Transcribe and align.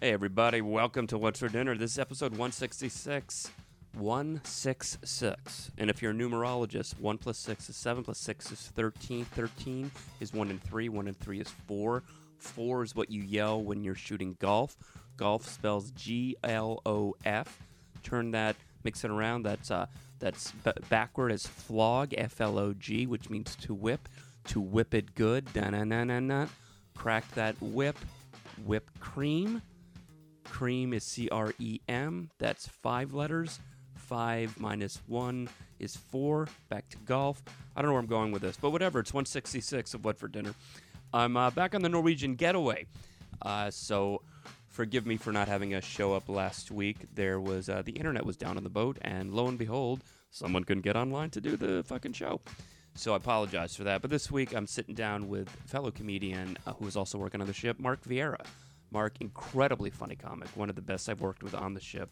Hey, 0.00 0.12
everybody, 0.12 0.62
welcome 0.62 1.06
to 1.08 1.18
What's 1.18 1.40
for 1.40 1.48
Dinner. 1.48 1.76
This 1.76 1.92
is 1.92 1.98
episode 1.98 2.30
166. 2.32 3.50
166. 3.92 5.70
And 5.76 5.90
if 5.90 6.00
you're 6.00 6.12
a 6.12 6.14
numerologist, 6.14 6.98
1 6.98 7.18
plus 7.18 7.36
6 7.36 7.68
is 7.68 7.76
7, 7.76 8.04
plus 8.04 8.18
6 8.18 8.52
is 8.52 8.60
13. 8.74 9.26
13 9.26 9.90
is 10.20 10.32
1 10.32 10.48
and 10.48 10.62
3, 10.62 10.88
1 10.88 11.08
and 11.08 11.20
3 11.20 11.40
is 11.40 11.50
4. 11.66 12.02
4 12.38 12.82
is 12.82 12.94
what 12.94 13.10
you 13.10 13.22
yell 13.22 13.62
when 13.62 13.84
you're 13.84 13.94
shooting 13.94 14.36
golf. 14.40 14.78
Golf 15.18 15.46
spells 15.46 15.90
G 15.90 16.36
L 16.42 16.80
O 16.86 17.14
F. 17.26 17.58
Turn 18.02 18.30
that, 18.30 18.56
mix 18.82 19.04
it 19.04 19.10
around. 19.10 19.42
That's 19.42 19.70
uh, 19.70 19.86
that's 20.20 20.52
b- 20.52 20.72
backward 20.88 21.32
as 21.32 21.46
flog, 21.46 22.14
F 22.16 22.40
L 22.40 22.58
O 22.58 22.72
G, 22.72 23.06
which 23.06 23.28
means 23.28 23.54
to 23.56 23.74
whip. 23.74 24.08
To 24.48 24.60
whip 24.60 24.94
it 24.94 25.14
good, 25.14 25.52
da 25.52 25.70
na 25.70 25.84
na 25.84 26.04
na 26.04 26.20
na. 26.20 26.46
Crack 26.96 27.26
that 27.34 27.60
whip, 27.60 27.96
whip 28.64 28.90
cream. 29.00 29.62
Cream 30.44 30.92
is 30.92 31.02
C 31.02 31.28
R 31.30 31.52
E 31.58 31.80
M. 31.88 32.30
That's 32.38 32.68
five 32.68 33.12
letters. 33.14 33.58
Five 33.96 34.60
minus 34.60 35.00
one 35.06 35.48
is 35.78 35.96
four. 35.96 36.48
Back 36.68 36.88
to 36.90 36.98
golf. 36.98 37.42
I 37.74 37.82
don't 37.82 37.88
know 37.88 37.94
where 37.94 38.00
I'm 38.00 38.06
going 38.06 38.32
with 38.32 38.42
this, 38.42 38.56
but 38.56 38.70
whatever. 38.70 39.00
It's 39.00 39.12
166 39.12 39.94
of 39.94 40.04
what 40.04 40.18
for 40.18 40.28
dinner. 40.28 40.54
I'm 41.12 41.36
uh, 41.36 41.50
back 41.50 41.74
on 41.74 41.82
the 41.82 41.88
Norwegian 41.88 42.34
getaway. 42.34 42.86
Uh, 43.40 43.70
so 43.70 44.22
forgive 44.68 45.06
me 45.06 45.16
for 45.16 45.32
not 45.32 45.48
having 45.48 45.74
a 45.74 45.80
show 45.80 46.12
up 46.12 46.28
last 46.28 46.70
week. 46.70 46.98
There 47.14 47.40
was 47.40 47.68
uh, 47.68 47.82
the 47.82 47.92
internet 47.92 48.26
was 48.26 48.36
down 48.36 48.56
on 48.56 48.64
the 48.64 48.70
boat, 48.70 48.98
and 49.02 49.32
lo 49.32 49.46
and 49.48 49.58
behold, 49.58 50.02
someone 50.30 50.64
couldn't 50.64 50.82
get 50.82 50.96
online 50.96 51.30
to 51.30 51.40
do 51.40 51.56
the 51.56 51.82
fucking 51.84 52.12
show. 52.12 52.40
So 52.96 53.12
I 53.12 53.16
apologize 53.16 53.74
for 53.74 53.84
that. 53.84 54.02
But 54.02 54.10
this 54.10 54.30
week 54.30 54.54
I'm 54.54 54.66
sitting 54.66 54.94
down 54.94 55.28
with 55.28 55.48
fellow 55.66 55.90
comedian 55.90 56.56
uh, 56.66 56.72
who 56.74 56.86
is 56.86 56.96
also 56.96 57.18
working 57.18 57.40
on 57.40 57.46
the 57.46 57.52
ship, 57.52 57.78
Mark 57.80 58.02
Vieira. 58.04 58.44
Mark, 58.92 59.16
incredibly 59.20 59.90
funny 59.90 60.14
comic, 60.14 60.48
one 60.54 60.70
of 60.70 60.76
the 60.76 60.82
best 60.82 61.08
I've 61.08 61.20
worked 61.20 61.42
with 61.42 61.54
on 61.54 61.74
the 61.74 61.80
ship. 61.80 62.08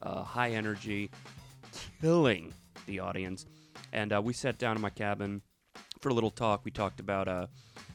Uh, 0.00 0.22
high 0.22 0.52
energy, 0.52 1.10
killing 2.00 2.54
the 2.86 3.00
audience. 3.00 3.44
And 3.92 4.14
uh, 4.14 4.22
we 4.22 4.32
sat 4.32 4.56
down 4.56 4.76
in 4.76 4.82
my 4.82 4.88
cabin 4.88 5.42
for 6.00 6.08
a 6.08 6.14
little 6.14 6.30
talk. 6.30 6.64
We 6.64 6.70
talked 6.70 7.00
about 7.00 7.28
uh, 7.28 7.46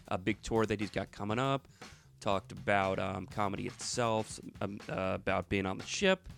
a 0.08 0.20
big 0.20 0.42
tour 0.44 0.68
that 0.68 0.80
he's 0.80 0.92
got 0.92 1.12
coming 1.12 1.40
up. 1.40 1.68
Talked 2.20 2.52
about 2.52 3.00
um, 3.00 3.26
comedy 3.26 3.66
itself, 3.66 4.40
um, 4.62 4.80
uh, 4.90 5.14
about 5.16 5.50
being 5.50 5.66
on 5.66 5.78
the 5.78 5.86
ship, 5.86 6.30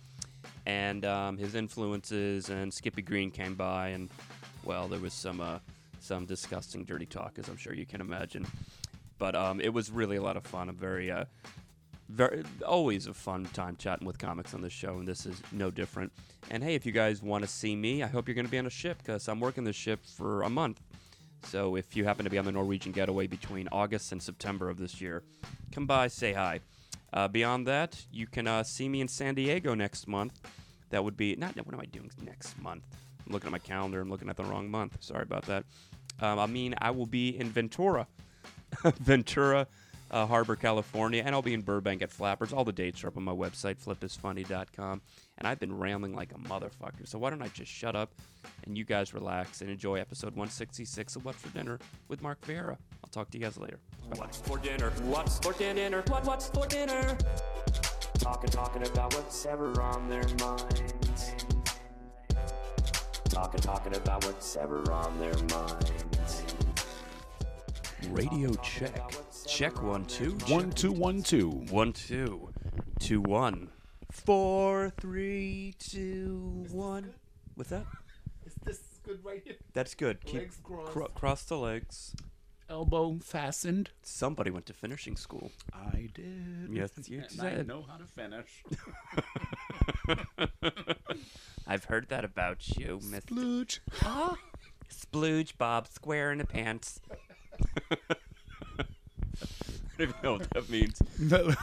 and 0.64 1.04
um, 1.04 1.36
his 1.36 1.54
influences. 1.54 2.48
And 2.48 2.72
Skippy 2.72 3.02
Green 3.02 3.30
came 3.30 3.54
by, 3.54 3.88
and 3.88 4.08
well, 4.64 4.88
there 4.88 5.00
was 5.00 5.12
some 5.12 5.40
uh, 5.40 5.58
some 6.02 6.26
disgusting, 6.26 6.84
dirty 6.84 7.06
talk, 7.06 7.38
as 7.38 7.48
I'm 7.48 7.56
sure 7.56 7.74
you 7.74 7.86
can 7.86 8.00
imagine. 8.00 8.46
But 9.18 9.34
um, 9.34 9.60
it 9.60 9.72
was 9.72 9.90
really 9.90 10.16
a 10.16 10.22
lot 10.22 10.36
of 10.36 10.44
fun. 10.44 10.68
I'm 10.68 10.76
very, 10.76 11.10
uh, 11.10 11.24
very 12.08 12.42
always 12.66 13.06
a 13.06 13.14
fun 13.14 13.46
time 13.52 13.76
chatting 13.76 14.06
with 14.06 14.18
comics 14.18 14.54
on 14.54 14.60
this 14.60 14.72
show, 14.72 14.98
and 14.98 15.06
this 15.06 15.26
is 15.26 15.40
no 15.52 15.70
different. 15.70 16.12
And 16.50 16.62
hey, 16.62 16.74
if 16.74 16.84
you 16.84 16.92
guys 16.92 17.22
want 17.22 17.44
to 17.44 17.50
see 17.50 17.76
me, 17.76 18.02
I 18.02 18.08
hope 18.08 18.26
you're 18.28 18.34
going 18.34 18.46
to 18.46 18.50
be 18.50 18.58
on 18.58 18.66
a 18.66 18.70
ship 18.70 18.98
because 18.98 19.28
I'm 19.28 19.40
working 19.40 19.64
the 19.64 19.72
ship 19.72 20.00
for 20.04 20.42
a 20.42 20.50
month. 20.50 20.80
So 21.44 21.76
if 21.76 21.96
you 21.96 22.04
happen 22.04 22.24
to 22.24 22.30
be 22.30 22.38
on 22.38 22.44
the 22.44 22.52
Norwegian 22.52 22.92
getaway 22.92 23.26
between 23.26 23.68
August 23.72 24.12
and 24.12 24.22
September 24.22 24.68
of 24.68 24.78
this 24.78 25.00
year, 25.00 25.22
come 25.72 25.86
by, 25.86 26.08
say 26.08 26.32
hi. 26.32 26.60
Uh, 27.12 27.28
beyond 27.28 27.66
that, 27.66 28.06
you 28.10 28.26
can 28.26 28.46
uh, 28.46 28.62
see 28.62 28.88
me 28.88 29.00
in 29.00 29.08
San 29.08 29.34
Diego 29.34 29.74
next 29.74 30.08
month. 30.08 30.40
That 30.90 31.04
would 31.04 31.16
be 31.16 31.36
not. 31.36 31.56
What 31.56 31.74
am 31.74 31.80
I 31.80 31.86
doing 31.86 32.10
next 32.24 32.60
month? 32.60 32.84
I'm 33.26 33.32
looking 33.32 33.48
at 33.48 33.52
my 33.52 33.58
calendar. 33.58 34.00
I'm 34.00 34.10
looking 34.10 34.28
at 34.28 34.36
the 34.36 34.44
wrong 34.44 34.70
month. 34.70 34.96
Sorry 35.00 35.22
about 35.22 35.44
that. 35.46 35.64
Um, 36.20 36.38
I 36.38 36.46
mean, 36.46 36.74
I 36.78 36.90
will 36.90 37.06
be 37.06 37.36
in 37.38 37.48
Ventura, 37.48 38.06
Ventura 38.84 39.66
uh, 40.12 40.26
Harbor, 40.26 40.56
California, 40.56 41.22
and 41.24 41.34
I'll 41.34 41.42
be 41.42 41.54
in 41.54 41.62
Burbank 41.62 42.02
at 42.02 42.10
Flappers. 42.10 42.52
All 42.52 42.64
the 42.64 42.72
dates 42.72 43.02
are 43.02 43.08
up 43.08 43.16
on 43.16 43.22
my 43.22 43.32
website, 43.32 43.76
flipisfunny.com. 43.82 45.00
And 45.38 45.48
I've 45.48 45.58
been 45.58 45.76
rambling 45.76 46.14
like 46.14 46.32
a 46.32 46.34
motherfucker. 46.36 47.06
So 47.06 47.18
why 47.18 47.30
don't 47.30 47.42
I 47.42 47.48
just 47.48 47.72
shut 47.72 47.96
up 47.96 48.14
and 48.64 48.76
you 48.76 48.84
guys 48.84 49.14
relax 49.14 49.62
and 49.62 49.70
enjoy 49.70 49.96
episode 49.96 50.36
166 50.36 51.16
of 51.16 51.24
What's 51.24 51.40
for 51.40 51.48
Dinner 51.48 51.78
with 52.08 52.22
Mark 52.22 52.40
Vieira. 52.42 52.76
I'll 53.02 53.10
talk 53.10 53.30
to 53.30 53.38
you 53.38 53.44
guys 53.44 53.56
later. 53.56 53.78
What's 54.16 54.36
for 54.38 54.58
dinner? 54.58 54.90
What's 55.04 55.38
for 55.38 55.54
dinner? 55.54 56.02
What, 56.08 56.26
what's 56.26 56.48
for 56.48 56.66
dinner? 56.66 57.16
Talking, 58.18 58.50
talking 58.50 58.86
about 58.86 59.14
what's 59.14 59.46
ever 59.46 59.80
on 59.80 60.08
their 60.08 60.28
minds. 60.38 61.32
Talking, 63.30 63.60
talking 63.60 63.96
about 63.96 64.24
what's 64.26 64.56
ever 64.56 64.92
on 64.92 65.18
their 65.18 65.34
minds. 65.34 66.11
Radio 68.10 68.52
check. 68.54 69.12
Check 69.46 69.82
one, 69.82 70.04
two. 70.06 70.36
Check 70.38 70.48
One 70.50 70.70
two 70.72 70.92
one 70.92 71.22
two. 71.22 71.48
One, 71.70 71.92
two. 71.92 72.50
Two, 73.00 73.20
one. 73.20 73.68
Four, 74.10 74.92
three, 75.00 75.74
two, 75.78 76.66
one. 76.70 77.14
What's 77.54 77.70
that? 77.70 77.86
Is 78.44 78.54
this 78.64 78.80
good 79.04 79.24
right 79.24 79.40
here? 79.44 79.56
That's 79.72 79.94
good. 79.94 80.24
Keep 80.24 80.40
Legs 80.40 80.58
crossed. 80.62 80.92
cro- 80.92 81.08
cross 81.08 81.44
the 81.44 81.56
legs. 81.56 82.14
Elbow 82.68 83.18
fastened. 83.22 83.90
Somebody 84.02 84.50
went 84.50 84.66
to 84.66 84.72
finishing 84.72 85.16
school. 85.16 85.50
I 85.74 86.08
did. 86.14 86.68
Yes, 86.70 86.90
you 87.06 87.18
and 87.18 87.26
I 87.26 87.28
said. 87.56 87.66
know 87.66 87.82
how 87.88 87.96
to 87.96 88.04
finish. 88.06 88.62
I've 91.66 91.84
heard 91.84 92.08
that 92.08 92.24
about 92.24 92.76
you, 92.78 93.00
Miss 93.10 93.24
Splooge. 93.24 93.80
Ah, 94.02 94.36
Splooge 94.90 95.56
Bob 95.58 95.86
Square 95.86 96.32
in 96.32 96.38
the 96.38 96.46
pants. 96.46 97.00
I 98.80 98.84
don't 99.98 100.08
even 100.08 100.14
know 100.22 100.32
what 100.34 100.50
that 100.50 100.70
means. 100.70 101.00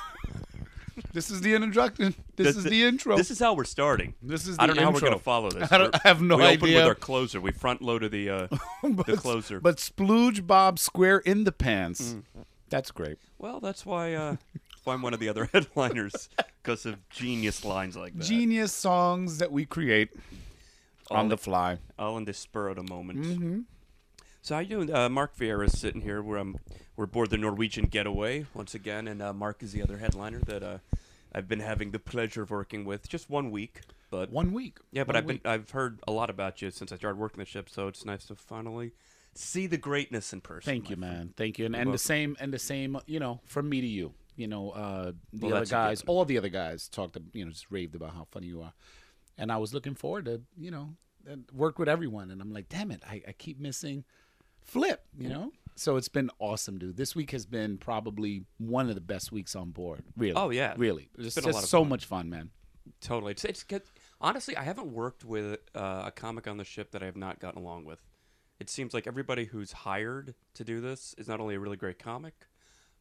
this 1.14 1.30
is 1.32 1.42
the 1.42 1.54
introduction. 1.56 2.14
This 2.36 2.56
is 2.56 2.64
the 2.64 2.84
intro. 2.84 3.18
This 3.18 3.32
is 3.32 3.40
how 3.40 3.54
we're 3.54 3.64
starting. 3.66 4.14
This 4.22 4.48
is 4.48 4.58
I 4.60 4.68
don't 4.68 4.76
know 4.76 4.84
how 4.84 4.90
we're 4.90 4.96
intro. 4.96 5.10
going 5.10 5.20
to 5.20 5.24
follow 5.24 5.50
this. 5.50 5.72
I 5.72 5.78
don't- 5.78 5.88
We're- 5.94 6.02
I 6.04 6.08
have 6.08 6.22
no 6.22 6.38
we 6.38 6.44
open 6.46 6.74
with 6.74 6.84
our 6.86 6.96
closer. 6.96 7.42
We 7.42 7.52
front 7.52 7.82
loaded 7.82 8.12
the 8.12 8.30
uh, 8.30 8.48
the 8.84 9.18
closer. 9.18 9.60
But 9.60 9.78
Splooge 9.78 10.46
Bob 10.46 10.80
Square 10.80 11.20
in 11.20 11.44
the 11.44 11.52
pants. 11.52 12.14
Mm. 12.14 12.24
That's 12.70 12.92
great. 12.92 13.18
well, 13.40 13.60
that's 13.60 13.86
why 13.86 14.14
uh, 14.14 14.32
that's 14.54 14.86
why 14.86 14.94
I'm 14.94 15.02
one 15.02 15.14
of 15.16 15.20
the 15.20 15.28
other 15.30 15.50
headliners 15.54 16.30
because 16.62 16.86
of 16.86 17.10
genius 17.10 17.66
lines 17.66 17.98
like 17.98 18.14
that. 18.16 18.24
Genius 18.24 18.72
songs 18.72 19.40
that 19.40 19.52
we 19.52 19.66
create 19.66 20.10
on 21.10 21.30
the 21.30 21.38
fly. 21.38 21.80
all 21.98 22.16
in 22.18 22.26
the 22.26 22.34
spur 22.34 22.68
of 22.70 22.76
the 22.76 22.84
moment. 22.84 23.66
So 24.42 24.56
how 24.56 24.62
you 24.62 24.68
doing? 24.70 24.94
Uh, 24.94 25.10
Mark 25.10 25.36
Vieira 25.36 25.66
is 25.66 25.78
sitting 25.78 26.02
here. 26.02 26.22
We're 26.22 26.38
um, 26.40 26.58
we're 26.96 27.04
aboard 27.06 27.30
the 27.30 27.38
Norwegian 27.38 27.86
Getaway 27.86 28.46
once 28.54 28.74
again, 28.74 29.08
and 29.08 29.22
uh, 29.22 29.34
Mark 29.34 29.62
is 29.64 29.74
the 29.74 29.82
other 29.84 29.98
headliner 29.98 30.40
that 30.46 30.64
uh, 30.64 30.78
I've 31.34 31.48
been 31.48 31.60
having 31.60 31.92
the 31.92 32.00
pleasure 32.00 32.42
of 32.44 32.50
working 32.52 32.86
with. 32.86 33.08
Just 33.10 33.30
one 33.30 33.52
week, 33.52 33.82
but 34.10 34.32
One 34.32 34.54
week. 34.54 34.78
yeah, 34.92 35.04
but 35.04 35.16
One 35.16 35.24
I've 35.24 35.28
week. 35.28 35.44
been 35.44 35.52
I've 35.52 35.70
heard 35.72 36.00
a 36.08 36.12
lot 36.12 36.30
about 36.30 36.62
you 36.62 36.72
since 36.72 36.92
I 36.92 36.96
started 36.96 37.20
working 37.20 37.40
the 37.40 37.46
ship. 37.46 37.70
So 37.70 37.88
it's 37.88 38.06
nice 38.06 38.26
to 38.26 38.36
finally 38.36 38.94
see 39.36 39.68
the 39.68 39.78
greatness 39.78 40.34
in 40.34 40.42
person. 40.42 40.72
Thank 40.72 40.90
you, 40.90 40.96
man. 40.96 41.34
Thank 41.38 41.60
you. 41.60 41.66
And, 41.66 41.76
and 41.76 41.94
the 41.94 41.98
same 41.98 42.36
and 42.40 42.54
the 42.54 42.60
same, 42.60 42.98
you 43.08 43.20
know, 43.20 43.42
from 43.46 43.68
me 43.70 43.82
to 43.82 43.88
you. 43.88 44.14
You 44.36 44.48
know, 44.48 44.70
uh, 44.72 45.12
the 45.34 45.48
Well, 45.48 45.52
other 45.52 45.60
that's 45.60 45.72
a 45.72 45.74
guys, 45.74 46.04
all 46.08 46.24
the 46.24 46.38
other 46.38 46.48
guys 46.48 46.88
talked, 46.88 47.18
you 47.34 47.44
know, 47.44 47.52
just 47.52 47.70
raved 47.70 47.94
about 47.94 48.14
how 48.14 48.26
funny 48.32 48.48
you 48.48 48.62
are, 48.62 48.72
and 49.38 49.52
I 49.52 49.58
was 49.58 49.74
looking 49.74 49.96
forward 49.96 50.26
to, 50.26 50.42
you 50.58 50.72
know, 50.72 50.96
and 51.28 51.44
work 51.54 51.78
with 51.78 51.90
everyone. 51.90 52.32
And 52.32 52.42
I'm 52.42 52.54
like, 52.54 52.70
damn 52.70 52.90
it, 52.90 53.04
I, 53.06 53.22
I 53.28 53.32
keep 53.34 53.60
missing 53.60 54.06
Flip. 54.70 55.02
You 55.18 55.30
know, 55.30 55.52
so 55.76 55.96
it's 55.96 56.10
been 56.10 56.30
awesome, 56.40 56.78
dude. 56.78 56.98
This 56.98 57.16
week 57.16 57.32
has 57.32 57.46
been 57.46 57.78
probably 57.78 58.44
one 58.58 58.90
of 58.90 58.96
the 58.96 59.02
best 59.02 59.32
weeks 59.32 59.56
on 59.56 59.72
board. 59.72 60.04
Really. 60.18 60.36
Oh, 60.36 60.50
yeah. 60.50 60.74
really. 60.78 61.10
It's 61.18 61.36
been 61.36 61.46
a 61.46 61.54
just 61.54 61.68
so 61.68 61.82
fun. 61.82 61.90
much 61.90 62.06
fun, 62.06 62.30
man. 62.30 62.50
Totally. 63.02 63.32
It's, 63.32 63.46
it's 63.46 63.66
honestly, 64.20 64.58
I 64.58 64.64
haven't 64.64 64.92
worked 64.92 65.24
with 65.24 65.60
uh, 65.74 66.04
a 66.08 66.12
comic 66.12 66.48
on 66.48 66.58
the 66.58 66.66
ship 66.66 66.92
that 66.92 67.02
I 67.02 67.06
have 67.06 67.16
not 67.16 67.40
gotten 67.40 67.62
along 67.62 67.86
with. 67.86 68.04
It 68.60 68.70
seems 68.70 68.94
like 68.94 69.08
everybody 69.08 69.46
who's 69.46 69.72
hired 69.72 70.36
to 70.56 70.64
do 70.64 70.82
this 70.82 71.16
is 71.18 71.28
not 71.28 71.40
only 71.40 71.56
a 71.56 71.60
really 71.60 71.78
great 71.78 71.98
comic, 71.98 72.34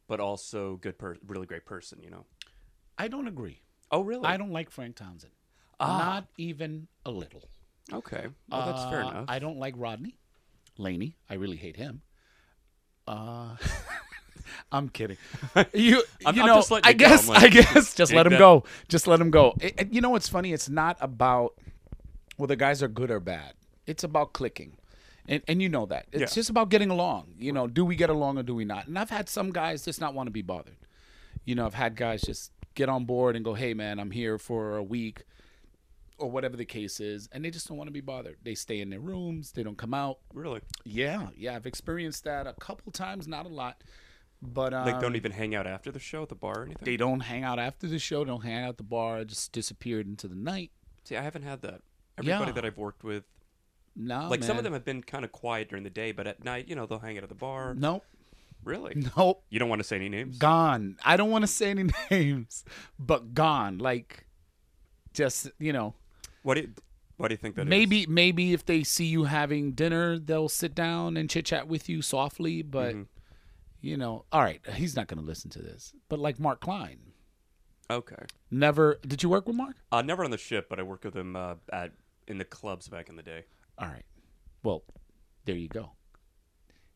but 0.07 0.19
also 0.19 0.77
good, 0.77 0.97
per- 0.97 1.17
really 1.27 1.45
great 1.45 1.65
person. 1.65 1.99
You 2.01 2.11
know. 2.11 2.25
I 2.97 3.09
don't 3.09 3.27
agree. 3.27 3.61
Oh, 3.91 4.01
really? 4.01 4.25
I 4.25 4.37
don't 4.37 4.51
like 4.51 4.71
Frank 4.71 4.95
Townsend. 4.95 5.33
Ah. 5.79 5.97
Not 5.97 6.27
even 6.37 6.87
a 7.05 7.11
little. 7.11 7.43
Okay. 7.91 8.27
Well, 8.49 8.65
that's 8.65 8.89
fair 8.89 9.03
Uh, 9.03 9.09
enough. 9.11 9.25
I 9.27 9.39
don't 9.39 9.57
like 9.57 9.73
Rodney 9.77 10.17
Laney. 10.79 11.15
I 11.29 11.35
really 11.35 11.57
hate 11.57 11.75
him. 11.75 12.01
Uh, 13.07 13.55
I'm 14.71 14.89
kidding. 14.89 15.17
You, 15.73 16.03
I'm- 16.25 16.35
you 16.35 16.41
I'm 16.41 16.47
know, 16.47 16.55
just 16.55 16.71
I 16.83 16.93
guess, 16.93 17.27
like, 17.27 17.43
I 17.43 17.47
guess, 17.49 17.93
just 18.01 18.13
let 18.13 18.25
him 18.25 18.33
that. 18.33 18.39
go. 18.39 18.63
Just 18.87 19.07
let 19.07 19.19
him 19.19 19.29
go. 19.31 19.53
It- 19.59 19.75
it- 19.79 19.93
you 19.93 20.01
know 20.01 20.09
what's 20.11 20.29
funny? 20.29 20.53
It's 20.53 20.69
not 20.69 20.97
about 21.01 21.53
whether 22.37 22.55
guys 22.55 22.81
are 22.81 22.87
good 22.87 23.11
or 23.11 23.19
bad. 23.19 23.53
It's 23.85 24.03
about 24.03 24.33
clicking, 24.33 24.77
and 25.27 25.41
and 25.47 25.61
you 25.61 25.69
know 25.69 25.85
that. 25.87 26.05
It's 26.11 26.21
Yeah. 26.31 26.35
just 26.41 26.49
about 26.49 26.69
getting 26.69 26.89
along. 26.91 27.33
You 27.39 27.51
know, 27.51 27.67
do 27.67 27.83
we 27.83 27.95
get 27.95 28.09
along 28.09 28.37
or 28.37 28.43
do 28.43 28.53
we 28.55 28.65
not? 28.65 28.87
And 28.87 28.97
I've 28.99 29.09
had 29.09 29.27
some 29.29 29.51
guys 29.51 29.83
just 29.83 29.99
not 29.99 30.13
want 30.13 30.27
to 30.27 30.31
be 30.31 30.41
bothered. 30.43 30.77
You 31.45 31.55
know, 31.55 31.65
I've 31.65 31.73
had 31.73 31.95
guys 31.95 32.21
just 32.21 32.51
get 32.75 32.87
on 32.89 33.05
board 33.05 33.35
and 33.35 33.43
go, 33.43 33.55
"Hey, 33.55 33.73
man, 33.73 33.99
I'm 33.99 34.11
here 34.11 34.37
for 34.37 34.77
a 34.77 34.83
week." 34.83 35.23
Or 36.19 36.29
whatever 36.29 36.57
the 36.57 36.65
case 36.65 36.99
is, 36.99 37.27
and 37.31 37.43
they 37.45 37.49
just 37.49 37.67
don't 37.67 37.77
want 37.77 37.87
to 37.87 37.93
be 37.93 38.01
bothered. 38.01 38.37
They 38.43 38.53
stay 38.55 38.81
in 38.81 38.89
their 38.89 38.99
rooms. 38.99 39.51
They 39.53 39.63
don't 39.63 39.77
come 39.77 39.93
out. 39.93 40.19
really. 40.33 40.61
Yeah, 40.83 41.27
yeah, 41.35 41.55
I've 41.55 41.65
experienced 41.65 42.23
that 42.25 42.45
a 42.47 42.53
couple 42.53 42.91
times, 42.91 43.27
not 43.27 43.45
a 43.45 43.49
lot, 43.49 43.83
But 44.41 44.73
um, 44.73 44.85
Like, 44.85 44.99
don't 44.99 45.15
even 45.15 45.31
hang 45.31 45.55
out 45.55 45.65
after 45.67 45.91
the 45.91 45.99
show 45.99 46.23
at 46.23 46.29
the 46.29 46.35
bar 46.35 46.59
or 46.59 46.63
anything. 46.65 46.83
they 46.85 46.97
don't 46.97 47.21
hang 47.21 47.43
out 47.43 47.57
after 47.59 47.87
the 47.87 47.99
show. 47.99 48.23
Don't 48.25 48.43
hang 48.43 48.63
out 48.63 48.69
at 48.69 48.77
the 48.77 48.83
bar. 48.83 49.23
Just 49.25 49.51
disappeared 49.51 50.07
into 50.07 50.27
the 50.27 50.35
night. 50.35 50.71
See, 51.05 51.15
I 51.17 51.21
haven't 51.21 51.43
had 51.43 51.61
that. 51.63 51.81
Everybody 52.17 52.49
Yeah. 52.49 52.53
that 52.53 52.65
I've 52.65 52.77
worked 52.77 53.03
with, 53.03 53.23
No, 53.95 54.29
like 54.29 54.43
some 54.43 54.57
of 54.57 54.63
them 54.63 54.73
have 54.73 54.85
been 54.85 55.01
kind 55.03 55.23
of 55.25 55.31
quiet 55.31 55.69
during 55.69 55.83
the 55.83 55.89
day, 55.89 56.11
but 56.11 56.25
at 56.27 56.43
night, 56.43 56.67
you 56.69 56.75
know, 56.75 56.85
they'll 56.85 56.99
hang 56.99 57.17
out 57.17 57.23
at 57.23 57.29
the 57.29 57.35
bar. 57.35 57.73
Nope, 57.75 58.03
Really? 58.63 59.03
nope. 59.17 59.43
You 59.49 59.59
don't 59.59 59.69
want 59.69 59.79
to 59.81 59.87
say 59.87 59.95
any 59.97 60.09
names? 60.09 60.37
gone. 60.37 60.97
I 61.03 61.15
don't 61.17 61.31
want 61.31 61.43
to 61.43 61.47
say 61.47 61.69
any 61.71 61.89
names, 62.11 62.63
but 62.97 63.33
gone. 63.33 63.77
Like, 63.77 64.25
just 65.13 65.49
you 65.59 65.73
know, 65.73 65.95
What 66.41 66.55
do 66.55 66.61
you, 66.61 66.73
what 67.17 67.27
do 67.27 67.33
you 67.33 67.37
think 67.37 67.55
that 67.55 67.67
maybe 67.67 68.05
maybe 68.07 68.53
if 68.53 68.65
they 68.65 68.83
see 68.83 69.05
you 69.05 69.25
having 69.25 69.73
dinner, 69.73 70.17
they'll 70.17 70.49
sit 70.49 70.73
down 70.73 71.17
and 71.17 71.29
chit 71.29 71.45
chat 71.45 71.67
with 71.67 71.89
you 71.89 72.01
softly. 72.01 72.61
But 72.61 72.95
Mhm. 72.95 73.07
you 73.81 73.97
know, 73.97 74.25
all 74.31 74.41
right, 74.41 74.61
he's 74.73 74.95
not 74.95 75.07
going 75.07 75.19
to 75.19 75.25
listen 75.25 75.49
to 75.51 75.59
this. 75.61 75.93
But 76.07 76.19
like 76.19 76.39
Mark 76.39 76.61
Klein, 76.61 76.99
Okay. 77.89 78.25
never. 78.51 78.99
Did 79.05 79.21
you 79.23 79.29
work 79.29 79.47
with 79.47 79.55
Mark? 79.55 79.75
Uh, 79.91 80.01
never 80.01 80.23
on 80.23 80.31
the 80.31 80.37
ship, 80.37 80.67
but 80.69 80.79
I 80.79 80.83
worked 80.83 81.05
with 81.05 81.15
him 81.15 81.35
uh, 81.35 81.55
at 81.71 81.91
in 82.27 82.37
the 82.37 82.45
clubs 82.45 82.87
back 82.87 83.09
in 83.09 83.15
the 83.15 83.23
day. 83.23 83.45
All 83.77 83.87
right. 83.87 84.05
Well, 84.63 84.83
there 85.45 85.55
you 85.57 85.67
go. 85.67 85.91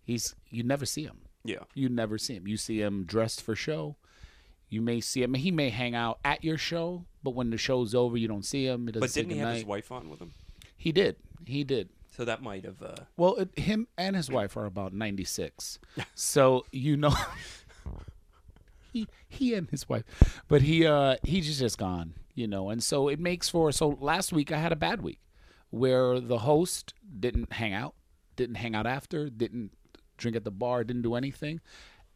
He's 0.04 0.36
you 0.50 0.64
never 0.64 0.86
see 0.86 1.04
him. 1.04 1.22
Yeah. 1.44 1.64
You 1.74 1.90
never 1.90 2.18
see 2.18 2.36
him. 2.36 2.48
You 2.48 2.58
see 2.58 2.82
him 2.82 3.06
dressed 3.06 3.42
for 3.42 3.56
show. 3.56 3.98
You 4.74 4.82
may 4.82 5.02
see 5.02 5.22
him. 5.22 5.36
He 5.36 5.52
may 5.52 5.70
hang 5.70 5.94
out 5.94 6.18
at 6.26 6.44
your 6.44 6.58
show, 6.58 7.06
but 7.22 7.36
when 7.36 7.52
the 7.52 7.58
show's 7.58 7.94
over, 7.94 8.18
you 8.18 8.28
don't 8.28 8.44
see 8.44 8.66
him. 8.66 8.88
It 8.88 8.94
doesn't 8.94 9.02
But 9.02 9.14
didn't 9.14 9.32
he 9.34 9.38
have 9.38 9.54
his 9.54 9.66
wife 9.66 9.92
on 9.92 10.10
with 10.10 10.20
him? 10.20 10.34
He 10.76 10.92
did. 10.92 11.18
He 11.46 11.64
did. 11.64 11.90
So 12.18 12.26
that 12.26 12.42
might 12.42 12.66
have. 12.66 12.82
Uh, 12.82 12.96
Well, 13.16 13.36
it, 13.36 13.60
him 13.60 13.88
and 14.00 14.16
his 14.16 14.32
wife 14.32 14.58
are 14.58 14.66
about 14.66 14.92
96. 14.92 15.78
so, 16.16 16.66
you 16.72 16.98
know 16.98 17.14
he 18.92 19.08
he 19.28 19.54
and 19.54 19.70
his 19.70 19.88
wife. 19.88 20.06
But 20.48 20.64
he 20.64 20.88
uh 20.88 21.18
he's 21.22 21.60
just 21.60 21.78
gone, 21.78 22.16
you 22.34 22.48
know. 22.48 22.72
And 22.72 22.84
so 22.84 23.10
it 23.10 23.20
makes 23.20 23.50
for 23.50 23.72
so 23.72 23.90
last 24.02 24.34
week 24.34 24.52
I 24.52 24.58
had 24.58 24.72
a 24.72 24.76
bad 24.76 25.02
week 25.02 25.20
where 25.70 26.20
the 26.20 26.40
host 26.40 26.96
didn't 27.20 27.54
hang 27.54 27.74
out, 27.74 27.94
didn't 28.36 28.56
hang 28.56 28.74
out 28.74 28.88
after, 28.88 29.30
didn't 29.30 29.72
drink 30.18 30.36
at 30.36 30.44
the 30.44 30.52
bar, 30.52 30.84
didn't 30.84 31.04
do 31.04 31.14
anything, 31.14 31.62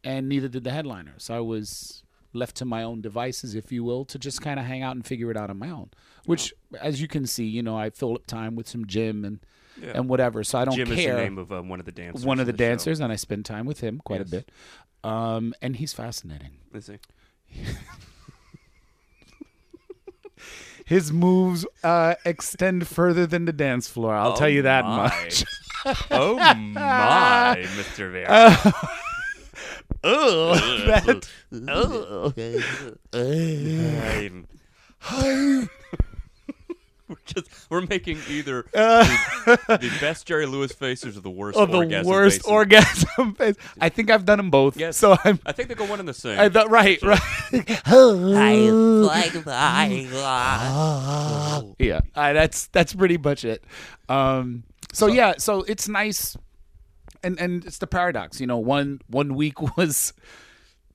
and 0.02 0.28
neither 0.28 0.48
did 0.48 0.64
the 0.64 0.72
headliner. 0.72 1.14
So 1.18 1.36
I 1.36 1.40
was 1.40 2.02
left 2.32 2.56
to 2.56 2.64
my 2.64 2.82
own 2.82 3.00
devices, 3.00 3.54
if 3.54 3.72
you 3.72 3.82
will, 3.84 4.04
to 4.06 4.18
just 4.18 4.40
kind 4.42 4.58
of 4.60 4.66
hang 4.66 4.82
out 4.82 4.94
and 4.96 5.04
figure 5.06 5.30
it 5.30 5.36
out 5.36 5.50
on 5.50 5.58
my 5.58 5.70
own. 5.70 5.90
Which, 6.26 6.52
as 6.80 7.00
you 7.00 7.08
can 7.08 7.26
see, 7.26 7.44
you 7.46 7.62
know, 7.62 7.76
I 7.76 7.90
fill 7.90 8.14
up 8.14 8.26
time 8.26 8.54
with 8.56 8.68
some 8.68 8.86
gym 8.86 9.24
and 9.24 9.40
Yeah. 9.80 9.92
and 9.94 10.08
whatever. 10.08 10.42
So 10.44 10.58
I 10.58 10.64
don't 10.64 10.74
Jim 10.74 10.90
is 10.92 10.98
care 10.98 11.14
the 11.16 11.22
name 11.22 11.38
of 11.38 11.52
um, 11.52 11.68
one 11.68 11.78
of 11.80 11.86
the 11.86 11.92
dancers. 11.92 12.26
one 12.26 12.40
of 12.40 12.46
the 12.46 12.52
show. 12.52 12.56
dancers, 12.56 13.00
and 13.00 13.12
I 13.12 13.16
spend 13.16 13.44
time 13.44 13.64
with 13.66 13.80
him 13.80 14.00
quite 14.04 14.20
Yes. 14.20 14.28
a 14.28 14.30
bit. 14.30 14.50
Um, 15.04 15.54
and 15.62 15.76
he's 15.76 15.92
fascinating. 15.92 16.50
Is 16.74 16.88
he? 16.88 16.98
His 20.84 21.12
moves 21.12 21.66
uh, 21.84 22.14
extend 22.24 22.86
further 22.88 23.26
than 23.26 23.44
the 23.44 23.52
dance 23.52 23.88
floor. 23.88 24.14
I'll 24.14 24.32
tell 24.36 24.48
you 24.48 24.62
that 24.62 24.84
Oh 24.84 24.88
my. 24.88 25.08
much. 25.08 25.44
oh 26.10 26.36
my, 26.38 27.56
Mr. 27.76 28.10
Vieira. 28.10 28.97
Oh, 30.04 30.54
that, 30.86 31.28
I'm- 35.02 35.68
we're 37.08 37.16
just 37.24 37.48
we're 37.70 37.80
making 37.80 38.18
either 38.28 38.66
uh, 38.74 39.04
the, 39.46 39.78
the 39.80 39.90
best 40.00 40.26
Jerry 40.26 40.46
Lewis 40.46 40.72
faces 40.72 41.16
or 41.16 41.20
the 41.20 41.30
worst 41.30 41.58
oh, 41.58 41.66
the 41.66 41.78
orgasm 41.78 42.06
worst 42.06 42.36
faces. 42.38 42.50
orgasm 42.50 43.34
face. 43.34 43.56
I 43.80 43.88
think 43.88 44.10
I've 44.10 44.26
done 44.26 44.36
them 44.36 44.50
both. 44.50 44.76
Yes. 44.76 44.98
So 44.98 45.16
I'm. 45.24 45.40
I 45.46 45.52
think 45.52 45.70
they 45.70 45.74
go 45.74 45.86
one 45.86 46.00
and 46.00 46.08
the 46.08 46.14
same. 46.14 46.38
I 46.38 46.50
thought 46.50 46.70
right, 46.70 47.02
right. 47.02 47.20
yeah, 51.78 52.00
uh, 52.14 52.32
that's 52.34 52.66
that's 52.68 52.92
pretty 52.92 53.16
much 53.16 53.44
it. 53.44 53.64
Um, 54.08 54.64
so, 54.92 55.06
yeah, 55.06 55.34
so 55.38 55.62
it's 55.62 55.88
nice, 55.88 56.36
and 57.22 57.38
and 57.40 57.64
it's 57.64 57.78
the 57.78 57.86
paradox. 57.86 58.40
You 58.40 58.46
know, 58.46 58.58
one 58.58 59.00
one 59.08 59.34
week 59.34 59.76
was 59.76 60.12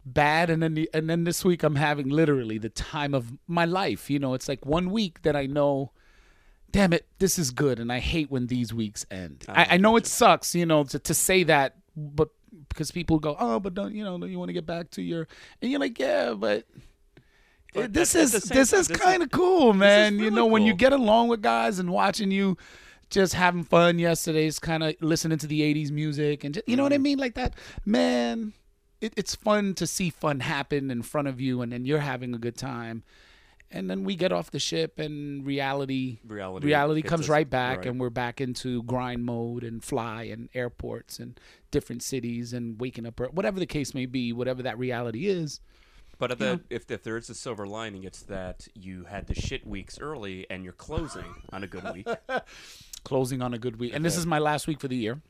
bad, 0.05 0.49
and 0.49 0.61
then 0.61 0.73
the, 0.73 0.89
and 0.93 1.09
then 1.09 1.23
this 1.23 1.43
week 1.45 1.63
I'm 1.63 1.75
having 1.75 2.09
literally 2.09 2.57
the 2.57 2.69
time 2.69 3.13
of 3.13 3.31
my 3.47 3.65
life. 3.65 4.09
You 4.09 4.19
know, 4.19 4.33
it's 4.33 4.47
like 4.47 4.65
one 4.65 4.91
week 4.91 5.21
that 5.23 5.35
I 5.35 5.45
know. 5.45 5.91
Damn 6.71 6.91
it, 6.91 7.05
this 7.19 7.37
is 7.37 7.51
good, 7.51 7.79
and 7.79 7.91
I 7.91 7.99
hate 7.99 8.31
when 8.31 8.47
these 8.47 8.73
weeks 8.73 9.05
end. 9.11 9.45
I, 9.47 9.67
I 9.75 9.77
know 9.77 9.95
it 9.95 10.07
sucks, 10.07 10.55
you 10.55 10.65
know, 10.65 10.83
to, 10.85 10.97
to 10.97 11.13
say 11.13 11.43
that, 11.43 11.75
but 11.95 12.29
because 12.69 12.89
people 12.89 13.19
go, 13.19 13.35
oh, 13.39 13.59
but 13.59 13.75
don't 13.75 13.93
you 13.93 14.03
know, 14.03 14.17
don't 14.17 14.31
you 14.31 14.39
want 14.39 14.49
to 14.49 14.53
get 14.53 14.65
back 14.65 14.89
to 14.91 15.01
your, 15.03 15.27
and 15.61 15.69
you're 15.69 15.79
like, 15.79 15.99
yeah, 15.99 16.33
but 16.33 16.65
But 17.75 17.93
this 17.93 18.15
is 18.15 18.31
this 18.31 18.47
time, 18.49 18.57
is 18.57 18.71
this 18.71 18.89
is- 18.89 18.97
kind 18.97 19.21
of 19.21 19.29
cool, 19.29 19.73
man. 19.73 20.13
you 20.15 20.23
really 20.25 20.35
know, 20.35 20.47
when 20.47 20.63
you 20.63 20.73
get 20.73 20.93
along 20.93 21.27
with 21.27 21.43
guys 21.43 21.77
and 21.77 21.91
watching 21.91 22.31
you 22.31 22.57
just 23.13 23.33
having 23.35 23.63
fun 23.63 23.99
yesterday's 23.99 24.59
kind 24.59 24.83
of 24.83 24.95
listening 25.01 25.37
to 25.37 25.47
the 25.47 25.61
80s 25.61 25.91
music 25.91 26.43
and 26.43 26.53
just, 26.55 26.67
you 26.67 26.75
know 26.75 26.83
what 26.83 26.93
I 26.93 26.97
Mm. 26.97 27.01
mean 27.03 27.17
like 27.19 27.35
that. 27.35 27.53
Man, 27.85 28.53
it, 29.01 29.13
it's 29.15 29.35
fun 29.35 29.73
to 29.75 29.85
see 29.87 30.09
fun 30.09 30.39
happen 30.41 30.89
in 30.91 31.01
front 31.03 31.27
of 31.27 31.39
you 31.39 31.61
and 31.61 31.71
then 31.71 31.85
you're 31.85 31.99
having 31.99 32.33
a 32.33 32.37
good 32.37 32.57
time. 32.57 33.03
And 33.69 33.89
then 33.89 34.03
we 34.03 34.15
get 34.15 34.31
off 34.31 34.51
the 34.51 34.59
ship 34.59 34.99
and 34.99 35.43
reality 35.45 36.19
Reality 36.27 36.67
reality 36.67 37.01
comes 37.01 37.23
us- 37.25 37.29
right 37.29 37.49
back 37.49 37.79
right. 37.79 37.87
and 37.87 37.99
we're 37.99 38.11
back 38.11 38.39
into 38.41 38.83
grind 38.83 39.25
mode 39.25 39.63
and 39.63 39.83
fly 39.83 40.23
and 40.23 40.47
airports 40.53 41.17
and 41.19 41.39
different 41.71 42.03
cities 42.03 42.53
and 42.53 42.79
waking 42.79 43.05
up 43.07 43.19
or 43.19 43.27
whatever 43.29 43.59
the 43.59 43.65
case 43.65 43.93
may 43.95 44.05
be, 44.05 44.31
whatever 44.33 44.61
that 44.63 44.77
reality 44.77 45.25
is. 45.27 45.59
But 46.19 46.31
if, 46.31 46.37
the, 46.37 46.61
if 46.69 46.89
if 46.91 47.01
there 47.03 47.17
is 47.17 47.29
a 47.31 47.33
silver 47.35 47.65
lining, 47.65 48.03
it's 48.03 48.21
that 48.23 48.67
you 48.75 49.05
had 49.05 49.25
the 49.25 49.33
shit 49.33 49.65
weeks 49.65 49.97
early 49.99 50.45
and 50.51 50.63
you're 50.63 50.71
closing 50.71 51.25
on 51.51 51.63
a 51.63 51.67
good 51.67 51.83
week. 51.93 52.07
Closing 53.03 53.41
on 53.41 53.53
a 53.53 53.57
good 53.57 53.79
week. 53.79 53.93
And 53.93 54.03
this 54.03 54.17
is 54.17 54.25
my 54.25 54.39
last 54.39 54.67
week 54.67 54.79
for 54.79 54.87
the 54.87 54.95
year. 54.95 55.21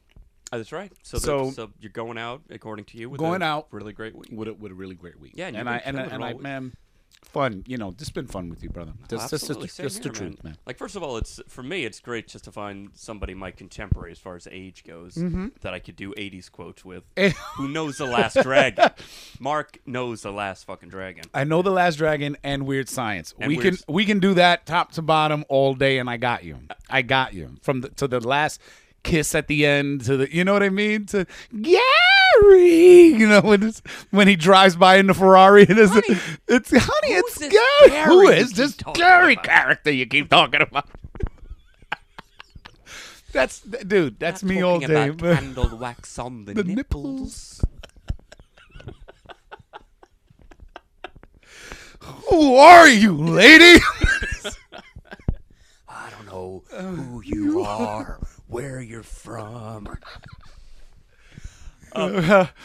Oh, 0.51 0.57
that's 0.57 0.71
right. 0.71 0.91
So, 1.01 1.17
So- 1.17 1.49
so 1.51 1.71
you're 1.79 1.91
going 1.91 2.17
out 2.19 2.43
according 2.51 2.85
to 2.85 2.97
you. 2.97 3.09
With 3.09 3.19
Going 3.19 3.41
a 3.41 3.45
out. 3.45 3.67
really 3.71 3.93
great 3.93 4.15
week. 4.15 4.29
with 4.31 4.47
a, 4.47 4.53
with 4.53 4.71
a 4.71 4.75
really 4.75 4.93
great 4.95 5.19
week. 5.19 5.31
Yeah, 5.35 5.47
and 5.47 5.57
and 5.57 5.67
I 5.69 5.77
and, 5.77 5.99
I- 5.99 6.03
and 6.03 6.23
I 6.23 6.33
man, 6.33 6.73
fun. 7.21 7.63
You 7.67 7.77
know, 7.77 7.91
this 7.91 8.07
has 8.07 8.11
been 8.11 8.27
fun 8.27 8.49
with 8.49 8.63
you, 8.63 8.69
brother. 8.69 8.93
That's 9.09 9.23
that's 9.23 9.33
Absolutely, 9.33 9.67
just, 9.67 9.77
same 9.77 9.85
just 9.85 10.03
the 10.03 10.09
truth, 10.09 10.43
man. 10.43 10.57
Like 10.65 10.77
first 10.77 10.95
of 10.95 11.03
all, 11.03 11.17
it's 11.17 11.41
for 11.47 11.63
me, 11.63 11.85
it's 11.85 11.99
great 11.99 12.27
just 12.27 12.45
to 12.45 12.51
find 12.51 12.89
somebody 12.93 13.33
my 13.33 13.51
contemporary 13.51 14.11
as 14.11 14.19
far 14.19 14.35
as 14.35 14.47
age 14.51 14.83
goes 14.83 15.15
mm-hmm. 15.15 15.47
that 15.61 15.73
I 15.73 15.79
could 15.79 15.95
do 15.95 16.13
'80s 16.13 16.51
quotes 16.51 16.85
with. 16.85 17.03
Who 17.55 17.67
knows 17.67 17.97
the 17.97 18.05
last 18.05 18.37
dragon? 18.41 18.89
Mark 19.39 19.79
knows 19.85 20.21
the 20.21 20.31
last 20.31 20.65
fucking 20.65 20.89
dragon. 20.89 21.25
I 21.33 21.43
know 21.43 21.61
the 21.61 21.71
Last 21.71 21.95
Dragon 21.95 22.37
and 22.43 22.65
Weird 22.65 22.87
Science. 22.87 23.33
And 23.39 23.49
we 23.49 23.57
Weird- 23.57 23.79
can 23.79 23.93
we 23.93 24.05
can 24.05 24.19
do 24.19 24.33
that 24.35 24.65
top 24.65 24.91
to 24.93 25.01
bottom 25.01 25.43
all 25.49 25.73
day, 25.73 25.97
and 25.97 26.09
I 26.09 26.17
got 26.17 26.43
you. 26.43 26.59
I 26.89 27.01
got 27.01 27.33
you 27.33 27.55
from 27.61 27.81
the 27.81 27.89
to 27.89 28.07
the 28.07 28.19
last 28.19 28.61
kiss 29.03 29.35
at 29.35 29.47
the 29.47 29.65
end 29.65 30.05
to 30.05 30.17
the 30.17 30.33
you 30.33 30.43
know 30.45 30.53
what 30.53 30.63
I 30.63 30.69
mean 30.69 31.05
to 31.07 31.25
Gary. 32.41 33.05
You 33.05 33.27
know 33.27 33.41
when 33.41 33.63
it's 33.63 33.81
when 34.11 34.27
he 34.27 34.35
drives 34.35 34.75
by 34.75 34.97
in 34.97 35.07
the 35.07 35.13
Ferrari 35.13 35.65
and 35.67 35.77
it's 35.79 35.95
it's 36.47 36.71
honey, 36.71 37.13
it's 37.13 37.37
this 37.39 37.51
Gary. 37.51 37.89
Gary 37.91 38.05
Who 38.07 38.27
is 38.29 38.53
this 38.53 38.75
Gary 38.93 39.33
about? 39.33 39.45
character 39.45 39.91
you 39.91 40.05
keep 40.05 40.29
talking 40.29 40.61
about? 40.61 40.87
That's 43.33 43.61
dude. 43.61 44.19
That's 44.19 44.43
Not 44.43 44.49
me 44.49 44.61
all 44.61 44.79
day. 44.79 45.07
about 45.09 45.39
candle 45.39 45.77
wax 45.77 46.19
on 46.19 46.45
the, 46.45 46.53
The 46.55 46.63
nipples. 46.63 47.63
Who 52.29 52.55
are 52.55 52.87
you, 52.89 53.15
lady? 53.15 53.81
I 55.87 56.09
don't 56.11 56.25
know 56.25 56.63
uh, 56.73 56.81
who 56.81 57.21
you 57.23 57.61
are, 57.61 58.19
where 58.47 58.81
you're 58.81 59.03
from. 59.03 59.87
Uh, 61.95 62.47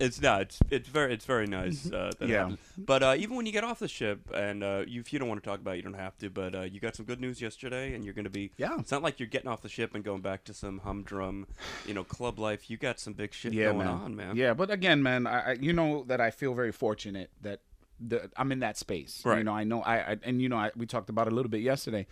It's 0.00 0.20
no, 0.20 0.38
it's 0.38 0.58
it's 0.70 0.88
very 0.88 1.12
it's 1.14 1.24
very 1.24 1.46
nice. 1.46 1.90
Uh, 1.90 2.10
that 2.18 2.28
Yeah. 2.28 2.38
happened. 2.38 2.58
But 2.76 3.02
uh, 3.02 3.14
even 3.16 3.36
when 3.36 3.46
you 3.46 3.52
get 3.52 3.64
off 3.64 3.78
the 3.78 3.88
ship, 3.88 4.20
and 4.34 4.64
uh, 4.64 4.82
you, 4.86 5.00
if 5.00 5.12
you 5.12 5.18
don't 5.18 5.28
want 5.28 5.42
to 5.42 5.48
talk 5.48 5.60
about, 5.60 5.74
it, 5.74 5.76
you 5.76 5.82
don't 5.82 5.94
have 5.94 6.16
to. 6.18 6.30
But 6.30 6.54
uh, 6.54 6.62
you 6.62 6.80
got 6.80 6.96
some 6.96 7.06
good 7.06 7.20
news 7.20 7.40
yesterday, 7.40 7.94
and 7.94 8.04
you're 8.04 8.14
going 8.14 8.24
to 8.24 8.30
be. 8.30 8.50
Yeah. 8.56 8.76
It's 8.78 8.90
not 8.90 9.02
like 9.02 9.20
you're 9.20 9.28
getting 9.28 9.48
off 9.48 9.62
the 9.62 9.68
ship 9.68 9.94
and 9.94 10.02
going 10.04 10.22
back 10.22 10.44
to 10.44 10.54
some 10.54 10.80
humdrum, 10.80 11.46
you 11.86 11.94
know, 11.94 12.04
club 12.04 12.38
life. 12.38 12.68
You 12.68 12.76
got 12.76 12.98
some 12.98 13.12
big 13.12 13.32
shit 13.32 13.52
yeah, 13.52 13.66
going 13.66 13.78
man. 13.78 13.86
on, 13.88 14.16
man. 14.16 14.36
Yeah, 14.36 14.54
but 14.54 14.70
again, 14.70 15.02
man, 15.02 15.26
I, 15.26 15.50
I 15.50 15.52
you 15.52 15.72
know 15.72 16.04
that 16.08 16.20
I 16.20 16.30
feel 16.30 16.54
very 16.54 16.72
fortunate 16.72 17.30
that 17.42 17.60
the, 18.00 18.28
I'm 18.36 18.50
in 18.52 18.60
that 18.60 18.76
space. 18.76 19.22
Right. 19.24 19.38
You 19.38 19.44
know, 19.44 19.52
I 19.52 19.64
know 19.64 19.82
I, 19.82 19.96
I 20.12 20.16
and 20.24 20.42
you 20.42 20.48
know 20.48 20.56
I, 20.56 20.70
we 20.76 20.86
talked 20.86 21.10
about 21.10 21.26
it 21.28 21.32
a 21.32 21.36
little 21.36 21.50
bit 21.50 21.60
yesterday. 21.62 22.06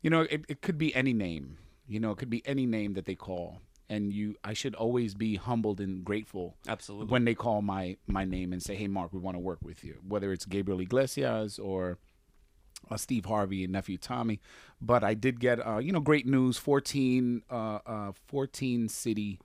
You 0.00 0.10
know, 0.10 0.22
it, 0.22 0.44
it 0.48 0.62
could 0.62 0.78
be 0.78 0.94
any 0.94 1.12
name. 1.12 1.58
You 1.86 2.00
know, 2.00 2.12
it 2.12 2.18
could 2.18 2.30
be 2.30 2.42
any 2.46 2.66
name 2.66 2.94
that 2.94 3.04
they 3.06 3.14
call, 3.14 3.60
and 3.88 4.12
you 4.12 4.36
I 4.44 4.52
should 4.52 4.74
always 4.74 5.14
be 5.14 5.36
humbled 5.36 5.80
and 5.80 6.04
grateful 6.04 6.56
Absolutely. 6.68 7.10
when 7.10 7.24
they 7.24 7.34
call 7.34 7.62
my 7.62 7.96
my 8.06 8.24
name 8.24 8.52
and 8.52 8.62
say, 8.62 8.74
"Hey, 8.74 8.88
Mark, 8.88 9.12
we 9.12 9.18
want 9.18 9.36
to 9.36 9.40
work 9.40 9.58
with 9.62 9.84
you." 9.84 9.98
Whether 10.06 10.32
it's 10.32 10.44
Gabriel 10.44 10.80
Iglesias 10.80 11.58
or 11.58 11.98
uh, 12.90 12.96
Steve 12.96 13.24
Harvey 13.24 13.64
and 13.64 13.72
nephew 13.72 13.98
Tommy, 13.98 14.40
but 14.80 15.02
I 15.02 15.14
did 15.14 15.40
get 15.40 15.64
uh, 15.66 15.78
you 15.78 15.92
know 15.92 16.00
great 16.00 16.26
news. 16.26 16.58
14, 16.58 17.42
uh, 17.50 17.78
uh, 17.86 18.12
14 18.26 18.88
city 18.88 19.40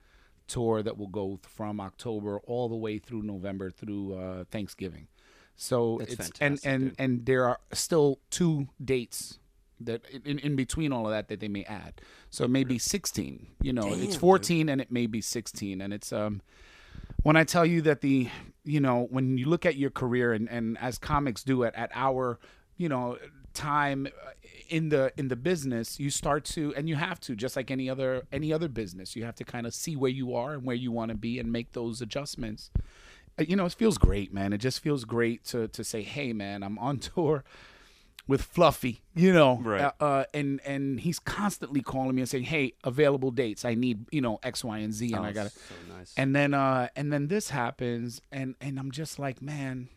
tour 0.46 0.82
that 0.82 0.98
will 0.98 1.08
go 1.08 1.38
from 1.42 1.80
October 1.80 2.38
all 2.40 2.68
the 2.68 2.76
way 2.76 2.98
through 2.98 3.22
November 3.22 3.70
through 3.70 4.14
uh, 4.14 4.44
Thanksgiving. 4.50 5.08
So 5.56 5.98
That's 6.00 6.12
it's 6.14 6.28
fantastic, 6.38 6.42
and 6.42 6.74
and 6.74 6.90
dude. 6.90 7.00
and 7.00 7.26
there 7.26 7.48
are 7.48 7.60
still 7.72 8.20
two 8.30 8.68
dates 8.84 9.38
that 9.80 10.02
in, 10.24 10.38
in 10.38 10.56
between 10.56 10.92
all 10.92 11.06
of 11.06 11.12
that 11.12 11.28
that 11.28 11.40
they 11.40 11.48
may 11.48 11.64
add. 11.64 12.00
So 12.30 12.44
it 12.44 12.50
may 12.50 12.64
be 12.64 12.78
16. 12.78 13.46
You 13.60 13.72
know, 13.72 13.90
Damn, 13.90 14.00
it's 14.00 14.12
dude. 14.12 14.20
14 14.20 14.68
and 14.68 14.80
it 14.80 14.90
may 14.92 15.06
be 15.06 15.20
16 15.20 15.80
and 15.80 15.92
it's 15.92 16.12
um 16.12 16.40
when 17.22 17.36
I 17.36 17.44
tell 17.44 17.66
you 17.66 17.80
that 17.82 18.00
the 18.00 18.28
you 18.64 18.80
know 18.80 19.06
when 19.10 19.36
you 19.38 19.46
look 19.46 19.66
at 19.66 19.76
your 19.76 19.90
career 19.90 20.32
and 20.32 20.48
and 20.48 20.78
as 20.78 20.98
comics 20.98 21.42
do 21.42 21.64
at 21.64 21.74
at 21.74 21.90
our 21.94 22.38
you 22.76 22.88
know 22.88 23.18
time 23.52 24.06
uh, 24.06 24.30
in 24.68 24.88
the 24.88 25.12
in 25.16 25.28
the 25.28 25.36
business 25.36 26.00
you 26.00 26.10
start 26.10 26.44
to 26.44 26.74
and 26.76 26.88
you 26.88 26.96
have 26.96 27.20
to 27.20 27.36
just 27.36 27.54
like 27.56 27.70
any 27.70 27.88
other 27.88 28.22
any 28.32 28.52
other 28.52 28.68
business 28.68 29.14
you 29.14 29.24
have 29.24 29.34
to 29.36 29.44
kind 29.44 29.66
of 29.66 29.72
see 29.74 29.94
where 29.96 30.10
you 30.10 30.34
are 30.34 30.54
and 30.54 30.64
where 30.64 30.74
you 30.76 30.90
want 30.90 31.10
to 31.10 31.16
be 31.16 31.38
and 31.38 31.52
make 31.52 31.72
those 31.72 32.00
adjustments 32.02 32.70
Uh, 33.38 33.44
you 33.46 33.54
know 33.56 33.64
it 33.66 33.72
feels 33.72 33.96
great 33.98 34.32
man 34.32 34.52
it 34.52 34.58
just 34.58 34.80
feels 34.80 35.04
great 35.04 35.44
to 35.44 35.68
to 35.68 35.84
say 35.84 36.02
hey 36.02 36.32
man 36.32 36.62
I'm 36.62 36.78
on 36.78 36.98
tour 37.14 37.44
with 38.26 38.42
Fluffy, 38.42 39.02
you 39.14 39.32
know, 39.32 39.58
Right. 39.62 39.82
uh, 39.82 39.92
uh, 40.00 40.24
and 40.32 40.60
and 40.64 41.00
he's 41.00 41.18
constantly 41.18 41.82
calling 41.82 42.14
me 42.14 42.22
and 42.22 42.28
saying, 42.28 42.44
"Hey, 42.44 42.72
available 42.82 43.30
dates. 43.30 43.64
I 43.64 43.74
need, 43.74 44.06
you 44.10 44.20
know, 44.22 44.38
X, 44.42 44.64
Y, 44.64 44.78
and 44.78 44.92
Z." 44.94 45.12
And 45.12 45.24
Oh, 45.24 45.28
I 45.28 45.32
got 45.32 45.44
to 45.44 45.50
so 45.50 45.74
nice. 45.94 46.14
and 46.16 46.34
then 46.34 46.54
uh 46.54 46.88
and 46.96 47.12
then 47.12 47.28
this 47.28 47.50
happens 47.50 48.20
and 48.32 48.54
and 48.60 48.78
i'm 48.78 48.90
just 48.90 49.18
like 49.18 49.40
man 49.42 49.88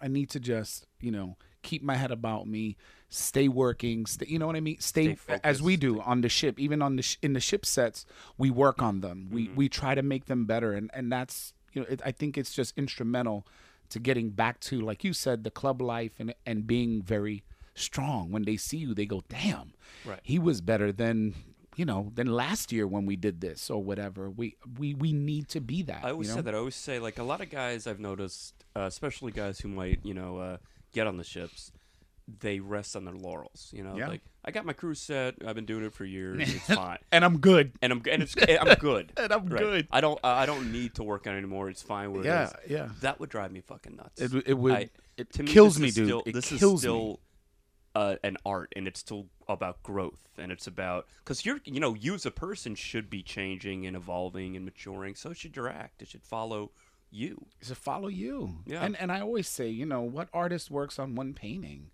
i 0.00 0.08
need 0.08 0.30
to 0.30 0.40
just 0.40 0.86
you 1.00 1.10
know 1.10 1.36
keep 1.62 1.82
my 1.82 1.96
head 1.96 2.10
about 2.10 2.46
me 2.46 2.76
stay 3.08 3.48
working 3.48 4.06
stay, 4.06 4.26
you 4.28 4.38
know 4.38 4.46
what 4.46 4.56
i 4.56 4.60
mean 4.60 4.78
stay, 4.80 5.16
Stay 5.16 5.40
as 5.42 5.60
we 5.60 5.76
do 5.76 6.00
on 6.00 6.20
the 6.20 6.28
ship 6.28 6.58
even 6.60 6.80
on 6.82 6.96
the 6.96 7.02
sh- 7.02 7.16
in 7.22 7.32
the 7.32 7.40
ship 7.40 7.66
sets 7.66 8.06
we 8.36 8.48
work 8.50 8.80
on 8.82 9.00
them 9.00 9.28
we 9.30 9.46
Mm-hmm. 9.46 9.56
we 9.56 9.68
try 9.68 9.94
to 9.94 10.02
make 10.02 10.26
them 10.26 10.44
better 10.46 10.72
and 10.72 10.90
and 10.94 11.10
that's 11.10 11.52
you 11.72 11.80
know 11.82 11.88
it, 11.90 12.00
i 12.04 12.12
think 12.12 12.38
it's 12.38 12.52
just 12.54 12.76
instrumental 12.78 13.46
to 13.90 13.98
getting 13.98 14.30
back 14.30 14.60
to 14.60 14.80
like 14.80 15.02
you 15.04 15.12
said 15.12 15.44
the 15.44 15.50
club 15.50 15.80
life 15.80 16.12
and 16.18 16.34
and 16.46 16.66
being 16.66 17.02
very 17.02 17.42
strong 17.74 18.30
when 18.32 18.42
they 18.44 18.56
see 18.56 18.76
you 18.76 18.94
they 18.94 19.06
go 19.06 19.22
damn 19.28 19.72
Right. 20.04 20.20
he 20.22 20.38
was 20.38 20.60
better 20.60 20.90
than 20.92 21.34
you 21.76 21.84
know 21.84 22.10
than 22.14 22.26
last 22.26 22.72
year 22.72 22.86
when 22.86 23.06
we 23.06 23.14
did 23.16 23.40
this 23.40 23.70
or 23.70 23.82
whatever 23.82 24.28
we 24.30 24.56
we 24.78 24.94
we 24.94 25.12
need 25.12 25.48
to 25.50 25.60
be 25.60 25.82
that 25.82 26.04
I 26.04 26.10
always 26.10 26.28
you 26.28 26.34
know? 26.34 26.38
say 26.38 26.42
that. 26.44 26.54
I 26.54 26.58
always 26.58 26.74
say 26.74 26.98
like 26.98 27.18
a 27.18 27.22
lot 27.22 27.40
of 27.40 27.50
guys 27.50 27.86
I've 27.86 28.00
noticed, 28.00 28.54
uh, 28.74 28.80
especially 28.80 29.30
guys 29.32 29.60
who 29.60 29.68
might 29.68 30.00
you 30.02 30.12
know 30.14 30.38
uh, 30.38 30.56
get 30.92 31.06
on 31.06 31.18
the 31.18 31.24
ships, 31.24 31.70
they 32.40 32.60
rest 32.60 32.94
on 32.94 33.04
their 33.04 33.14
laurels. 33.14 33.70
You 33.74 33.82
know, 33.82 33.96
Yeah. 33.96 34.08
like 34.08 34.20
I 34.44 34.50
got 34.50 34.66
my 34.66 34.72
crew 34.74 34.94
set. 34.94 35.36
I've 35.46 35.54
been 35.54 35.64
doing 35.66 35.84
it 35.84 35.92
for 35.94 36.04
years. 36.04 36.54
It's 36.54 36.66
fine. 36.74 36.98
and 37.10 37.24
i'm 37.24 37.38
good 37.38 37.72
And 37.80 37.92
I'm 37.92 38.02
and 38.10 38.22
it's 38.22 38.34
I'm 38.36 38.74
good. 38.76 39.12
And 39.16 39.32
I'm 39.32 39.46
Right. 39.46 39.58
good. 39.62 39.88
I 39.90 40.00
don't 40.00 40.18
uh, 40.22 40.28
I 40.28 40.44
don't 40.46 40.70
need 40.72 40.94
to 40.96 41.02
work 41.02 41.26
on 41.26 41.34
it 41.34 41.38
anymore. 41.38 41.68
It's 41.70 41.82
fine 41.82 42.12
where 42.12 42.24
Yeah, 42.24 42.48
it 42.50 42.64
is. 42.66 42.70
yeah. 42.70 42.88
That 43.00 43.18
would 43.20 43.30
drive 43.30 43.50
me 43.52 43.60
fucking 43.62 43.96
nuts. 43.96 44.20
It, 44.20 44.44
it 44.46 44.54
would 44.54 44.72
I- 44.74 44.90
it 45.16 45.36
me, 45.38 45.46
kills 45.46 45.74
this 45.76 45.82
me 45.82 45.90
dude 45.90 46.06
Still, 46.08 46.22
it 46.26 46.32
this 46.34 46.48
kills 46.50 46.74
is 46.74 46.80
still 46.80 47.06
me 47.08 47.18
uh, 47.94 48.16
an 48.22 48.36
art, 48.46 48.72
and 48.76 48.86
it's 48.86 49.00
still 49.00 49.26
about 49.48 49.82
growth, 49.82 50.20
and 50.38 50.52
it's 50.52 50.66
about 50.68 51.06
because 51.24 51.44
you're 51.44 51.60
you 51.64 51.80
know 51.80 51.94
you 51.94 52.14
as 52.14 52.24
a 52.26 52.30
person 52.30 52.74
should 52.76 53.08
be 53.10 53.22
changing 53.22 53.86
and 53.86 53.96
evolving 53.96 54.54
and 54.54 54.64
maturing. 54.64 55.14
So 55.16 55.32
should 55.32 55.56
your 55.56 55.68
act. 55.68 56.02
It 56.02 56.08
should 56.08 56.22
follow 56.22 56.70
you. 57.10 57.46
to 57.66 57.74
follow 57.74 58.08
you 58.08 58.58
Yeah. 58.66 58.84
and 58.84 58.94
and 59.00 59.10
i 59.10 59.18
always 59.20 59.48
say 59.48 59.66
you 59.66 59.86
know 59.86 60.02
what 60.02 60.28
artist 60.34 60.70
works 60.70 60.98
on 60.98 61.14
one 61.14 61.32
painting 61.32 61.90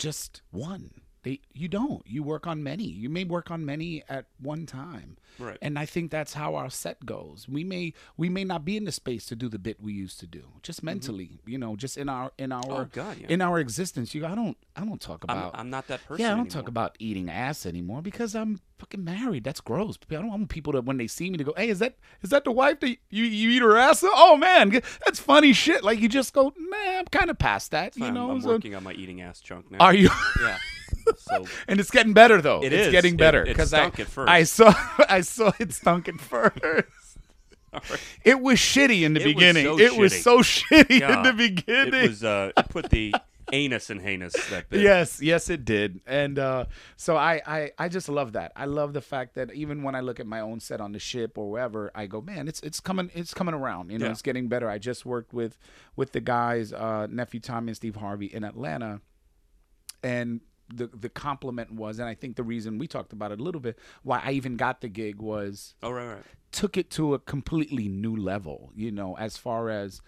just 0.00 0.40
one 0.50 0.90
they 1.22 1.40
you 1.52 1.68
don't 1.68 2.02
you 2.06 2.22
work 2.22 2.46
on 2.46 2.62
many 2.62 2.84
you 2.84 3.08
may 3.08 3.24
work 3.24 3.50
on 3.50 3.64
many 3.64 4.02
at 4.08 4.26
one 4.40 4.66
time 4.66 5.16
Right. 5.38 5.56
and 5.62 5.78
i 5.78 5.86
think 5.86 6.10
that's 6.10 6.34
how 6.34 6.54
our 6.54 6.68
set 6.70 7.06
goes 7.06 7.46
we 7.48 7.62
may 7.64 7.92
we 8.16 8.28
may 8.28 8.44
not 8.44 8.64
be 8.64 8.76
in 8.76 8.84
the 8.84 8.92
space 8.92 9.24
to 9.26 9.36
do 9.36 9.48
the 9.48 9.58
bit 9.58 9.80
we 9.80 9.92
used 9.92 10.18
to 10.20 10.26
do 10.26 10.44
just 10.62 10.82
mentally 10.82 11.40
you 11.46 11.56
know 11.56 11.76
just 11.76 11.96
in 11.96 12.08
our 12.08 12.32
in 12.38 12.52
our 12.52 12.60
Mm-hmm. 12.62 12.72
Oh, 12.72 12.88
God, 12.92 13.16
yeah. 13.20 13.26
in 13.28 13.40
our 13.40 13.58
existence 13.58 14.14
you 14.14 14.26
i 14.26 14.34
don't 14.34 14.56
i 14.76 14.84
don't 14.84 15.00
talk 15.00 15.24
I'm, 15.28 15.36
about 15.38 15.52
I'm 15.58 15.70
not 15.70 15.86
that 15.88 16.04
person. 16.04 16.20
Yeah, 16.20 16.28
I 16.28 16.30
don't 16.30 16.40
anymore. 16.46 16.62
talk 16.62 16.68
about 16.68 16.96
eating 16.98 17.30
ass 17.30 17.64
anymore 17.66 18.02
because 18.02 18.34
I'm 18.34 18.60
fucking 18.78 19.04
married. 19.04 19.44
That's 19.44 19.60
gross. 19.60 19.98
I 20.10 20.14
don't 20.14 20.28
want 20.28 20.48
people 20.48 20.72
to 20.72 20.80
when 20.80 20.96
they 20.96 21.06
see 21.06 21.28
me 21.30 21.36
to 21.38 21.44
go, 21.44 21.52
"Hey, 21.56 21.68
is 21.68 21.78
that 21.80 21.96
is 22.22 22.30
that 22.30 22.44
the 22.44 22.50
wife 22.52 22.80
that 22.80 22.88
you 23.10 23.24
you 23.24 23.50
eat 23.50 23.62
her 23.62 23.76
ass?" 23.76 24.02
Oh 24.06 24.36
man, 24.36 24.70
that's 25.04 25.18
funny 25.20 25.52
shit. 25.52 25.84
Like 25.84 26.00
you 26.00 26.08
just 26.08 26.32
go, 26.32 26.52
"Man, 26.56 27.00
I'm 27.00 27.04
kind 27.06 27.30
of 27.30 27.38
past 27.38 27.70
that." 27.72 27.96
You 27.96 28.06
I'm, 28.06 28.14
know, 28.14 28.30
I'm 28.30 28.40
so- 28.40 28.48
working 28.48 28.74
on 28.74 28.82
my 28.84 28.92
eating 28.92 29.20
ass 29.20 29.40
chunk 29.40 29.70
now. 29.70 29.78
are 29.80 29.94
you? 29.94 30.08
Yeah. 30.40 30.58
So 31.20 31.44
and 31.68 31.78
it's 31.80 31.90
getting 31.90 32.12
better 32.14 32.40
though. 32.40 32.62
It 32.62 32.72
it's 32.72 32.86
is. 32.88 32.92
getting 32.92 33.16
better 33.16 33.42
it 33.42 33.48
because 33.48 33.72
I 33.74 33.78
stunk 33.80 34.00
at 34.00 34.06
first. 34.08 34.30
I 34.30 34.42
saw 34.44 34.74
I 35.08 35.20
saw 35.20 35.52
it 35.58 35.72
stunk 35.72 36.08
at 36.08 36.20
first. 36.20 36.58
right. 37.72 38.00
It 38.24 38.40
was 38.40 38.58
shitty 38.58 39.02
in 39.02 39.14
the 39.14 39.20
It 39.20 39.26
was 39.26 39.34
beginning. 39.34 39.64
so 39.64 39.78
it 39.78 39.96
was 39.96 40.22
so 40.22 40.38
shitty 40.42 41.00
in 41.02 41.22
the 41.22 41.32
beginning. 41.32 41.94
it 41.94 42.08
was 42.08 42.24
uh, 42.24 42.50
it 42.56 42.68
put 42.68 42.90
the 42.90 43.14
anus 43.52 43.90
and 43.90 44.00
heinous 44.00 44.32
that 44.50 44.68
bit. 44.70 44.80
Yes, 44.80 45.20
yes, 45.20 45.50
it 45.50 45.64
did, 45.64 46.00
and 46.06 46.38
uh, 46.38 46.66
so 46.96 47.16
I, 47.16 47.42
I, 47.44 47.70
I 47.78 47.88
just 47.88 48.08
love 48.08 48.34
that. 48.34 48.52
I 48.54 48.66
love 48.66 48.92
the 48.92 49.00
fact 49.00 49.34
that 49.34 49.52
even 49.52 49.82
when 49.82 49.96
I 49.96 50.00
look 50.00 50.20
at 50.20 50.26
my 50.28 50.38
own 50.38 50.60
set 50.60 50.80
on 50.80 50.92
the 50.92 51.00
ship 51.00 51.36
or 51.36 51.50
wherever, 51.50 51.90
I 51.92 52.06
go, 52.06 52.20
man, 52.20 52.46
it's 52.46 52.60
it's 52.60 52.78
coming, 52.78 53.10
it's 53.12 53.34
coming 53.34 53.54
around. 53.54 53.90
You 53.90 53.98
know, 53.98 54.04
Yeah. 54.06 54.12
it's 54.12 54.22
getting 54.22 54.46
better. 54.48 54.70
I 54.70 54.78
just 54.78 55.04
worked 55.04 55.32
with 55.34 55.58
with 55.96 56.12
the 56.12 56.20
guys, 56.20 56.72
uh, 56.72 57.08
nephew 57.10 57.40
Tommy 57.40 57.70
and 57.70 57.76
Steve 57.76 57.96
Harvey 57.96 58.26
in 58.26 58.44
Atlanta, 58.44 59.00
and 60.02 60.40
the 60.74 60.86
the 60.88 61.08
compliment 61.08 61.72
was, 61.72 61.98
and 61.98 62.08
I 62.08 62.14
think 62.14 62.36
the 62.36 62.42
reason 62.42 62.78
we 62.78 62.86
talked 62.86 63.12
about 63.12 63.32
it 63.32 63.40
a 63.40 63.42
little 63.42 63.60
bit, 63.60 63.78
why 64.02 64.20
I 64.24 64.32
even 64.32 64.56
got 64.56 64.80
the 64.80 64.88
gig 64.88 65.20
was 65.20 65.74
Oh 65.82 65.90
right, 65.90 66.06
right. 66.14 66.22
took 66.52 66.76
it 66.76 66.90
to 66.90 67.14
a 67.14 67.18
completely 67.18 67.88
new 67.88 68.14
level 68.16 68.72
you 68.74 68.90
know 68.90 69.16
as 69.18 69.36
far 69.36 69.68
as 69.70 70.00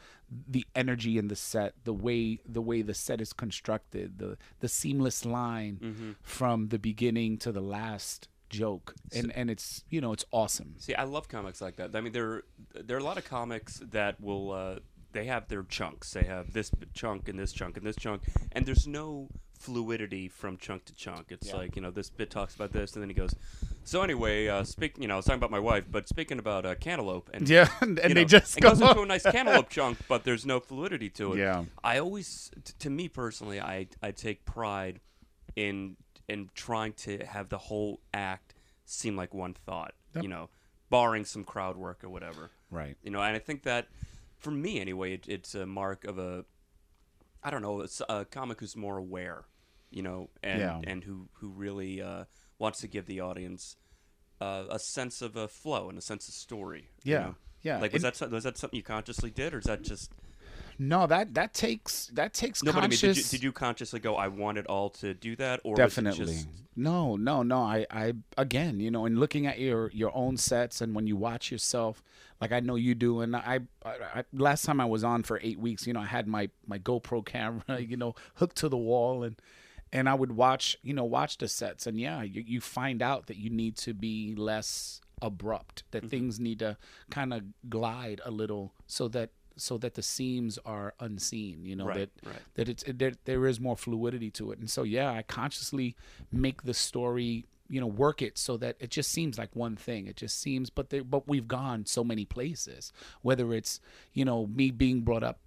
the 0.49 0.65
energy 0.75 1.19
in 1.19 1.29
the 1.29 1.37
set 1.37 1.75
the 1.85 1.93
way 1.93 2.39
the 2.47 2.63
way 2.63 2.83
the 2.83 2.95
set 2.95 3.21
is 3.21 3.33
constructed 3.33 4.19
the 4.19 4.37
the 4.61 4.69
seamless 4.69 5.25
line 5.25 5.79
Mm-hmm. 5.83 6.11
from 6.23 6.69
the 6.69 6.79
beginning 6.79 7.37
to 7.39 7.53
the 7.53 7.61
last 7.61 8.29
joke 8.49 8.95
and 9.15 9.33
and 9.33 9.51
it's 9.51 9.83
you 9.89 10.01
know 10.01 10.13
it's 10.13 10.25
awesome 10.31 10.75
See, 10.79 10.95
I 10.95 11.05
love 11.05 11.27
comics 11.29 11.61
like 11.63 11.77
that. 11.77 11.95
I 11.97 12.01
mean, 12.03 12.13
there 12.13 12.43
there 12.75 12.97
are 12.99 13.01
a 13.01 13.05
lot 13.05 13.17
of 13.17 13.25
comics 13.25 13.81
that 13.93 14.21
will 14.21 14.53
uh, 14.53 14.79
they 15.13 15.27
have 15.27 15.49
their 15.49 15.63
chunks. 15.63 16.13
They 16.13 16.25
have 16.25 16.53
this 16.53 16.71
chunk 16.95 17.29
and 17.29 17.39
this 17.39 17.53
chunk 17.53 17.77
and 17.77 17.87
this 17.87 17.97
chunk, 17.97 18.23
and 18.53 18.67
there's 18.67 18.87
no 18.87 19.29
fluidity 19.59 20.27
from 20.29 20.57
chunk 20.57 20.85
to 20.87 20.95
chunk. 20.95 21.27
It's 21.31 21.49
Yeah. 21.49 21.57
like 21.57 21.77
you 21.77 21.83
know 21.83 21.91
this 21.91 22.11
bit 22.11 22.31
talks 22.31 22.55
about 22.55 22.73
this, 22.73 22.95
and 22.95 23.03
then 23.03 23.09
he 23.09 23.15
goes. 23.15 23.35
So 23.85 24.03
anyway, 24.03 24.49
uh, 24.49 24.65
speak. 24.65 24.99
You 24.99 25.09
know, 25.09 25.15
I 25.15 25.17
was 25.19 25.27
talking 25.27 25.39
about 25.39 25.51
my 25.51 25.59
wife, 25.59 25.85
but 25.91 26.09
speaking 26.09 26.39
about 26.39 26.67
uh, 26.67 26.75
cantaloupe, 26.75 27.31
and 27.33 27.49
yeah 27.49 27.69
and, 27.81 27.99
and 28.01 28.11
you 28.11 28.15
they 28.15 28.23
know, 28.23 28.29
just 28.29 28.57
it 28.57 28.61
go 28.61 28.71
goes 28.71 28.81
into 28.81 29.03
a 29.03 29.07
nice 29.07 29.23
cantaloupe 29.25 29.69
chunk, 29.69 29.99
but 30.09 30.25
there's 30.25 30.45
no 30.47 30.59
fluidity 30.61 31.09
to 31.11 31.35
it. 31.35 31.39
Yeah. 31.39 31.65
I 31.85 31.99
always, 31.99 32.51
t- 32.65 32.73
to 32.81 32.91
me 32.91 33.09
personally, 33.09 33.61
I 33.61 33.89
I 34.03 34.11
take 34.11 34.45
pride 34.45 35.01
in 35.57 35.97
in 36.29 36.51
trying 36.55 36.93
to 36.95 37.25
have 37.27 37.49
the 37.49 37.59
whole 37.59 38.01
act 38.15 38.55
seem 38.85 39.17
like 39.17 39.33
one 39.35 39.55
thought. 39.55 39.95
Yep. 40.15 40.23
You 40.25 40.29
know, 40.31 40.51
barring 40.91 41.25
some 41.25 41.45
crowd 41.45 41.77
work 41.77 42.03
or 42.05 42.09
whatever. 42.11 42.51
right 42.71 42.97
You 43.03 43.11
know, 43.11 43.21
and 43.23 43.35
I 43.37 43.39
think 43.39 43.63
that 43.65 43.87
for 44.43 44.51
me 44.51 44.81
anyway, 44.81 45.15
it, 45.15 45.27
it's 45.29 45.55
a 45.55 45.65
mark 45.67 46.05
of 46.05 46.19
a 46.19 46.45
I 47.43 47.51
don't 47.51 47.63
know, 47.63 47.81
it's 47.81 48.01
a 48.09 48.25
comic 48.25 48.61
who's 48.61 48.77
more 48.77 48.99
aware. 48.99 49.45
You 49.91 50.03
know, 50.03 50.31
and 50.43 50.61
Yeah. 50.61 50.81
and 50.85 51.05
who 51.05 51.29
who 51.35 51.51
really 51.51 52.01
uh, 52.01 52.25
wants 52.59 52.81
to 52.81 52.89
give 52.89 53.07
the 53.07 53.21
audience 53.21 53.77
uh, 54.41 54.65
a 54.71 54.79
sense 54.79 55.21
of 55.23 55.37
a 55.37 55.49
flow 55.49 55.89
and 55.89 55.99
a 55.99 56.01
sense 56.03 56.29
of 56.29 56.35
story. 56.35 56.89
you 57.05 57.13
Yeah, 57.13 57.19
know? 57.21 57.35
yeah. 57.63 57.79
Like 57.79 57.93
was 57.93 58.03
that 58.03 58.31
was 58.31 58.45
that 58.45 58.57
something 58.57 58.77
you 58.79 58.83
consciously 58.83 59.31
did, 59.31 59.53
or 59.55 59.59
is 59.59 59.65
that 59.67 59.83
just 59.83 60.11
no 60.79 61.07
that 61.07 61.35
that 61.35 61.55
takes 61.55 62.07
that 62.15 62.35
takes 62.35 62.63
no? 62.63 62.73
But 62.73 62.85
I 62.85 62.89
mean, 62.89 62.99
did 62.99 63.17
you, 63.17 63.23
did 63.23 63.43
you 63.43 63.53
consciously 63.53 64.01
go? 64.01 64.17
I 64.17 64.29
want 64.29 64.59
it 64.59 64.67
all 64.67 64.91
to 64.91 65.15
do 65.15 65.37
that, 65.37 65.61
or 65.65 65.77
definitely 65.77 66.27
just, 66.27 66.49
no 66.75 67.17
no 67.17 67.43
no 67.43 67.61
i 67.61 67.87
i 67.91 68.13
again 68.39 68.81
you 68.81 68.91
know 68.91 69.05
in 69.05 69.19
looking 69.19 69.47
at 69.47 69.59
your 69.59 69.91
your 69.91 70.15
own 70.17 70.37
sets 70.37 70.81
and 70.81 70.95
when 70.95 71.07
you 71.07 71.17
watch 71.17 71.51
yourself 71.53 72.03
like 72.41 72.51
i 72.51 72.61
know 72.61 72.77
you 72.77 72.95
do 72.95 73.21
and 73.21 73.37
i, 73.37 73.61
I, 73.85 73.91
I 73.91 74.25
last 74.33 74.65
time 74.65 74.81
i 74.81 74.85
was 74.85 75.05
on 75.05 75.23
for 75.23 75.39
eight 75.43 75.59
weeks 75.59 75.87
you 75.87 75.93
know 75.93 76.01
i 76.01 76.07
had 76.07 76.27
my 76.27 76.49
my 76.67 76.79
gopro 76.79 77.25
camera 77.27 77.81
you 77.81 77.97
know 77.97 78.15
hooked 78.37 78.57
to 78.59 78.69
the 78.69 78.77
wall 78.77 79.23
and 79.23 79.37
and 79.93 80.09
i 80.09 80.15
would 80.15 80.33
watch 80.33 80.79
you 80.83 80.95
know 80.95 81.05
watch 81.05 81.37
the 81.39 81.49
sets 81.49 81.87
and 81.87 82.01
yeah 82.01 82.23
you, 82.23 82.43
you 82.47 82.61
find 82.61 83.03
out 83.03 83.27
that 83.27 83.37
you 83.37 83.51
need 83.51 83.77
to 83.77 83.93
be 83.93 84.35
less 84.35 85.01
abrupt 85.21 85.85
that 85.91 85.99
mm-hmm. 85.99 86.09
things 86.09 86.41
need 86.41 86.59
to 86.59 86.77
kind 87.11 87.35
of 87.35 87.43
glide 87.69 88.21
a 88.25 88.31
little 88.31 88.73
so 88.87 89.09
that 89.09 89.31
so 89.57 89.79
that 89.79 89.95
the 89.95 90.03
seams 90.03 90.59
are 90.65 90.95
unseen 91.01 91.65
you 91.65 91.77
know 91.77 91.87
Right, 91.87 91.97
that 91.97 92.11
right. 92.29 92.37
that 92.55 92.69
it's 92.69 92.85
there, 92.87 93.13
there 93.25 93.47
is 93.47 93.61
more 93.61 93.77
fluidity 93.77 94.31
to 94.33 94.53
it 94.53 94.59
and 94.59 94.71
so 94.71 94.83
yeah 94.83 95.11
i 95.13 95.23
consciously 95.23 95.97
make 96.31 96.63
the 96.63 96.75
story 96.75 97.47
you 97.69 97.81
know 97.81 97.87
work 97.87 98.23
it 98.23 98.37
so 98.39 98.57
that 98.59 98.77
it 98.81 98.91
just 98.91 99.11
seems 99.11 99.39
like 99.39 99.55
one 99.57 99.77
thing 99.77 100.07
it 100.07 100.17
just 100.17 100.41
seems 100.41 100.71
but 100.71 100.91
there 100.91 101.05
but 101.05 101.27
we've 101.29 101.49
gone 101.49 101.87
so 101.87 102.05
many 102.05 102.25
places 102.25 102.93
whether 103.23 103.55
it's 103.55 103.81
you 104.13 104.25
know 104.25 104.47
me 104.47 104.71
being 104.71 105.01
brought 105.03 105.23
up 105.23 105.39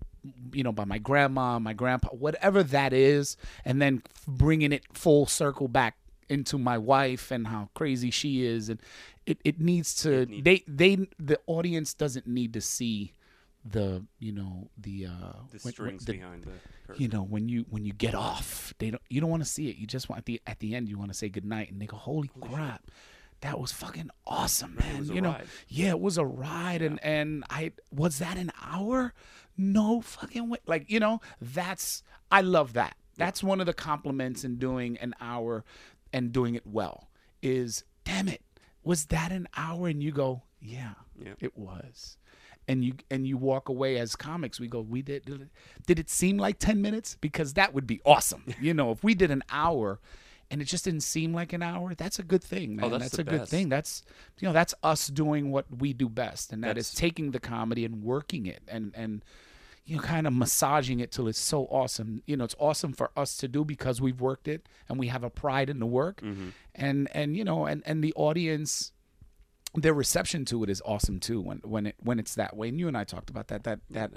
you 0.53 0.63
know 0.63 0.71
by 0.71 0.85
my 0.85 0.97
grandma 0.97 1.59
my 1.59 1.73
grandpa 1.73 2.09
whatever 2.09 2.63
that 2.63 2.93
is 2.93 3.37
and 3.63 3.79
then 3.81 4.01
bringing 4.27 4.71
it 4.71 4.83
full 4.93 5.25
circle 5.27 5.67
back 5.67 5.97
into 6.27 6.57
my 6.57 6.75
wife 6.75 7.29
and 7.29 7.45
how 7.45 7.69
crazy 7.75 8.09
she 8.09 8.43
is, 8.43 8.67
and 8.67 8.79
it, 9.27 9.37
it 9.43 9.61
needs 9.61 9.93
to. 9.93 10.25
need- 10.25 10.43
they 10.43 10.63
they 10.67 11.07
the 11.19 11.39
audience 11.45 11.93
doesn't 11.93 12.25
need 12.25 12.51
to 12.51 12.61
see 12.61 13.13
the 13.67 14.05
you 14.19 14.31
know 14.31 14.69
the 14.77 15.07
uh 15.07 15.09
The 15.09 15.59
when- 15.59 15.61
when- 15.63 15.73
strings 15.73 16.05
the- 16.05 16.13
behind 16.13 16.43
the 16.43 16.51
curtain. 16.87 17.01
you 17.01 17.07
know 17.09 17.23
when 17.23 17.49
you 17.49 17.65
when 17.69 17.83
you 17.83 17.93
get 17.93 18.13
off 18.13 18.73
they 18.77 18.91
don't 18.91 19.01
you 19.09 19.19
don't 19.21 19.29
want 19.31 19.43
to 19.43 19.49
see 19.49 19.69
it. 19.69 19.75
You 19.77 19.87
just 19.87 20.07
want 20.09 20.19
at 20.19 20.25
the 20.25 20.41
at 20.45 20.59
the 20.59 20.75
end 20.75 20.87
you 20.87 20.97
want 20.99 21.11
to 21.11 21.17
say 21.17 21.29
goodnight 21.29 21.71
and 21.71 21.81
they 21.81 21.87
go 21.87 21.97
holy, 21.97 22.29
crap. 22.41 22.83
that 23.41 23.59
was 23.59 23.71
fucking 23.71 24.09
awesome 24.27 24.75
man 24.75 25.05
you 25.05 25.19
know? 25.21 25.31
ride. 25.31 25.47
yeah 25.67 25.89
it 25.89 25.99
was 25.99 26.17
a 26.17 26.25
ride 26.25 26.81
and 26.81 26.99
and 27.03 27.43
i 27.49 27.71
was 27.91 28.19
that 28.19 28.37
an 28.37 28.51
hour? 28.61 29.13
No 29.57 30.01
fucking 30.01 30.49
way. 30.49 30.57
Like 30.67 30.89
you 30.91 30.99
know 30.99 31.21
that's 31.41 32.03
i 32.29 32.41
love 32.41 32.73
that. 32.73 32.95
That's 33.17 33.41
one 33.41 33.59
of 33.61 33.65
the 33.65 33.73
compliments 33.73 34.43
in 34.43 34.57
doing 34.57 34.97
an 34.97 35.15
hour 35.21 35.63
and 36.13 36.31
doing 36.33 36.53
it 36.55 36.67
well 36.67 37.09
is 37.41 37.83
damn 38.03 38.27
it. 38.27 38.41
Was 38.83 39.05
that 39.07 39.31
an 39.31 39.47
hour? 39.57 39.87
And 39.87 40.03
you 40.03 40.11
go 40.11 40.43
yeah, 40.61 40.93
Yeah. 41.17 41.33
it 41.39 41.57
was 41.57 42.17
and 42.67 42.83
you 42.83 42.93
and 43.11 43.27
you 43.27 43.37
walk 43.37 43.69
away 43.69 43.97
as 43.97 44.15
comics 44.15 44.59
we 44.59 44.67
go 44.67 44.81
we 44.81 45.01
did 45.01 45.25
did 45.85 45.99
it, 45.99 46.09
seem 46.09 46.37
like 46.37 46.59
10 46.59 46.81
minutes? 46.81 47.17
Because 47.21 47.53
that 47.53 47.73
would 47.73 47.87
be 47.87 48.01
awesome. 48.05 48.43
You 48.61 48.73
know 48.73 48.91
if 48.91 49.03
we 49.03 49.13
did 49.15 49.31
an 49.31 49.43
hour 49.51 49.99
and 50.51 50.61
it 50.61 50.65
just 50.65 50.85
didn't 50.85 51.01
seem 51.01 51.33
like 51.33 51.53
an 51.53 51.61
hour 51.63 51.93
that's 51.95 52.19
a 52.19 52.23
good 52.23 52.43
thing 52.43 52.75
man. 52.75 52.85
Oh, 52.85 52.97
that's 52.97 53.15
the 53.15 53.21
a 53.21 53.25
good 53.25 53.47
thing. 53.47 53.69
That's 53.69 54.03
you 54.39 54.47
know 54.47 54.53
that's 54.53 54.73
us 54.83 55.07
doing 55.07 55.51
what 55.51 55.65
we 55.79 55.93
do 55.93 56.07
best 56.09 56.51
and 56.53 56.63
that 56.63 56.77
is 56.77 56.89
That's- 56.91 56.99
taking 56.99 57.31
the 57.31 57.39
comedy 57.39 57.85
and 57.85 58.03
working 58.03 58.45
it 58.45 58.61
and 58.67 58.91
and 58.95 59.23
you 59.85 59.97
know 59.97 60.01
kind 60.01 60.25
of 60.25 60.33
massaging 60.33 60.99
it 60.99 61.11
till 61.11 61.27
it's 61.27 61.37
so 61.39 61.65
awesome. 61.65 62.23
You 62.25 62.37
know 62.37 62.43
it's 62.45 62.55
awesome 62.59 62.93
for 62.93 63.11
us 63.15 63.37
to 63.37 63.47
do 63.47 63.63
because 63.63 64.01
we've 64.01 64.19
worked 64.21 64.47
it 64.47 64.67
and 64.89 64.97
we 64.97 65.07
have 65.07 65.23
a 65.23 65.29
pride 65.29 65.69
in 65.69 65.79
the 65.79 65.85
work. 65.85 66.21
Mm-hmm. 66.21 66.49
and 66.73 67.07
and 67.13 67.37
you 67.37 67.43
know 67.43 67.65
and 67.65 67.83
and 67.85 68.03
the 68.03 68.13
audience 68.15 68.91
their 69.77 69.93
reception 69.93 70.45
to 70.45 70.63
it 70.63 70.69
is 70.69 70.81
awesome 70.85 71.19
too 71.19 71.41
when 71.41 71.59
when 71.63 71.87
it 71.87 71.95
when 72.01 72.19
it's 72.19 72.35
that 72.35 72.55
way 72.55 72.69
and 72.69 72.79
you 72.79 72.87
and 72.87 72.97
I 72.97 73.03
talked 73.03 73.29
about 73.29 73.47
that 73.49 73.63
that 73.63 73.79
that 73.91 74.11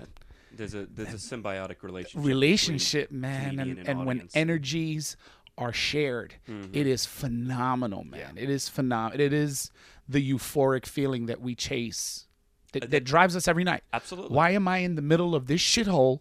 There's 0.53 0.75
a 0.75 0.87
there's 0.87 1.15
a 1.15 1.17
symbiotic 1.37 1.83
relationship. 1.83 2.27
relationship 2.27 3.11
man 3.13 3.51
comedian 3.57 3.79
and, 3.81 3.89
and 3.89 4.07
when. 4.07 4.19
Mm-hmm. 4.19 4.27
energies 4.39 5.17
are 5.57 5.73
shared 5.73 6.35
it 6.73 6.87
is 6.87 7.05
phenomenal 7.05 8.05
man 8.05 8.35
it 8.37 8.49
is 8.49 8.69
phenomenal 8.69 9.21
it 9.21 9.33
is 9.33 9.71
the 10.09 10.33
euphoric 10.33 10.87
feeling 10.87 11.27
that 11.27 11.41
we 11.41 11.55
chase 11.55 12.27
that, 12.73 12.91
that 12.91 13.03
drives 13.05 13.35
us 13.35 13.49
every 13.49 13.65
night 13.65 13.83
Absolutely. 13.93 14.35
why 14.37 14.51
am 14.51 14.69
i 14.69 14.79
in 14.79 14.95
the 14.95 15.03
middle 15.03 15.35
of 15.35 15.47
this 15.47 15.61
shithole 15.61 16.21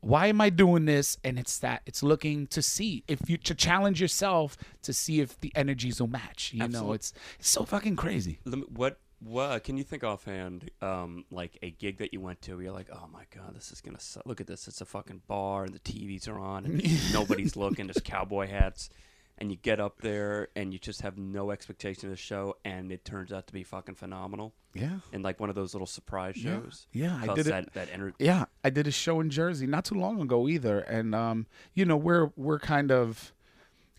why 0.00 0.26
am 0.26 0.40
i 0.40 0.48
doing 0.50 0.84
this 0.84 1.18
and 1.24 1.38
it's 1.38 1.58
that 1.58 1.82
it's 1.86 2.02
looking 2.02 2.46
to 2.46 2.62
see 2.62 3.02
if 3.08 3.28
you 3.28 3.36
to 3.36 3.54
challenge 3.54 4.00
yourself 4.00 4.56
to 4.82 4.92
see 4.92 5.20
if 5.20 5.38
the 5.40 5.52
energies 5.54 6.00
will 6.00 6.08
match 6.08 6.52
you 6.54 6.66
know 6.68 6.92
it's 6.92 7.12
it's 7.38 7.48
so 7.48 7.64
fucking 7.64 7.96
crazy 7.96 8.38
Lem- 8.44 8.64
What 8.74 8.98
what 9.20 9.64
can 9.64 9.76
you 9.76 9.82
think 9.82 10.04
offhand? 10.04 10.70
Um, 10.80 11.24
like 11.32 11.58
a 11.60 11.72
gig 11.72 11.98
that 11.98 12.12
you 12.12 12.20
went 12.20 12.40
to, 12.42 12.54
where 12.54 12.62
you're 12.62 12.72
like, 12.72 12.88
oh 12.92 13.08
my 13.12 13.24
god, 13.34 13.56
this 13.56 13.72
is 13.72 13.80
gonna 13.80 13.98
suck. 13.98 14.24
Look 14.26 14.40
at 14.40 14.46
this, 14.46 14.68
it's 14.68 14.80
a 14.80 14.84
fucking 14.84 15.22
bar, 15.26 15.64
and 15.64 15.74
the 15.74 15.80
TVs 15.80 16.28
are 16.28 16.38
on, 16.38 16.64
and 16.64 17.12
nobody's 17.12 17.56
looking. 17.56 17.88
There's 17.88 18.00
cowboy 18.00 18.46
hats, 18.46 18.90
and 19.38 19.50
you 19.50 19.56
get 19.56 19.80
up 19.80 20.00
there, 20.00 20.48
and 20.56 20.72
you 20.72 20.78
just 20.78 21.00
have 21.02 21.16
no 21.16 21.50
expectation 21.50 22.06
of 22.06 22.10
the 22.10 22.16
show, 22.16 22.56
and 22.64 22.90
it 22.92 23.04
turns 23.04 23.32
out 23.32 23.46
to 23.46 23.52
be 23.52 23.62
fucking 23.62 23.94
phenomenal. 23.94 24.52
yeah 24.74 24.98
And 25.12 25.22
like 25.22 25.40
one 25.40 25.48
of 25.48 25.54
those 25.54 25.72
little 25.74 25.86
surprise 25.86 26.36
shows. 26.36 26.86
Yeah, 26.92 27.18
I 27.22 27.26
Cause 27.26 27.36
did 27.36 27.46
it- 27.46 27.50
that 27.50 27.72
that 27.74 27.88
ener- 27.90 28.12
Yeah, 28.18 28.44
I 28.64 28.70
did 28.70 28.86
a 28.86 28.90
show 28.90 29.20
in 29.20 29.30
Jersey 29.30 29.66
not 29.66 29.84
too 29.84 29.94
long 29.94 30.20
ago 30.20 30.48
either, 30.48 30.80
and 30.80 31.14
um, 31.14 31.46
you 31.74 31.84
know 31.84 31.96
we're 31.96 32.30
we're 32.36 32.58
kind 32.58 32.90
of 32.92 33.32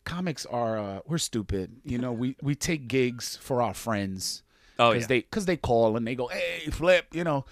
comics 0.06 0.46
are 0.46 0.78
uh, 0.78 1.00
we're 1.06 1.18
stupid. 1.18 1.78
You 1.84 1.98
know 1.98 2.12
we 2.12 2.36
we 2.42 2.56
take 2.56 2.88
gigs 2.88 3.38
for 3.38 3.62
our 3.62 3.74
friends. 3.74 4.44
Oh, 4.80 4.94
Cause 4.94 5.02
yeah. 5.02 5.08
they, 5.08 5.22
cause 5.24 5.46
they 5.46 5.58
call 5.58 5.98
and 5.98 6.08
they 6.08 6.16
go, 6.16 6.28
hey, 6.28 6.70
Flip, 6.72 7.06
you 7.12 7.26
know, 7.26 7.46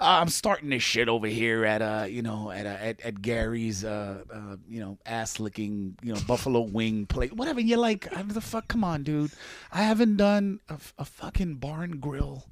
uh, 0.00 0.18
I'm 0.20 0.30
starting 0.30 0.70
this 0.70 0.82
shit 0.82 1.10
over 1.10 1.26
here 1.26 1.66
at, 1.66 1.82
uh, 1.82 2.06
you 2.08 2.22
know, 2.22 2.50
at, 2.50 2.64
uh, 2.64 2.70
at, 2.70 3.00
at 3.02 3.20
Gary's, 3.20 3.84
uh, 3.84 4.24
uh, 4.32 4.56
you 4.66 4.80
know, 4.80 4.96
ass 5.04 5.38
licking, 5.38 5.98
you 6.02 6.14
know, 6.14 6.20
buffalo 6.26 6.60
wing 6.60 7.04
plate, 7.04 7.34
whatever. 7.34 7.60
You're 7.60 7.76
like, 7.76 8.08
uh, 8.16 8.22
the 8.26 8.40
fuck, 8.40 8.68
come 8.68 8.82
on, 8.82 9.02
dude. 9.02 9.30
I 9.70 9.82
haven't 9.82 10.16
done 10.16 10.60
a, 10.70 10.78
a 10.98 11.04
fucking 11.04 11.56
bar 11.56 11.82
and 11.82 12.00
grill 12.00 12.46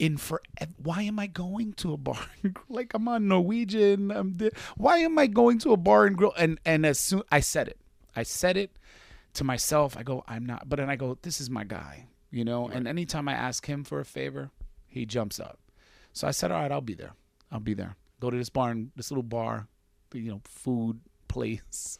in 0.00 0.16
for 0.16 0.40
why 0.82 1.02
am 1.02 1.18
I 1.18 1.26
going 1.26 1.72
to 1.74 1.92
a 1.92 1.96
bar 2.08 2.26
like 2.68 2.92
I'm 2.94 3.08
on 3.08 3.28
Norwegian 3.28 4.10
I'm 4.10 4.32
di- 4.32 4.50
why 4.76 4.98
am 4.98 5.18
I 5.18 5.26
going 5.26 5.58
to 5.60 5.72
a 5.72 5.76
bar 5.76 6.06
and 6.06 6.16
grill 6.16 6.32
and 6.36 6.58
and 6.64 6.86
as 6.86 7.00
soon 7.00 7.22
I 7.32 7.40
said 7.40 7.68
it 7.68 7.78
I 8.14 8.22
said 8.22 8.56
it 8.56 8.70
to 9.34 9.44
myself 9.44 9.96
I 9.96 10.02
go 10.04 10.22
I'm 10.28 10.46
not 10.46 10.68
but 10.68 10.76
then 10.76 10.88
I 10.88 10.96
go 10.96 11.18
this 11.22 11.40
is 11.40 11.50
my 11.50 11.64
guy 11.64 12.06
you 12.30 12.44
know 12.44 12.68
and 12.68 12.86
anytime 12.86 13.28
I 13.28 13.32
ask 13.32 13.66
him 13.66 13.84
for 13.84 14.00
a 14.00 14.04
favor 14.04 14.50
he 14.86 15.06
jumps 15.06 15.38
up 15.40 15.58
so 16.12 16.26
I 16.28 16.30
said 16.32 16.50
all 16.50 16.60
right 16.60 16.72
I'll 16.72 16.80
be 16.80 16.94
there 16.94 17.12
I'll 17.50 17.60
be 17.60 17.74
there 17.74 17.96
go 18.20 18.30
to 18.30 18.36
this 18.36 18.50
bar 18.50 18.70
and 18.70 18.90
this 18.96 19.10
little 19.10 19.22
bar 19.22 19.68
you 20.14 20.30
know 20.30 20.40
food 20.44 21.00
place 21.28 21.98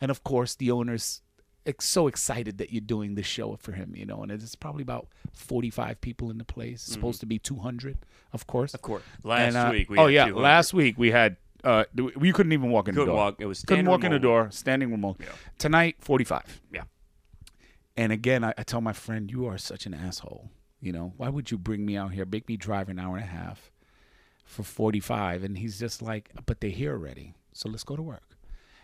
and 0.00 0.10
of 0.10 0.24
course 0.24 0.54
the 0.54 0.70
owner's 0.70 1.22
ex- 1.66 1.86
so 1.86 2.06
excited 2.06 2.58
that 2.58 2.72
you're 2.72 2.80
doing 2.80 3.14
this 3.14 3.24
show 3.26 3.56
for 3.56 3.72
him, 3.72 3.94
you 3.96 4.04
know, 4.04 4.22
and 4.22 4.30
it's 4.30 4.54
probably 4.54 4.82
about 4.82 5.06
45 5.32 5.98
people 6.02 6.30
in 6.30 6.36
the 6.36 6.44
place. 6.44 6.82
It's 6.84 6.92
supposed 6.92 7.20
to 7.20 7.26
be 7.26 7.38
200, 7.38 7.96
of 8.34 8.46
course. 8.46 8.72
Mm-hmm. 8.72 8.76
Of 8.76 8.82
course. 8.82 9.02
Last 9.22 9.40
And, 9.40 9.56
uh, 9.56 9.70
week 9.70 9.88
we 9.88 9.96
oh 9.98 10.04
had 10.06 10.12
yeah, 10.12 10.26
200. 10.26 10.42
last 10.42 10.74
week 10.74 10.98
we 10.98 11.10
had 11.10 11.36
uh 11.62 11.84
we 12.16 12.32
couldn't 12.32 12.52
even 12.52 12.70
walk 12.70 12.88
in 12.88 12.94
the 12.94 13.00
Couldn't 13.00 13.14
door. 13.14 13.24
walk. 13.24 13.36
It 13.38 13.46
was 13.46 13.62
couldn't 13.62 13.86
walk 13.86 14.04
in 14.04 14.12
the 14.12 14.18
door, 14.18 14.50
standing 14.50 14.90
room 14.90 15.04
only. 15.06 15.16
Yeah. 15.20 15.28
Tonight 15.58 15.96
45. 16.00 16.60
Yeah. 16.70 16.82
And 17.96 18.12
again, 18.12 18.42
I, 18.44 18.54
I 18.58 18.62
tell 18.64 18.80
my 18.80 18.92
friend, 18.92 19.30
you 19.30 19.46
are 19.46 19.58
such 19.58 19.86
an 19.86 19.94
asshole. 19.94 20.50
You 20.80 20.92
know, 20.92 21.12
why 21.16 21.28
would 21.28 21.50
you 21.50 21.58
bring 21.58 21.86
me 21.86 21.96
out 21.96 22.12
here, 22.12 22.24
make 22.26 22.48
me 22.48 22.56
drive 22.56 22.88
an 22.88 22.98
hour 22.98 23.16
and 23.16 23.24
a 23.24 23.28
half 23.28 23.70
for 24.44 24.62
45? 24.62 25.44
And 25.44 25.56
he's 25.58 25.78
just 25.78 26.02
like, 26.02 26.30
but 26.46 26.60
they're 26.60 26.70
here 26.70 26.92
already. 26.92 27.34
So 27.52 27.68
let's 27.68 27.84
go 27.84 27.96
to 27.96 28.02
work. 28.02 28.36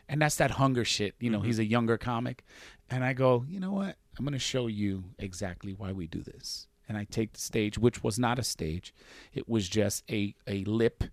And 0.08 0.22
that's 0.22 0.36
that 0.36 0.52
hunger 0.52 0.84
shit. 0.84 1.14
You 1.20 1.30
know, 1.30 1.38
Mm-hmm. 1.38 1.46
he's 1.46 1.58
a 1.58 1.64
younger 1.64 1.98
comic. 1.98 2.44
And 2.88 3.04
I 3.04 3.12
go, 3.12 3.44
you 3.48 3.60
know 3.60 3.72
what? 3.72 3.96
I'm 4.18 4.24
going 4.24 4.32
to 4.32 4.38
show 4.38 4.66
you 4.66 5.04
exactly 5.18 5.72
why 5.72 5.92
we 5.92 6.06
do 6.06 6.22
this. 6.22 6.66
And 6.88 6.96
I 6.98 7.04
take 7.04 7.34
the 7.34 7.40
stage, 7.40 7.78
which 7.78 8.02
was 8.02 8.18
not 8.18 8.38
a 8.38 8.42
stage, 8.42 8.92
it 9.32 9.48
was 9.48 9.68
just 9.68 10.02
a, 10.10 10.34
a 10.46 10.64
lip 10.64 11.04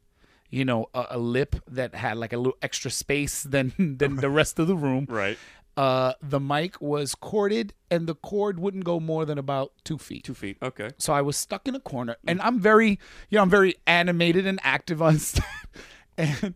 you 0.50 0.64
know, 0.64 0.86
a, 0.94 1.08
a 1.10 1.18
lip 1.20 1.58
that 1.68 1.94
had 1.94 2.16
like 2.18 2.32
a 2.32 2.38
little 2.38 2.58
extra 2.62 2.90
space 2.90 3.44
than 3.44 3.74
than 3.98 4.16
the 4.16 4.30
rest 4.30 4.58
of 4.60 4.68
the 4.68 4.78
room. 4.78 5.06
Right. 5.10 5.38
Uh, 5.78 6.14
the 6.24 6.40
mic 6.40 6.82
was 6.82 7.14
corded, 7.14 7.74
and 7.92 8.08
the 8.08 8.16
cord 8.16 8.60
wouldn't 8.60 8.84
go 8.84 9.00
more 9.00 9.26
than 9.26 9.38
about 9.38 9.74
two 9.84 10.00
feet. 10.00 10.24
Two 10.24 10.34
feet. 10.34 10.58
Okay. 10.62 10.90
So 10.98 11.14
I 11.14 11.22
was 11.22 11.38
stuck 11.38 11.68
in 11.68 11.76
a 11.76 11.80
corner, 11.80 12.18
and 12.28 12.42
I'm 12.42 12.60
very, 12.60 13.00
you 13.30 13.38
know, 13.38 13.44
I'm 13.44 13.50
very 13.50 13.76
animated 13.86 14.48
and 14.48 14.60
active 14.64 15.02
on 15.02 15.20
stage. 15.20 15.44
and 16.18 16.56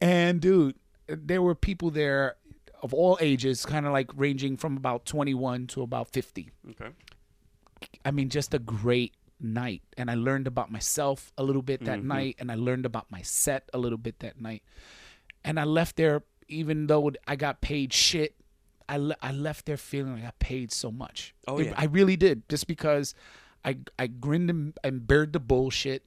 and 0.00 0.40
dude, 0.40 0.76
there 1.06 1.42
were 1.42 1.54
people 1.54 1.90
there 1.90 2.36
of 2.82 2.94
all 2.94 3.18
ages, 3.20 3.66
kind 3.66 3.84
of 3.86 3.92
like 3.92 4.10
ranging 4.14 4.56
from 4.56 4.76
about 4.76 5.04
21 5.04 5.66
to 5.68 5.82
about 5.82 6.08
50. 6.08 6.50
Okay. 6.70 6.90
I 8.04 8.10
mean, 8.10 8.28
just 8.28 8.54
a 8.54 8.58
great 8.58 9.14
night. 9.40 9.82
And 9.96 10.10
I 10.10 10.14
learned 10.14 10.46
about 10.46 10.70
myself 10.70 11.32
a 11.36 11.42
little 11.42 11.62
bit 11.62 11.84
that 11.84 12.02
night, 12.02 12.36
and 12.38 12.50
I 12.50 12.54
learned 12.54 12.86
about 12.86 13.10
my 13.10 13.22
set 13.22 13.68
a 13.74 13.78
little 13.78 13.98
bit 13.98 14.20
that 14.20 14.40
night. 14.40 14.62
And 15.44 15.60
I 15.60 15.64
left 15.64 15.96
there, 15.96 16.22
even 16.48 16.86
though 16.86 17.10
I 17.26 17.36
got 17.36 17.60
paid 17.60 17.92
shit, 17.92 18.34
I, 18.88 18.96
le- 18.98 19.16
I 19.22 19.32
left 19.32 19.66
there 19.66 19.76
feeling 19.76 20.14
like 20.14 20.24
I 20.24 20.32
paid 20.38 20.72
so 20.72 20.90
much. 20.90 21.34
Oh, 21.48 21.58
It- 21.58 21.66
yeah. 21.66 21.74
I 21.76 21.84
really 21.86 22.16
did, 22.16 22.48
just 22.48 22.66
because 22.66 23.14
I, 23.64 23.78
I 23.98 24.06
grinned 24.06 24.50
and, 24.50 24.78
and 24.84 25.06
bared 25.06 25.32
the 25.32 25.40
bullshit. 25.40 26.04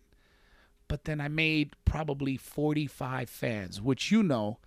But 0.88 1.04
then 1.06 1.22
I 1.22 1.28
made 1.28 1.76
probably 1.86 2.36
45 2.38 3.30
fans, 3.30 3.80
which 3.82 4.10
you 4.12 4.24
know, 4.24 4.58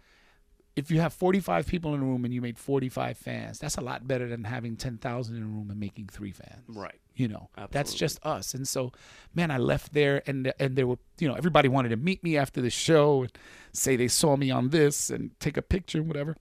if 0.77 0.91
you 0.91 1.01
have 1.01 1.13
45 1.13 1.67
people 1.67 1.95
in 1.95 2.01
a 2.01 2.05
room 2.05 2.25
and 2.25 2.33
you 2.33 2.41
made 2.41 2.59
45 2.59 3.19
fans, 3.19 3.59
that's 3.59 3.77
a 3.77 3.81
lot 3.81 4.07
better 4.07 4.29
than 4.29 4.45
having 4.45 4.77
10,000 4.77 5.37
in 5.37 5.43
a 5.43 5.47
room 5.47 5.69
and 5.71 5.81
making 5.81 6.07
three 6.07 6.31
fans 6.33 6.63
Right. 6.69 6.95
you 7.15 7.29
know 7.29 7.51
that's 7.73 7.93
just 7.93 8.25
us 8.25 8.55
and 8.55 8.67
so 8.67 8.91
man 9.35 9.51
i 9.51 9.59
left 9.59 9.93
there 9.93 10.23
and 10.27 10.51
and 10.59 10.77
there 10.77 10.87
were 10.87 10.97
you 11.19 11.29
know 11.29 11.35
everybody 11.35 11.69
wanted 11.69 11.91
to 11.91 11.97
meet 11.97 12.25
me 12.25 12.39
after 12.39 12.63
the 12.63 12.71
show 12.71 13.23
and 13.25 13.33
say 13.75 13.97
they 13.97 14.09
saw 14.09 14.35
me 14.35 14.51
on 14.51 14.71
this 14.71 15.11
and 15.11 15.39
take 15.41 15.59
a 15.59 15.63
picture 15.63 15.99
and 15.99 16.07
whatever 16.09 16.37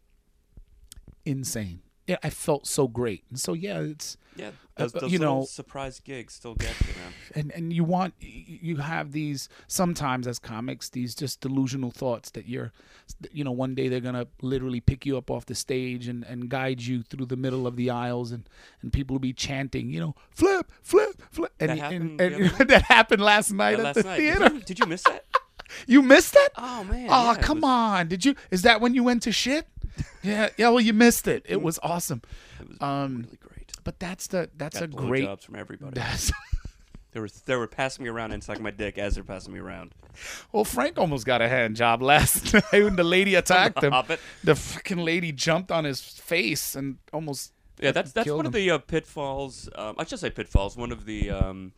insane 1.25 1.81
yeah 2.07 2.17
i 2.23 2.29
felt 2.29 2.65
so 2.67 2.87
great 2.87 3.23
and 3.29 3.39
so 3.39 3.53
yeah 3.53 3.79
it's 3.79 4.17
Yeah. 4.35 4.51
Uh, 4.77 4.83
Those, 4.83 4.95
uh, 4.95 4.99
those 5.01 5.11
you 5.11 5.19
little 5.19 5.39
know- 5.41 5.45
surprise 5.45 5.99
gigs 5.99 6.33
still 6.33 6.55
get 6.55 6.73
you, 6.81 6.93
man. 6.99 7.13
and 7.35 7.51
and 7.51 7.73
you 7.73 7.83
want 7.83 8.13
you 8.19 8.77
have 8.77 9.11
these 9.11 9.49
sometimes 9.67 10.25
as 10.25 10.39
comics 10.39 10.89
these 10.89 11.13
just 11.13 11.41
delusional 11.41 11.91
thoughts 11.91 12.31
that 12.31 12.47
you're 12.47 12.71
you 13.31 13.43
know 13.43 13.51
one 13.51 13.75
day 13.75 13.87
they're 13.89 13.99
gonna 13.99 14.25
literally 14.41 14.79
pick 14.79 15.05
you 15.05 15.17
up 15.17 15.29
off 15.29 15.45
the 15.45 15.53
stage 15.55 16.07
and 16.07 16.23
and 16.23 16.49
guide 16.49 16.81
you 16.81 17.03
through 17.03 17.25
the 17.27 17.35
middle 17.35 17.67
of 17.67 17.75
the 17.75 17.89
aisles 17.89 18.31
and 18.31 18.47
and 18.81 18.91
people 18.93 19.13
will 19.15 19.19
be 19.19 19.33
chanting 19.33 19.91
you 19.91 19.99
know 19.99 20.15
flip 20.31 20.71
flip 20.81 21.21
flip 21.29 21.53
and, 21.59 21.69
That 21.69 21.73
and, 21.73 21.81
happened 21.81 22.21
and, 22.21 22.49
the 22.57 22.65
that 22.73 22.83
happened 22.83 23.21
last 23.21 23.51
night 23.51 23.71
Yeah, 23.71 23.77
at 23.79 23.83
last 23.83 23.95
the 23.97 24.03
night. 24.03 24.17
theater 24.17 24.39
Did 24.49 24.53
you, 24.53 24.61
did 24.61 24.79
you 24.79 24.85
miss 24.87 25.03
that? 25.03 25.25
you 25.87 26.01
missed 26.01 26.33
that 26.33 26.49
Oh 26.57 26.83
man. 26.85 27.07
oh 27.11 27.33
yeah, 27.33 27.41
come 27.41 27.61
was- 27.61 27.69
on 27.69 28.07
did 28.07 28.23
you 28.25 28.35
is 28.49 28.61
that 28.63 28.79
when 28.81 28.93
you 28.95 29.03
went 29.03 29.21
to 29.23 29.31
shit 29.31 29.67
Yeah, 30.23 30.49
yeah. 30.57 30.69
Well, 30.69 30.79
you 30.81 30.93
missed 30.93 31.27
it. 31.27 31.43
It 31.47 31.61
was 31.61 31.79
awesome. 31.81 32.21
It 32.59 32.69
was 32.69 32.77
Um, 32.81 33.23
really 33.23 33.37
great. 33.37 33.71
But 33.83 33.99
that's 33.99 34.27
the 34.27 34.49
that's 34.55 34.79
Got 34.79 34.83
a 34.83 34.87
great. 34.87 35.25
blowjobs 35.25 35.43
from 35.43 35.55
everybody. 35.55 35.93
That's, 35.99 36.31
They 37.13 37.19
were 37.19 37.27
they 37.45 37.55
were 37.57 37.67
passing 37.67 38.03
me 38.03 38.09
around 38.09 38.31
and 38.31 38.41
sucking 38.41 38.63
my 38.63 38.71
dick 38.71 38.97
as 38.97 39.15
they're 39.15 39.23
passing 39.25 39.51
me 39.53 39.59
around. 39.59 39.93
well, 40.53 40.63
Frank 40.63 40.97
almost 40.97 41.25
got 41.25 41.41
a 41.41 41.49
hand 41.49 41.75
job 41.75 42.01
last 42.01 42.53
night 42.53 42.71
when 42.71 42.95
the 42.95 43.03
lady 43.03 43.35
attacked 43.35 43.83
him. 43.83 43.91
Hobbit. 43.91 44.19
The 44.45 44.55
fucking 44.55 44.97
lady 44.99 45.33
jumped 45.33 45.71
on 45.71 45.83
his 45.83 45.99
face 46.01 46.73
and 46.75 46.99
almost. 47.11 47.51
Yeah, 47.81 47.91
that's 47.91 48.13
that's 48.13 48.29
one 48.29 48.45
of 48.45 48.53
the 48.53 48.69
uh, 48.71 48.77
pitfalls. 48.77 49.67
Um, 49.75 49.95
I 49.97 50.05
should 50.05 50.19
say 50.19 50.29
pitfalls. 50.29 50.77
One 50.77 50.91
of 50.93 51.05
the 51.05 51.31
um, 51.31 51.73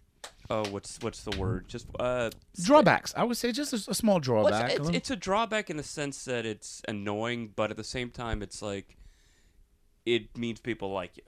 oh, 0.54 0.70
what's 0.70 1.00
what's 1.02 1.24
the 1.24 1.36
word? 1.38 1.68
Just 1.68 1.88
uh, 2.00 2.30
drawbacks. 2.62 3.13
I 3.18 3.24
would 3.24 3.38
say 3.38 3.52
just 3.52 3.74
a, 3.74 3.92
a 3.92 3.96
small 3.96 4.16
well, 4.16 4.20
drawback. 4.20 4.72
it's, 4.72 4.80
it's, 4.80 4.98
it's 4.98 5.12
a 5.12 5.16
drawback 5.16 5.70
in 5.70 5.78
the 5.78 5.84
sense 5.84 6.26
that 6.26 6.46
it's 6.46 6.82
annoying, 6.88 7.52
but 7.56 7.72
at 7.72 7.78
the 7.78 7.84
same 7.84 8.10
time, 8.12 8.42
it's 8.42 8.62
like 8.62 8.98
it 10.06 10.38
means 10.38 10.60
people 10.60 10.92
like 10.92 11.18
you. 11.18 11.24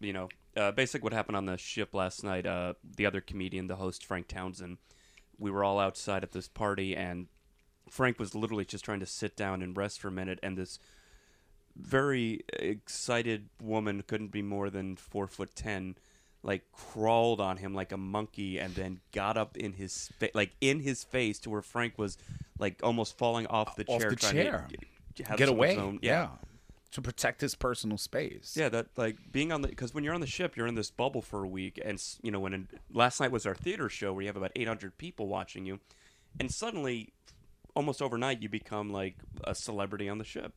You 0.00 0.12
know, 0.12 0.28
uh, 0.56 0.72
basically 0.72 1.04
what 1.04 1.12
happened 1.12 1.36
on 1.36 1.46
the 1.46 1.56
ship 1.56 1.94
last 1.94 2.24
night. 2.24 2.46
Uh, 2.46 2.74
the 2.96 3.06
other 3.06 3.20
comedian, 3.20 3.68
the 3.68 3.76
host 3.76 4.04
Frank 4.04 4.28
Townsend, 4.28 4.78
we 5.38 5.50
were 5.50 5.64
all 5.64 5.78
outside 5.78 6.22
at 6.24 6.32
this 6.32 6.48
party, 6.48 6.96
and 6.96 7.28
Frank 7.88 8.18
was 8.18 8.34
literally 8.34 8.64
just 8.64 8.84
trying 8.84 9.00
to 9.00 9.06
sit 9.06 9.36
down 9.36 9.62
and 9.62 9.76
rest 9.76 10.00
for 10.00 10.08
a 10.08 10.12
minute, 10.12 10.40
and 10.42 10.58
this 10.58 10.78
very 11.76 12.40
excited 12.52 13.48
woman 13.62 14.02
couldn't 14.06 14.30
be 14.30 14.42
more 14.42 14.68
than 14.68 14.96
four 14.96 15.26
foot 15.26 15.54
ten 15.54 15.96
like 16.44 16.62
crawled 16.72 17.40
on 17.40 17.56
him 17.56 17.74
like 17.74 17.90
a 17.90 17.96
monkey 17.96 18.58
and 18.60 18.74
then 18.74 19.00
got 19.12 19.36
up 19.36 19.56
in 19.56 19.72
his 19.72 20.10
fa- 20.20 20.28
like 20.34 20.52
in 20.60 20.78
his 20.80 21.02
face 21.02 21.38
to 21.40 21.50
where 21.50 21.62
Frank 21.62 21.98
was 21.98 22.16
like 22.58 22.78
almost 22.82 23.18
falling 23.18 23.46
off 23.48 23.74
the 23.76 23.84
Off 23.86 24.00
chair 24.00 24.10
the 24.10 24.16
trying 24.16 24.32
chair. 24.34 24.66
to 24.70 24.76
get, 25.24 25.36
get 25.38 25.48
away. 25.48 25.76
own- 25.76 25.98
yeah. 26.02 26.28
To 26.92 27.02
protect 27.02 27.40
his 27.40 27.56
personal 27.56 27.98
space. 27.98 28.54
yeah, 28.56 28.68
that 28.68 28.86
like 28.96 29.16
being 29.32 29.50
on 29.50 29.62
the 29.62 29.68
because 29.68 29.92
when 29.92 30.04
you're 30.04 30.14
on 30.14 30.20
the 30.20 30.28
ship, 30.28 30.56
you're 30.56 30.68
in 30.68 30.76
this 30.76 30.92
bubble 30.92 31.22
for 31.22 31.42
a 31.42 31.48
week, 31.48 31.80
and 31.84 32.00
you 32.22 32.30
know 32.30 32.38
when 32.38 32.52
in, 32.54 32.68
last 32.92 33.18
night 33.18 33.32
was 33.32 33.46
our 33.46 33.54
theater 33.56 33.88
show 33.88 34.12
where 34.12 34.22
you 34.22 34.28
have 34.28 34.36
about 34.36 34.52
800 34.54 34.96
people 34.96 35.26
watching 35.26 35.66
you, 35.66 35.80
and 36.38 36.52
suddenly, 36.54 37.12
almost 37.74 38.00
overnight, 38.00 38.40
you 38.42 38.48
become 38.48 38.90
like 38.92 39.16
a 39.42 39.56
celebrity 39.56 40.08
on 40.08 40.18
the 40.18 40.24
ship. 40.24 40.52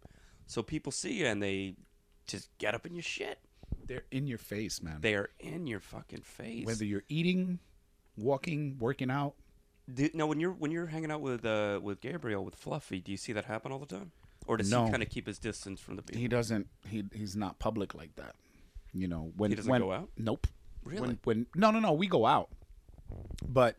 So 0.46 0.62
people 0.62 0.92
see 0.92 1.14
you 1.14 1.26
and 1.26 1.42
they 1.42 1.74
just 2.28 2.56
get 2.60 2.76
up 2.76 2.86
in 2.86 2.94
your 2.94 3.02
shit. 3.02 3.40
They're 3.88 4.04
in 4.12 4.28
your 4.28 4.38
face, 4.38 4.82
man. 4.82 4.98
They 5.02 5.16
are 5.16 5.30
in 5.40 5.66
your 5.68 5.80
fucking 5.80 6.22
face. 6.22 6.66
Whether 6.66 6.86
you're 6.86 7.04
eating, 7.10 7.60
walking, 8.18 8.78
working 8.80 9.10
out. 9.10 9.34
Do, 9.94 10.10
now, 10.14 10.28
when 10.28 10.40
you're 10.40 10.52
when 10.52 10.72
you're 10.72 10.88
hanging 10.88 11.12
out 11.12 11.22
with 11.22 11.46
uh, 11.46 11.80
with 11.82 12.02
Gabriel 12.02 12.44
with 12.44 12.56
Fluffy, 12.56 13.00
do 13.00 13.12
you 13.12 13.18
see 13.18 13.32
that 13.34 13.46
happen 13.46 13.72
all 13.72 13.80
the 13.80 13.86
time, 13.86 14.12
or 14.46 14.58
does 14.58 14.70
No. 14.70 14.86
he 14.86 14.92
kind 14.92 15.02
of 15.02 15.10
keep 15.10 15.26
his 15.26 15.40
distance 15.40 15.80
from 15.80 15.96
the 15.96 16.02
people? 16.02 16.20
He 16.22 16.28
doesn't. 16.28 16.68
He 16.90 17.06
he's 17.14 17.36
not 17.38 17.58
public 17.60 17.96
like 17.96 18.16
that. 18.18 18.36
You 18.94 19.08
know 19.08 19.32
when 19.38 19.52
He 19.52 19.56
doesn't 19.56 19.72
when, 19.72 19.82
go 19.82 19.92
out? 19.94 20.10
Nope. 20.18 20.48
Really? 20.84 21.02
When, 21.02 21.20
when 21.24 21.46
no 21.56 21.72
no 21.72 21.80
no 21.80 21.94
we 21.94 22.08
go 22.08 22.26
out, 22.26 22.50
but 23.48 23.78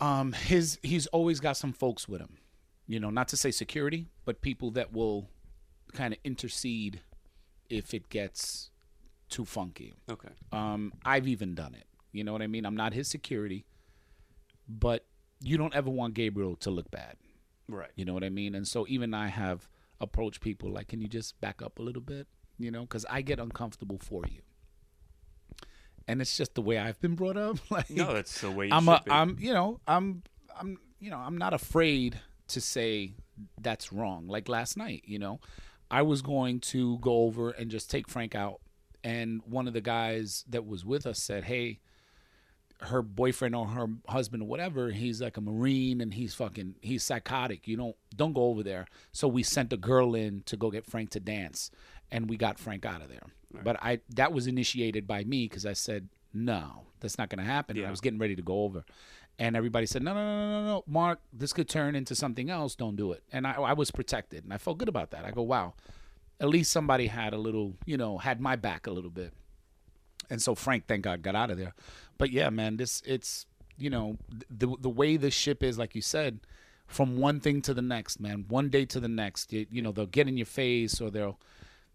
um 0.00 0.32
his 0.32 0.78
he's 0.82 1.06
always 1.08 1.40
got 1.40 1.56
some 1.56 1.72
folks 1.72 2.06
with 2.08 2.20
him. 2.20 2.36
You 2.86 3.00
know, 3.00 3.10
not 3.10 3.28
to 3.28 3.36
say 3.36 3.50
security, 3.50 4.08
but 4.24 4.40
people 4.42 4.70
that 4.72 4.92
will 4.92 5.28
kind 5.94 6.12
of 6.12 6.20
intercede 6.24 7.00
if 7.70 7.94
it 7.94 8.08
gets 8.08 8.70
too 9.28 9.44
funky. 9.44 9.94
okay. 10.10 10.28
Um, 10.52 10.92
I've 11.04 11.26
even 11.26 11.54
done 11.54 11.74
it. 11.74 11.86
You 12.12 12.24
know 12.24 12.32
what 12.32 12.42
I 12.42 12.46
mean? 12.46 12.64
I'm 12.64 12.76
not 12.76 12.92
his 12.94 13.08
security, 13.08 13.66
but 14.68 15.04
you 15.40 15.56
don't 15.58 15.74
ever 15.74 15.90
want 15.90 16.14
Gabriel 16.14 16.56
to 16.56 16.70
look 16.70 16.90
bad. 16.90 17.16
Right. 17.68 17.90
You 17.96 18.04
know 18.04 18.14
what 18.14 18.24
I 18.24 18.30
mean? 18.30 18.54
And 18.54 18.66
so 18.66 18.86
even 18.88 19.12
I 19.12 19.28
have 19.28 19.68
approached 20.00 20.40
people 20.40 20.70
like, 20.70 20.88
can 20.88 21.00
you 21.00 21.08
just 21.08 21.40
back 21.40 21.60
up 21.60 21.78
a 21.78 21.82
little 21.82 22.02
bit? 22.02 22.26
You 22.58 22.70
know, 22.70 22.82
because 22.82 23.04
I 23.10 23.20
get 23.22 23.38
uncomfortable 23.38 23.98
for 23.98 24.22
you. 24.30 24.40
And 26.08 26.20
it's 26.20 26.36
just 26.36 26.54
the 26.54 26.62
way 26.62 26.78
I've 26.78 27.00
been 27.00 27.16
brought 27.16 27.36
up. 27.36 27.58
like, 27.70 27.90
No, 27.90 28.14
that's 28.14 28.40
the 28.40 28.50
way 28.50 28.66
you 28.68 28.72
I'm 28.72 28.84
should 28.84 28.92
a, 28.92 29.02
be. 29.04 29.10
I'm, 29.10 29.36
you 29.40 29.52
know, 29.52 29.80
I'm, 29.86 30.22
I'm, 30.58 30.78
you 31.00 31.10
know, 31.10 31.18
I'm 31.18 31.36
not 31.36 31.52
afraid 31.52 32.18
to 32.48 32.60
say 32.60 33.14
that's 33.60 33.92
wrong. 33.92 34.28
Like 34.28 34.48
last 34.48 34.76
night, 34.76 35.02
you 35.04 35.18
know, 35.18 35.40
I 35.90 36.02
was 36.02 36.22
going 36.22 36.60
to 36.60 36.98
go 36.98 37.22
over 37.22 37.50
and 37.50 37.70
just 37.70 37.90
take 37.90 38.08
Frank 38.08 38.34
out, 38.34 38.60
and 39.04 39.40
one 39.44 39.68
of 39.68 39.74
the 39.74 39.80
guys 39.80 40.44
that 40.48 40.66
was 40.66 40.84
with 40.84 41.06
us 41.06 41.22
said, 41.22 41.44
"Hey, 41.44 41.80
her 42.80 43.02
boyfriend 43.02 43.54
or 43.54 43.66
her 43.68 43.86
husband 44.08 44.42
or 44.42 44.46
whatever, 44.46 44.90
he's 44.90 45.22
like 45.22 45.36
a 45.36 45.40
marine 45.40 46.00
and 46.00 46.12
he's 46.12 46.34
fucking, 46.34 46.74
he's 46.82 47.02
psychotic. 47.02 47.66
You 47.66 47.76
don't, 47.76 47.96
don't 48.14 48.32
go 48.32 48.44
over 48.44 48.62
there." 48.62 48.86
So 49.12 49.28
we 49.28 49.42
sent 49.42 49.72
a 49.72 49.76
girl 49.76 50.14
in 50.14 50.42
to 50.46 50.56
go 50.56 50.70
get 50.70 50.86
Frank 50.86 51.10
to 51.10 51.20
dance, 51.20 51.70
and 52.10 52.28
we 52.28 52.36
got 52.36 52.58
Frank 52.58 52.84
out 52.84 53.02
of 53.02 53.08
there. 53.08 53.26
But 53.62 53.82
I, 53.82 54.00
that 54.14 54.32
was 54.32 54.46
initiated 54.46 55.06
by 55.06 55.24
me 55.24 55.46
because 55.48 55.64
I 55.64 55.72
said, 55.72 56.08
"No, 56.34 56.82
that's 57.00 57.18
not 57.18 57.30
going 57.30 57.38
to 57.38 57.50
happen." 57.50 57.76
Yeah. 57.76 57.88
I 57.88 57.90
was 57.90 58.00
getting 58.00 58.18
ready 58.18 58.36
to 58.36 58.42
go 58.42 58.64
over. 58.64 58.84
And 59.38 59.54
everybody 59.54 59.84
said, 59.84 60.02
no, 60.02 60.14
no, 60.14 60.20
no, 60.20 60.50
no, 60.50 60.66
no, 60.66 60.84
Mark, 60.86 61.20
this 61.32 61.52
could 61.52 61.68
turn 61.68 61.94
into 61.94 62.14
something 62.14 62.48
else. 62.48 62.74
Don't 62.74 62.96
do 62.96 63.12
it. 63.12 63.22
And 63.32 63.46
I, 63.46 63.52
I 63.52 63.72
was 63.74 63.90
protected. 63.90 64.44
And 64.44 64.52
I 64.52 64.58
felt 64.58 64.78
good 64.78 64.88
about 64.88 65.10
that. 65.10 65.26
I 65.26 65.30
go, 65.30 65.42
wow, 65.42 65.74
at 66.40 66.48
least 66.48 66.72
somebody 66.72 67.08
had 67.08 67.34
a 67.34 67.38
little, 67.38 67.74
you 67.84 67.98
know, 67.98 68.16
had 68.18 68.40
my 68.40 68.56
back 68.56 68.86
a 68.86 68.90
little 68.90 69.10
bit. 69.10 69.34
And 70.30 70.40
so 70.40 70.54
Frank, 70.54 70.86
thank 70.86 71.04
God, 71.04 71.22
got 71.22 71.36
out 71.36 71.50
of 71.50 71.58
there. 71.58 71.74
But 72.16 72.30
yeah, 72.30 72.48
man, 72.48 72.78
this, 72.78 73.02
it's, 73.04 73.44
you 73.76 73.90
know, 73.90 74.16
the, 74.50 74.74
the 74.80 74.88
way 74.88 75.18
the 75.18 75.30
ship 75.30 75.62
is, 75.62 75.78
like 75.78 75.94
you 75.94 76.02
said, 76.02 76.40
from 76.86 77.18
one 77.18 77.38
thing 77.40 77.60
to 77.62 77.74
the 77.74 77.82
next, 77.82 78.18
man, 78.20 78.46
one 78.48 78.70
day 78.70 78.86
to 78.86 79.00
the 79.00 79.08
next, 79.08 79.52
you, 79.52 79.66
you 79.70 79.82
know, 79.82 79.92
they'll 79.92 80.06
get 80.06 80.28
in 80.28 80.38
your 80.38 80.46
face 80.46 80.98
or 81.00 81.10
they'll, 81.10 81.38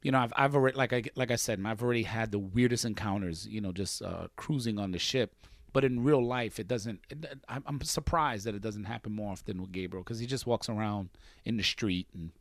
you 0.04 0.12
know, 0.12 0.20
I've, 0.20 0.34
I've 0.36 0.56
already, 0.56 0.78
like 0.78 0.94
I, 0.94 1.04
like 1.16 1.32
I 1.32 1.36
said, 1.38 1.60
I've 1.66 1.82
already 1.82 2.04
had 2.04 2.32
the 2.32 2.40
weirdest 2.40 2.86
encounters, 2.86 3.48
you 3.48 3.62
know, 3.62 3.72
just 3.72 4.02
uh, 4.02 4.28
cruising 4.36 4.78
on 4.78 4.92
the 4.92 5.00
ship. 5.00 5.34
But 5.74 5.86
in 5.86 6.04
real 6.04 6.26
life, 6.26 6.60
it 6.60 6.68
doesn't. 6.68 7.00
It, 7.10 7.26
I'm 7.48 7.64
I'm 7.66 7.82
surprised 7.82 8.46
that 8.46 8.56
it 8.56 8.62
doesn't 8.62 8.86
happen 8.86 9.14
more 9.14 9.32
often 9.32 9.62
with 9.62 9.72
Gabriel 9.72 10.04
because 10.04 10.20
he 10.20 10.26
just 10.26 10.46
walks 10.46 10.68
around 10.70 11.10
in 11.46 11.58
the 11.58 11.64
street 11.64 12.08
and 12.14 12.32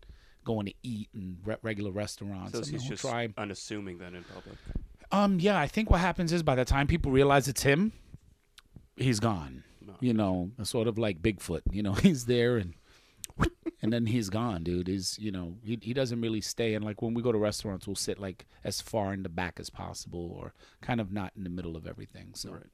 going 0.45 0.67
to 0.67 0.75
eat 0.83 1.09
in 1.15 1.39
re- 1.45 1.57
regular 1.63 1.91
restaurants. 1.91 2.53
so 2.53 2.65
he's 2.65 2.83
just 2.85 3.03
try. 3.03 3.29
unassuming 3.37 3.99
then 3.99 4.15
in 4.15 4.25
public. 4.25 4.57
Um, 5.13 5.39
yeah, 5.41 5.59
I 5.59 5.67
think 5.67 5.91
what 5.91 6.01
happens 6.01 6.33
is 6.33 6.43
by 6.43 6.55
the 6.55 6.65
time 6.65 6.87
people 6.87 7.13
realize 7.13 7.49
it's 7.49 7.63
him, 7.63 7.93
he's 8.97 9.21
gone. 9.21 9.65
No. 9.85 9.95
You 10.01 10.15
know, 10.15 10.51
sort 10.63 10.89
of 10.89 10.99
like 10.99 11.21
Bigfoot. 11.23 11.63
You 11.71 11.83
know, 11.83 11.93
he's 11.95 12.27
there 12.27 12.57
and 12.57 12.75
and 13.83 13.93
then 13.93 14.07
he's 14.07 14.29
gone, 14.29 14.63
dude. 14.63 14.89
He's 14.89 15.19
you 15.19 15.31
know 15.31 15.57
he 15.63 15.79
he 15.81 15.93
doesn't 15.95 16.21
really 16.21 16.41
stay. 16.41 16.75
And 16.75 16.85
like 16.85 17.03
when 17.03 17.15
we 17.15 17.23
go 17.23 17.33
to 17.33 17.39
restaurants, 17.39 17.87
we'll 17.87 17.97
sit 17.97 18.19
like 18.19 18.47
as 18.65 18.81
far 18.81 19.13
in 19.13 19.23
the 19.23 19.29
back 19.29 19.59
as 19.59 19.71
possible, 19.71 20.37
or 20.37 20.55
kind 20.81 21.01
of 21.01 21.13
not 21.13 21.33
in 21.37 21.45
the 21.45 21.51
middle 21.51 21.77
of 21.77 21.87
everything. 21.87 22.33
So 22.35 22.53
Right. 22.53 22.67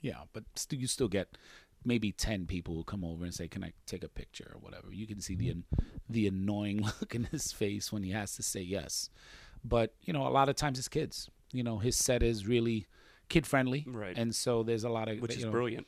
Yeah, 0.00 0.22
but 0.32 0.44
still, 0.54 0.78
you 0.78 0.86
still 0.86 1.08
get 1.08 1.36
maybe 1.84 2.12
ten 2.12 2.46
people 2.46 2.74
who 2.74 2.84
come 2.84 3.04
over 3.04 3.24
and 3.24 3.34
say, 3.34 3.48
"Can 3.48 3.64
I 3.64 3.72
take 3.86 4.04
a 4.04 4.08
picture?" 4.08 4.50
or 4.54 4.58
whatever. 4.60 4.92
You 4.92 5.06
can 5.06 5.20
see 5.20 5.34
the 5.34 5.48
mm-hmm. 5.48 5.76
an- 5.80 5.86
the 6.08 6.26
annoying 6.26 6.82
look 7.00 7.14
in 7.14 7.24
his 7.24 7.52
face 7.52 7.92
when 7.92 8.02
he 8.02 8.10
has 8.10 8.36
to 8.36 8.42
say 8.42 8.60
yes. 8.60 9.10
But 9.64 9.94
you 10.02 10.12
know, 10.12 10.26
a 10.26 10.30
lot 10.30 10.48
of 10.48 10.56
times 10.56 10.78
it's 10.78 10.88
kids. 10.88 11.30
You 11.52 11.62
know, 11.62 11.78
his 11.78 11.96
set 11.96 12.22
is 12.22 12.46
really 12.46 12.86
kid 13.28 13.46
friendly, 13.46 13.84
Right. 13.86 14.16
And 14.16 14.34
so 14.34 14.62
there's 14.62 14.84
a 14.84 14.88
lot 14.88 15.08
of 15.08 15.20
Which 15.20 15.36
is 15.36 15.44
know, 15.44 15.50
brilliant. 15.50 15.86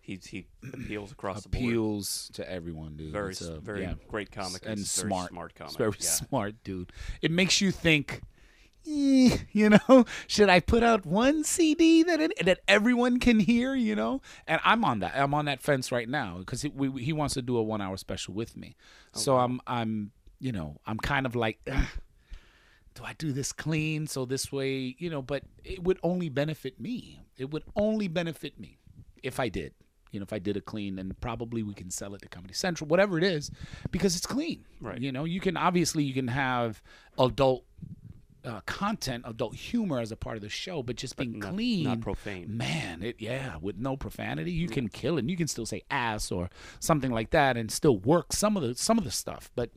He 0.00 0.20
he 0.22 0.46
appeals 0.62 1.12
across 1.12 1.42
the 1.44 1.48
board. 1.48 1.64
appeals 1.64 2.30
to 2.34 2.50
everyone, 2.50 2.96
dude. 2.96 3.12
Very 3.12 3.34
a- 3.40 3.60
very 3.60 3.82
yeah. 3.82 3.94
great 4.08 4.30
comic 4.30 4.66
and 4.66 4.78
smart, 4.78 5.30
smart 5.30 5.54
comic. 5.54 5.70
It's 5.70 5.78
very 5.78 5.92
yeah. 5.98 6.06
smart, 6.06 6.62
dude. 6.62 6.92
It 7.22 7.30
makes 7.30 7.60
you 7.60 7.70
think. 7.70 8.20
"Eh," 8.86 9.38
You 9.52 9.70
know, 9.70 10.04
should 10.26 10.48
I 10.48 10.60
put 10.60 10.82
out 10.82 11.06
one 11.06 11.44
CD 11.44 12.02
that 12.02 12.20
it, 12.20 12.32
that 12.44 12.60
everyone 12.68 13.18
can 13.20 13.40
hear? 13.40 13.74
You 13.74 13.94
know, 13.94 14.20
and 14.46 14.60
I'm 14.64 14.84
on 14.84 15.00
that. 15.00 15.14
I'm 15.16 15.34
on 15.34 15.46
that 15.46 15.62
fence 15.62 15.90
right 15.92 16.08
now 16.08 16.38
because 16.38 16.62
he, 16.62 16.68
we, 16.68 17.02
he 17.02 17.12
wants 17.12 17.34
to 17.34 17.42
do 17.42 17.56
a 17.56 17.62
one 17.62 17.80
hour 17.80 17.96
special 17.96 18.34
with 18.34 18.56
me. 18.56 18.76
Oh, 19.14 19.18
so 19.18 19.36
I'm 19.38 19.60
I'm 19.66 20.12
you 20.40 20.52
know 20.52 20.76
I'm 20.86 20.98
kind 20.98 21.26
of 21.26 21.34
like, 21.34 21.58
"Ugh, 21.70 21.86
do 22.94 23.04
I 23.04 23.14
do 23.14 23.32
this 23.32 23.52
clean 23.52 24.06
so 24.06 24.24
this 24.24 24.52
way 24.52 24.94
you 24.98 25.10
know? 25.10 25.22
But 25.22 25.44
it 25.64 25.82
would 25.82 25.98
only 26.02 26.28
benefit 26.28 26.80
me. 26.80 27.24
It 27.36 27.50
would 27.50 27.64
only 27.76 28.08
benefit 28.08 28.58
me 28.58 28.78
if 29.22 29.40
I 29.40 29.48
did. 29.48 29.74
You 30.12 30.20
know, 30.20 30.24
if 30.24 30.32
I 30.32 30.38
did 30.38 30.56
a 30.56 30.60
clean, 30.60 31.00
and 31.00 31.20
probably 31.20 31.64
we 31.64 31.74
can 31.74 31.90
sell 31.90 32.14
it 32.14 32.22
to 32.22 32.28
Comedy 32.28 32.54
Central, 32.54 32.86
whatever 32.86 33.18
it 33.18 33.24
is, 33.24 33.50
because 33.90 34.14
it's 34.14 34.26
clean. 34.26 34.64
Right. 34.80 35.00
You 35.00 35.10
know, 35.10 35.24
you 35.24 35.40
can 35.40 35.56
obviously 35.56 36.04
you 36.04 36.14
can 36.14 36.28
have 36.28 36.80
adult 37.18 37.64
uh, 38.44 38.60
content, 38.66 39.24
adult 39.26 39.54
humor 39.54 40.00
as 40.00 40.12
a 40.12 40.16
part 40.16 40.36
of 40.36 40.42
the 40.42 40.48
show, 40.48 40.82
but 40.82 40.96
just 40.96 41.16
being 41.16 41.38
not- 41.38 41.52
clean, 41.54 41.84
not 41.84 42.00
profane. 42.00 42.56
Man, 42.56 43.02
it 43.02 43.16
yeah, 43.18 43.56
with 43.60 43.76
no 43.78 43.96
profanity, 43.96 44.52
you 44.52 44.68
can 44.68 44.88
kill 44.88 45.16
it. 45.16 45.20
And 45.20 45.30
you 45.30 45.36
can 45.36 45.48
still 45.48 45.66
say 45.66 45.82
ass 45.90 46.30
or 46.30 46.50
something 46.80 47.10
like 47.10 47.30
that, 47.30 47.56
and 47.56 47.70
still 47.70 47.96
work 47.98 48.32
some 48.32 48.56
of 48.56 48.62
the 48.62 48.74
some 48.74 48.98
of 48.98 49.04
the 49.04 49.10
stuff. 49.10 49.50
But 49.54 49.70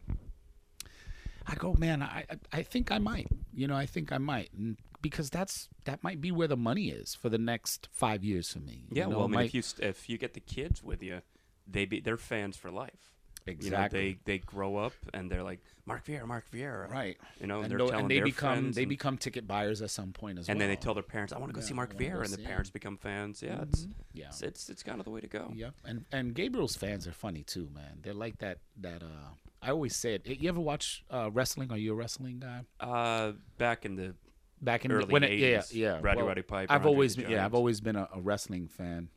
I 1.46 1.56
go, 1.56 1.74
man, 1.78 2.02
I 2.02 2.26
I- 2.30 2.60
I 2.60 2.64
think 2.64 2.92
I 2.92 2.98
might. 2.98 3.28
You 3.54 3.68
know, 3.68 3.76
I 3.76 3.86
think 3.86 4.12
I 4.12 4.18
might, 4.18 4.52
and 4.54 4.78
because 5.02 5.30
that's 5.30 5.70
that 5.86 6.04
might 6.04 6.20
be 6.20 6.32
where 6.32 6.48
the 6.48 6.58
money 6.58 6.90
is 6.90 7.16
for 7.16 7.30
the 7.30 7.38
next 7.38 7.88
five 7.92 8.24
years 8.24 8.52
for 8.52 8.60
me. 8.60 8.84
Yeah, 8.92 9.06
you 9.06 9.10
know, 9.12 9.18
well, 9.18 9.26
I 9.26 9.30
mean, 9.30 9.36
might- 9.36 9.46
if 9.46 9.54
you 9.54 9.64
if 9.80 10.10
you 10.10 10.18
get 10.18 10.34
the 10.34 10.40
kids 10.42 10.84
with 10.84 11.02
you, 11.02 11.22
they 11.66 11.86
be 11.86 12.00
they're 12.02 12.18
fans 12.18 12.58
for 12.58 12.70
life. 12.72 13.14
Exactly. 13.48 14.00
You 14.00 14.06
know, 14.12 14.18
they 14.26 14.34
they 14.34 14.38
grow 14.40 14.78
up 14.78 14.94
and 15.14 15.32
they're 15.32 15.44
like 15.44 15.60
Mark 15.86 16.06
Vieira, 16.06 16.26
Mark 16.26 16.50
Vieira. 16.52 16.90
right. 16.90 17.18
You 17.40 17.48
know, 17.48 17.62
and, 17.62 17.72
they're 17.72 17.78
telling 17.78 17.94
and 17.96 18.12
they 18.12 18.16
their 18.16 18.26
become 18.26 18.54
friends 18.56 18.76
they 18.76 18.84
and, 18.84 18.90
become 18.90 19.18
ticket 19.18 19.48
buyers 19.48 19.82
at 19.82 19.90
some 19.90 20.12
point 20.12 20.38
as 20.40 20.50
and 20.50 20.58
well. 20.58 20.62
And 20.62 20.62
then 20.62 20.70
they 20.70 20.82
tell 20.82 20.94
their 20.94 21.04
parents, 21.04 21.34
"I 21.34 21.38
want 21.38 21.50
to 21.50 21.54
go 21.54 21.62
Yeah, 21.62 21.68
see 21.68 21.74
Mark 21.74 21.98
Vieira," 21.98 22.24
and 22.24 22.26
the 22.26 22.36
see 22.38 22.42
him. 22.42 22.48
parents 22.48 22.70
become 22.70 22.98
fans. 22.98 23.42
Yeah, 23.42 23.62
it's 23.62 23.88
yeah. 24.14 24.28
it's 24.28 24.42
it's, 24.42 24.70
it's 24.70 24.84
kind 24.84 25.00
of 25.00 25.06
the 25.06 25.12
way 25.12 25.22
to 25.22 25.28
go. 25.28 25.52
Yep. 25.56 25.74
And 25.86 26.06
and 26.12 26.34
Gabriel's 26.34 26.76
fans 26.76 27.08
are 27.08 27.14
funny 27.14 27.44
too, 27.44 27.70
man. 27.74 28.00
They're 28.02 28.14
like 28.14 28.40
that 28.40 28.60
that 28.82 29.02
uh 29.04 29.32
I 29.62 29.72
always 29.72 29.96
said 29.96 30.22
you 30.26 30.50
ever 30.50 30.60
watch 30.60 31.04
uh 31.10 31.30
wrestling? 31.32 31.72
Are 31.72 31.78
you 31.78 31.94
a 31.94 31.96
wrestling 31.96 32.40
guy? 32.40 32.62
Uh, 32.80 33.34
back 33.58 33.86
in 33.86 33.96
the 33.96 34.16
Back 34.62 34.86
in 34.86 34.92
Early 34.92 35.06
the, 35.06 35.12
when 35.12 35.24
it, 35.24 35.38
yeah, 35.38 35.60
80s, 35.60 35.74
yeah. 35.74 36.00
Roddy 36.02 36.22
Roddy 36.22 36.42
Piper, 36.42 36.74
I've 36.74 36.86
always 36.86 37.16
been 37.16 37.30
yeah, 37.30 37.46
I've 37.46 37.54
always 37.54 37.80
been 37.80 37.96
a, 37.96 38.10
a 38.14 38.20
wrestling 38.20 38.68
fan. 38.68 39.10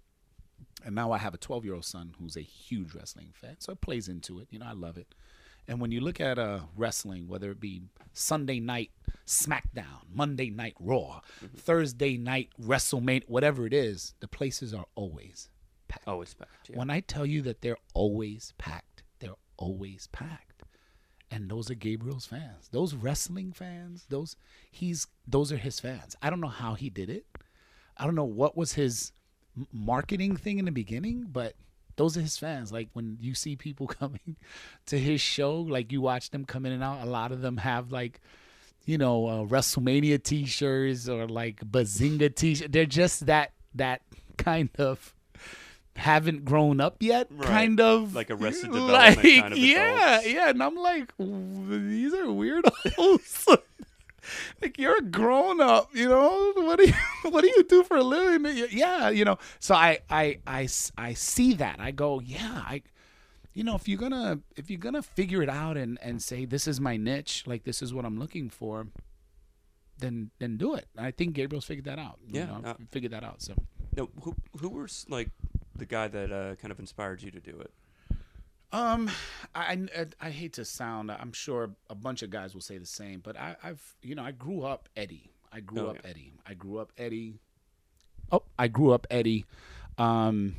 And 0.84 0.94
now 0.94 1.12
I 1.12 1.18
have 1.18 1.34
a 1.34 1.38
12-year-old 1.38 1.84
son 1.84 2.14
who's 2.18 2.36
a 2.36 2.40
huge 2.42 2.94
wrestling 2.94 3.32
fan. 3.34 3.56
So 3.58 3.72
it 3.72 3.80
plays 3.80 4.08
into 4.08 4.38
it. 4.40 4.48
You 4.50 4.58
know, 4.60 4.66
I 4.66 4.72
love 4.72 4.96
it. 4.96 5.14
And 5.68 5.80
when 5.80 5.92
you 5.92 6.00
look 6.00 6.20
at 6.20 6.38
uh, 6.38 6.60
wrestling, 6.76 7.28
whether 7.28 7.50
it 7.50 7.60
be 7.60 7.82
Sunday 8.12 8.60
night 8.60 8.90
SmackDown, 9.26 10.02
Monday 10.12 10.50
night 10.50 10.74
Raw, 10.80 11.20
Mm-hmm. 11.44 11.56
Thursday 11.56 12.16
night 12.16 12.48
WrestleMania, 12.60 13.28
whatever 13.28 13.66
it 13.66 13.72
is, 13.72 14.14
the 14.20 14.28
places 14.28 14.74
are 14.74 14.86
always 14.94 15.48
packed. 15.88 16.08
always 16.08 16.34
packed. 16.34 16.70
Yeah. 16.70 16.76
When 16.78 16.90
I 16.90 17.00
tell 17.00 17.24
you 17.26 17.42
that 17.42 17.60
they're 17.62 17.76
always 17.94 18.52
packed, 18.58 19.02
they're 19.20 19.36
always 19.56 20.08
packed. 20.12 20.62
And 21.30 21.48
those 21.48 21.70
are 21.70 21.74
Gabriel's 21.74 22.26
fans. 22.26 22.68
Those 22.72 22.94
wrestling 22.94 23.52
fans, 23.52 24.06
those 24.08 24.34
he's 24.72 25.06
those 25.28 25.52
are 25.52 25.56
his 25.58 25.78
fans. 25.78 26.16
I 26.20 26.28
don't 26.30 26.40
know 26.40 26.48
how 26.48 26.74
he 26.74 26.90
did 26.90 27.08
it. 27.08 27.24
I 27.96 28.04
don't 28.04 28.16
know 28.16 28.24
what 28.24 28.56
was 28.56 28.72
his 28.72 29.12
marketing 29.72 30.36
thing 30.36 30.58
in 30.58 30.64
the 30.64 30.70
beginning, 30.72 31.26
but 31.30 31.54
those 31.96 32.16
are 32.16 32.20
his 32.20 32.36
fans. 32.38 32.72
Like 32.72 32.88
when 32.92 33.18
you 33.20 33.34
see 33.34 33.56
people 33.56 33.86
coming 34.00 34.36
to 34.86 34.98
his 34.98 35.20
show, 35.20 35.54
like 35.60 35.92
you 35.92 36.00
watch 36.00 36.30
them 36.30 36.44
come 36.44 36.64
in 36.66 36.72
and 36.72 36.82
out, 36.82 37.02
a 37.02 37.10
lot 37.10 37.32
of 37.32 37.40
them 37.40 37.58
have 37.58 37.92
like 37.92 38.20
you 38.86 38.96
know, 38.96 39.26
uh, 39.26 39.44
WrestleMania 39.44 40.20
T-shirts 40.22 41.06
or 41.08 41.28
like 41.28 41.60
Bazinga 41.60 42.34
T-shirt. 42.34 42.72
They're 42.72 42.86
just 42.86 43.26
that 43.26 43.52
that 43.74 44.00
kind 44.38 44.70
of 44.78 45.14
haven't 45.94 46.44
grown 46.46 46.80
up 46.80 46.96
yet, 47.00 47.28
Right. 47.30 47.46
kind 47.46 47.78
of 47.80 48.14
Like 48.14 48.30
Arrested 48.30 48.70
like, 48.72 49.16
Development 49.18 49.40
kind 49.42 49.52
of 49.52 49.58
Yeah, 49.58 50.10
adults. 50.20 50.28
yeah, 50.32 50.48
and 50.48 50.62
I'm 50.62 50.76
like, 50.76 51.12
these 51.18 52.14
are 52.14 52.24
weirdos. 52.24 53.58
like 54.60 54.78
you're 54.78 54.96
a 54.98 55.02
grown 55.02 55.60
up, 55.60 55.90
you 55.94 56.08
know. 56.08 56.52
What 56.56 56.78
do 56.78 56.86
you 56.86 56.94
what 57.30 57.42
do 57.42 57.48
you 57.48 57.64
do 57.64 57.82
for 57.84 57.96
a 57.96 58.02
living? 58.02 58.66
Yeah, 58.70 59.08
you 59.10 59.24
know. 59.24 59.38
So 59.58 59.74
I 59.74 60.00
I 60.10 60.38
I 60.46 60.68
I 60.96 61.14
see 61.14 61.54
that. 61.54 61.80
I 61.80 61.90
go, 61.90 62.20
yeah, 62.20 62.62
I 62.66 62.82
you 63.52 63.64
know, 63.64 63.74
if 63.74 63.88
you're 63.88 63.98
gonna 63.98 64.40
if 64.56 64.70
you're 64.70 64.78
gonna 64.78 65.02
figure 65.02 65.42
it 65.42 65.48
out 65.48 65.76
and 65.76 65.98
and 66.02 66.22
say 66.22 66.44
this 66.44 66.66
is 66.68 66.80
my 66.80 66.96
niche, 66.96 67.44
like 67.46 67.64
this 67.64 67.82
is 67.82 67.92
what 67.92 68.04
I'm 68.04 68.18
looking 68.18 68.48
for, 68.50 68.86
then 69.98 70.30
then 70.38 70.56
do 70.56 70.74
it. 70.74 70.86
I 70.96 71.10
think 71.10 71.34
Gabriel's 71.34 71.64
figured 71.64 71.84
that 71.86 71.98
out. 71.98 72.18
you 72.26 72.40
Yeah, 72.40 72.46
know, 72.46 72.60
uh, 72.64 72.74
figured 72.90 73.12
that 73.12 73.24
out. 73.24 73.42
So 73.42 73.54
No, 73.96 74.08
who 74.22 74.34
who 74.60 74.68
was 74.70 75.04
like 75.08 75.30
the 75.76 75.86
guy 75.86 76.08
that 76.08 76.30
uh, 76.32 76.54
kind 76.56 76.72
of 76.72 76.78
inspired 76.78 77.22
you 77.22 77.30
to 77.30 77.40
do 77.40 77.58
it? 77.60 77.72
Um, 78.72 79.10
I, 79.54 79.86
I 79.96 80.06
I 80.20 80.30
hate 80.30 80.52
to 80.54 80.64
sound. 80.64 81.10
I'm 81.10 81.32
sure 81.32 81.70
a 81.88 81.94
bunch 81.94 82.22
of 82.22 82.30
guys 82.30 82.54
will 82.54 82.60
say 82.60 82.78
the 82.78 82.86
same, 82.86 83.20
but 83.20 83.36
I, 83.36 83.56
I've 83.62 83.82
you 84.02 84.14
know 84.14 84.22
I 84.24 84.32
grew 84.32 84.62
up 84.62 84.88
Eddie. 84.96 85.32
I 85.52 85.60
grew 85.60 85.86
Oh, 85.86 85.90
up 85.90 85.96
yeah. 86.04 86.10
Eddie. 86.10 86.32
I 86.46 86.54
grew 86.54 86.78
up 86.78 86.92
Eddie. 86.96 87.40
Oh, 88.30 88.44
I 88.58 88.68
grew 88.68 88.92
up 88.92 89.06
Eddie. 89.10 89.44
Um, 89.98 90.56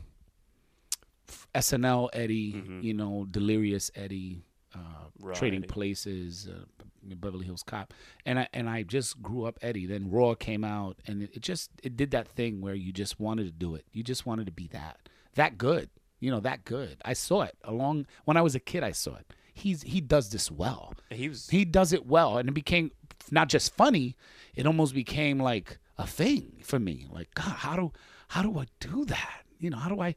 f- 1.29 1.47
SNL 1.55 2.09
Eddie. 2.13 2.53
Mhm. 2.53 2.83
You 2.83 2.93
know, 2.93 3.25
Delirious 3.29 3.89
Eddie. 3.95 4.43
Uh, 4.75 4.79
Raw 5.19 5.33
Trading 5.33 5.63
Places. 5.63 6.47
Uh, 6.47 6.65
Beverly 7.03 7.45
Hills 7.45 7.63
Cop, 7.63 7.93
and 8.27 8.37
I 8.37 8.47
and 8.53 8.69
I 8.69 8.83
just 8.83 9.21
grew 9.23 9.45
up 9.45 9.57
Eddie. 9.63 9.87
Then 9.87 10.11
Raw 10.11 10.35
came 10.35 10.63
out, 10.63 10.97
and 11.07 11.23
it, 11.23 11.31
it 11.37 11.41
just 11.41 11.71
it 11.81 11.97
did 11.97 12.11
that 12.11 12.27
thing 12.27 12.61
where 12.61 12.75
you 12.75 12.91
just 12.93 13.19
wanted 13.19 13.45
to 13.45 13.51
do 13.51 13.73
it. 13.73 13.85
You 13.91 14.03
just 14.03 14.25
wanted 14.27 14.45
to 14.45 14.51
be 14.51 14.67
that 14.67 15.09
that 15.33 15.57
good, 15.57 15.89
you 16.21 16.31
know, 16.31 16.39
that 16.39 16.63
good. 16.63 17.01
I 17.03 17.11
saw 17.13 17.41
it 17.41 17.57
along 17.65 18.05
when 18.23 18.37
I 18.37 18.41
was 18.41 18.55
a 18.55 18.59
kid. 18.59 18.83
I 18.83 18.91
saw 18.91 19.15
it. 19.15 19.33
He's 19.53 19.81
he 19.81 19.99
does 19.99 20.29
this 20.29 20.49
well. 20.49 20.93
He 21.09 21.27
was 21.27 21.49
He 21.49 21.65
does 21.65 21.91
it 21.91 22.05
well, 22.05 22.37
and 22.37 22.47
it 22.47 22.53
became 22.53 22.91
not 23.29 23.49
just 23.49 23.75
funny. 23.75 24.15
It 24.55 24.65
almost 24.65 24.93
became 24.93 25.39
like 25.39 25.79
a 25.97 26.07
thing 26.07 26.61
for 26.63 26.79
me. 26.79 27.07
Like 27.11 27.33
God, 27.33 27.55
how 27.57 27.75
do 27.75 27.91
how 28.29 28.43
do 28.43 28.57
I 28.59 28.67
do 28.79 29.03
that? 29.05 29.41
You 29.59 29.71
know, 29.71 29.77
how 29.77 29.89
do 29.89 29.99
I 29.99 30.15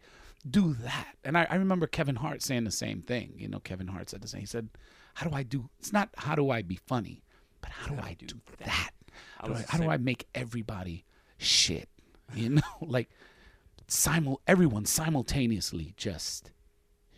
do 0.49 0.75
that? 0.75 1.17
And 1.25 1.37
I, 1.37 1.47
I 1.51 1.57
remember 1.57 1.87
Kevin 1.87 2.17
Hart 2.17 2.43
saying 2.43 2.65
the 2.65 2.71
same 2.71 3.01
thing. 3.01 3.33
You 3.37 3.49
know, 3.49 3.59
Kevin 3.59 3.89
Hart 3.89 4.11
said 4.11 4.23
the 4.23 4.29
same. 4.29 4.41
He 4.41 4.47
said, 4.47 4.69
"How 5.15 5.29
do 5.29 5.35
I 5.35 5.43
do? 5.43 5.69
It's 5.81 5.93
not 5.93 6.11
how 6.17 6.35
do 6.35 6.51
I 6.51 6.63
be 6.63 6.77
funny, 6.77 7.25
but 7.61 7.71
how 7.71 7.89
do 7.89 8.01
I 8.01 8.15
do 8.19 8.41
that? 8.59 8.91
I 9.41 9.47
How 9.47 9.49
do 9.49 9.55
I, 9.55 9.65
how 9.69 9.79
do 9.79 9.89
I 9.91 9.97
make 9.97 10.27
everybody 10.35 11.05
shit? 11.39 11.89
You 12.35 12.49
know, 12.49 12.63
like 12.81 13.11
simul 13.89 14.41
everyone 14.47 14.85
simultaneously 14.87 15.95
just 15.97 16.51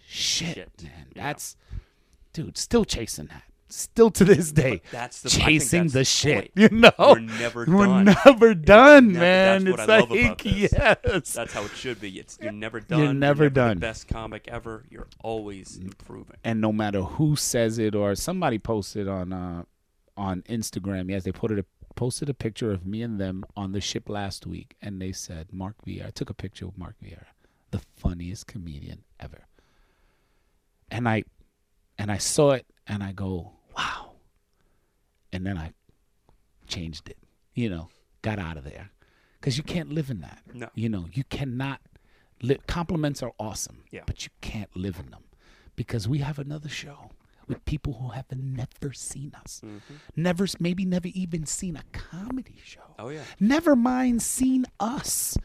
shit, 0.06 0.54
Shit, 0.56 0.82
man. 0.82 1.06
yeah. 1.14 1.22
That's 1.22 1.56
dude, 2.32 2.56
still 2.58 2.84
chasing 2.84 3.26
that. 3.26 3.42
Still 3.68 4.12
to 4.12 4.24
this 4.24 4.52
day, 4.52 4.80
that's 4.92 5.22
the 5.22 5.28
chasing 5.28 5.88
that's 5.88 5.92
the, 5.92 5.98
the 5.98 6.04
shit. 6.04 6.54
point. 6.54 6.72
You 6.72 6.78
know, 6.78 6.92
We're 6.98 7.18
never 7.18 7.64
We're 7.66 7.86
done. 7.86 8.04
never 8.24 8.54
done, 8.54 9.12
never- 9.12 9.18
man. 9.18 9.64
that's 9.64 9.70
what 9.72 9.80
it's 9.80 9.88
I 9.90 9.98
love 9.98 10.10
like 10.12 10.24
about 10.24 10.38
this. 10.44 10.72
yes, 10.72 11.32
That's 11.34 11.52
how 11.52 11.64
it 11.64 11.72
should 11.72 12.00
be. 12.00 12.10
It's 12.20 12.38
you're 12.40 12.52
never 12.66 12.78
done. 12.78 13.00
You're 13.00 13.12
never 13.12 13.44
the 13.44 13.50
done. 13.50 13.78
best 13.80 14.06
comic 14.06 14.46
ever. 14.46 14.84
You're 14.88 15.08
always 15.20 15.78
improving. 15.78 16.36
and 16.44 16.60
no 16.60 16.72
matter 16.72 17.00
who 17.02 17.34
says 17.34 17.78
it 17.78 17.96
or 17.96 18.14
somebody 18.14 18.58
posted 18.60 19.08
on 19.08 19.32
uh 19.32 19.64
on 20.16 20.42
Instagram, 20.42 21.10
yes, 21.10 21.24
they 21.24 21.32
put 21.32 21.50
it 21.50 21.66
posted 21.96 22.28
a 22.28 22.34
picture 22.34 22.70
of 22.70 22.86
me 22.86 23.02
and 23.02 23.18
them 23.18 23.44
on 23.56 23.72
the 23.72 23.80
ship 23.80 24.08
last 24.08 24.46
week, 24.46 24.76
and 24.80 25.00
they 25.02 25.10
said 25.12 25.52
Mark 25.52 25.74
Vieira. 25.84 26.06
I 26.06 26.10
took 26.10 26.30
a 26.30 26.34
picture 26.34 26.66
of 26.66 26.78
Mark 26.78 26.94
Vieira, 27.02 27.26
the 27.72 27.80
funniest 27.96 28.46
comedian 28.46 29.02
ever. 29.18 29.46
And 30.90 31.08
I, 31.08 31.24
and 31.98 32.12
I 32.12 32.18
saw 32.18 32.52
it, 32.52 32.66
and 32.86 33.02
I 33.02 33.10
go, 33.12 33.52
wow. 33.76 34.12
And 35.32 35.44
then 35.44 35.58
I 35.58 35.72
changed 36.68 37.08
it, 37.08 37.18
you 37.54 37.68
know, 37.68 37.88
got 38.22 38.38
out 38.38 38.56
of 38.56 38.64
there, 38.64 38.90
because 39.40 39.56
you 39.58 39.64
can't 39.64 39.90
live 39.90 40.10
in 40.10 40.20
that. 40.20 40.42
No. 40.54 40.68
You 40.74 40.88
know, 40.88 41.06
you 41.12 41.24
cannot. 41.24 41.80
Li- 42.42 42.58
compliments 42.66 43.22
are 43.22 43.32
awesome, 43.40 43.82
Yeah. 43.90 44.02
but 44.06 44.24
you 44.24 44.30
can't 44.40 44.74
live 44.76 45.00
in 45.00 45.10
them 45.10 45.24
because 45.74 46.06
we 46.06 46.18
have 46.18 46.38
another 46.38 46.68
show 46.68 47.10
with 47.48 47.64
people 47.64 47.94
who 47.94 48.08
have 48.10 48.26
never 48.34 48.92
seen 48.92 49.32
us, 49.34 49.60
mm-hmm. 49.64 49.94
never, 50.16 50.46
maybe 50.58 50.84
never 50.84 51.08
even 51.08 51.46
seen 51.46 51.76
a 51.76 51.84
comedy 51.92 52.60
show. 52.64 52.94
Oh 52.98 53.08
yeah. 53.08 53.22
Never 53.40 53.76
mind 53.76 54.22
seen 54.22 54.66
us. 54.80 55.36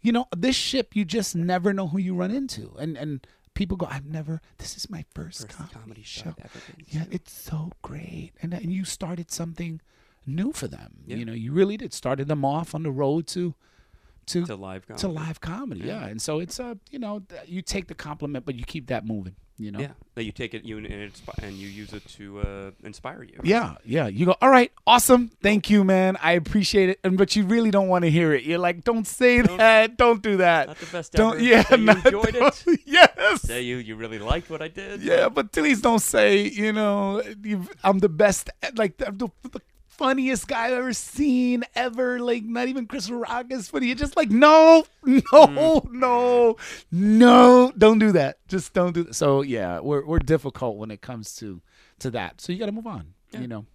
You 0.00 0.12
know, 0.12 0.26
this 0.34 0.56
ship, 0.56 0.96
you 0.96 1.04
just 1.04 1.36
never 1.36 1.72
know 1.72 1.88
who 1.88 1.98
you 1.98 2.14
run 2.14 2.30
into, 2.30 2.74
and 2.78 2.96
and 2.96 3.26
people 3.54 3.76
go, 3.76 3.86
"I've 3.86 4.06
never. 4.06 4.40
This 4.58 4.76
is 4.76 4.88
my 4.88 5.04
first, 5.14 5.42
First 5.42 5.58
comedy, 5.58 5.74
comedy 5.74 6.02
show 6.02 6.22
show. 6.22 6.30
I've 6.30 6.44
ever 6.46 6.60
been 6.76 6.86
Yeah, 6.88 7.04
to." 7.04 7.14
it's 7.14 7.32
so 7.32 7.72
great, 7.82 8.32
and 8.40 8.54
and 8.54 8.72
you 8.72 8.84
started 8.84 9.30
something 9.30 9.80
new 10.26 10.52
for 10.52 10.68
them. 10.68 11.02
Yeah. 11.06 11.16
You 11.16 11.24
know, 11.24 11.32
you 11.32 11.52
really 11.52 11.76
did 11.76 11.92
started 11.92 12.28
them 12.28 12.44
off 12.44 12.74
on 12.74 12.82
the 12.82 12.90
road 12.90 13.26
to 13.28 13.54
to 14.26 14.46
To 14.46 14.54
live 14.56 14.86
comedy. 14.86 15.00
to 15.00 15.08
live 15.08 15.40
comedy. 15.40 15.80
Yeah. 15.80 16.00
Yeah. 16.00 16.06
And 16.06 16.20
so 16.22 16.40
it's 16.40 16.58
a, 16.60 16.78
you 16.90 16.98
know, 16.98 17.22
you 17.46 17.62
take 17.62 17.88
the 17.88 17.94
compliment, 17.94 18.44
but 18.46 18.54
you 18.54 18.64
keep 18.64 18.86
that 18.88 19.04
moving, 19.06 19.34
you 19.58 19.70
know? 19.72 19.80
Yeah. 19.80 19.92
That 20.14 20.24
you 20.24 20.32
take 20.32 20.54
it 20.54 20.64
you 20.64 20.78
and, 20.78 20.86
inspi- 20.86 21.38
and 21.42 21.54
you 21.54 21.66
use 21.68 21.92
it 21.92 22.06
to 22.18 22.40
uh, 22.40 22.70
inspire 22.84 23.22
you. 23.22 23.40
Yeah, 23.42 23.74
yeah. 23.84 24.06
You 24.06 24.26
go, 24.26 24.36
all 24.42 24.50
right, 24.50 24.70
awesome. 24.86 25.30
Thank 25.42 25.70
you, 25.70 25.82
man. 25.84 26.16
I 26.22 26.32
appreciate 26.32 26.90
it. 26.90 27.00
And 27.02 27.16
but 27.18 27.34
you 27.36 27.44
really 27.44 27.70
don't 27.70 27.88
want 27.88 28.04
to 28.04 28.10
hear 28.10 28.32
it. 28.34 28.44
You're 28.44 28.58
like, 28.58 28.84
don't 28.84 29.06
say 29.06 29.42
Don't- 29.42 29.58
that. 29.58 29.96
Don't 29.96 30.22
do 30.22 30.36
that. 30.38 30.68
Not 30.68 30.78
the 30.78 30.86
best 30.86 31.12
don't 31.12 31.34
ever. 31.36 31.42
yeah, 31.42 31.74
you 31.74 31.90
enjoyed 31.90 32.36
it. 32.36 32.80
Yes. 32.86 33.42
Say 33.42 33.62
you 33.62 33.76
you 33.78 33.96
really 33.96 34.18
liked 34.18 34.50
what 34.50 34.60
I 34.62 34.68
did. 34.68 35.02
Yeah, 35.02 35.28
but 35.28 35.52
please 35.52 35.80
don't 35.80 36.00
say, 36.02 36.48
you 36.48 36.72
know, 36.72 37.22
you've, 37.42 37.68
I'm 37.82 37.98
the 38.00 38.08
best, 38.08 38.50
like 38.74 38.98
the, 38.98 39.30
the 39.52 39.60
funniest 40.00 40.48
guy 40.48 40.66
I've 40.68 40.72
ever 40.72 40.92
seen 40.94 41.62
ever. 41.74 42.18
Like 42.18 42.42
not 42.44 42.68
even 42.68 42.86
Chris 42.86 43.10
Rock 43.10 43.46
is 43.50 43.68
funny. 43.68 43.86
You're 43.86 43.96
just 43.96 44.16
like, 44.16 44.30
no, 44.30 44.84
no, 45.04 45.20
Mm. 45.30 45.92
no, 45.92 46.56
no, 46.90 47.72
don't 47.76 47.98
do 47.98 48.12
that. 48.12 48.38
Just 48.48 48.72
don't 48.72 48.92
do 48.94 49.04
that. 49.04 49.14
So 49.14 49.42
yeah, 49.42 49.78
we're 49.80 50.04
we're 50.04 50.18
difficult 50.18 50.76
when 50.78 50.90
it 50.90 51.00
comes 51.02 51.34
to 51.36 51.60
to 52.00 52.10
that. 52.12 52.40
So 52.40 52.52
you 52.52 52.58
got 52.58 52.66
to 52.66 52.72
move 52.72 52.86
on. 52.86 53.12
Yeah. 53.32 53.40
You 53.42 53.48
know, 53.48 53.66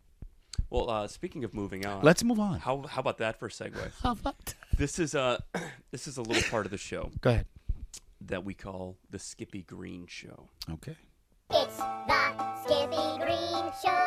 Well, 0.69 0.89
uh, 0.89 1.07
speaking 1.07 1.43
of 1.43 1.53
moving 1.53 1.85
on, 1.85 2.01
let's 2.03 2.23
move 2.23 2.39
on. 2.39 2.59
how 2.59 2.81
how 2.89 2.99
about 3.01 3.19
that 3.19 3.39
for 3.39 3.45
a 3.45 3.49
segue? 3.49 3.91
How 4.03 4.11
about? 4.13 4.55
This 4.77 4.97
is 4.99 5.13
a 5.15 5.43
this 5.91 6.07
is 6.07 6.17
a 6.17 6.21
little 6.23 6.43
part 6.49 6.65
of 6.65 6.71
the 6.71 6.77
show 6.77 7.11
Go 7.21 7.29
ahead. 7.29 7.45
that 8.21 8.43
we 8.43 8.53
call 8.53 8.97
the 9.11 9.19
Skippy 9.19 9.61
Green 9.61 10.07
Show. 10.07 10.49
Okay. 10.73 10.95
It's 11.51 11.77
the 11.77 12.55
Skippy 12.63 13.05
Green 13.23 13.71
Show. 13.81 14.01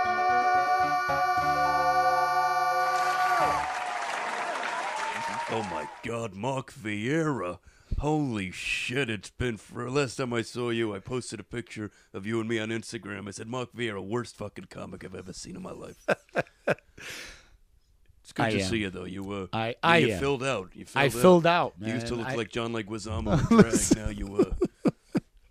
Oh 5.50 5.62
my 5.70 5.88
God, 6.04 6.34
Mark 6.34 6.72
Vieira! 6.72 7.58
Holy 8.00 8.50
shit, 8.50 9.08
it's 9.08 9.30
been 9.30 9.56
for 9.56 9.90
last 9.90 10.16
time 10.16 10.32
I 10.34 10.42
saw 10.42 10.68
you, 10.68 10.94
I 10.94 10.98
posted 10.98 11.40
a 11.40 11.44
picture 11.44 11.90
of 12.12 12.26
you 12.26 12.38
and 12.38 12.48
me 12.48 12.58
on 12.58 12.68
Instagram. 12.68 13.26
I 13.26 13.30
said, 13.30 13.48
Mark 13.48 13.72
Vieira, 13.72 14.04
worst 14.06 14.36
fucking 14.36 14.66
comic 14.68 15.04
I've 15.04 15.14
ever 15.14 15.32
seen 15.32 15.56
in 15.56 15.62
my 15.62 15.72
life. 15.72 15.96
it's 16.66 18.32
good 18.34 18.42
I 18.46 18.50
to 18.50 18.60
am. 18.60 18.68
see 18.68 18.78
you 18.78 18.90
though. 18.90 19.04
You 19.04 19.22
were 19.22 19.48
I- 19.52 19.68
you- 19.70 19.74
I 19.82 19.96
you 19.98 20.12
am. 20.12 20.20
filled 20.20 20.44
out. 20.44 20.70
You 20.74 20.84
filled 20.84 21.02
I 21.02 21.06
out. 21.06 21.12
filled 21.12 21.46
out, 21.46 21.74
You 21.80 21.94
used 21.94 22.08
to 22.08 22.14
look 22.14 22.26
I- 22.28 22.34
like 22.34 22.50
John 22.50 22.72
Leguizamo 22.74 23.50
in 23.50 23.56
drag. 23.56 23.96
now 23.96 24.10
you 24.10 24.36
uh 24.36 24.54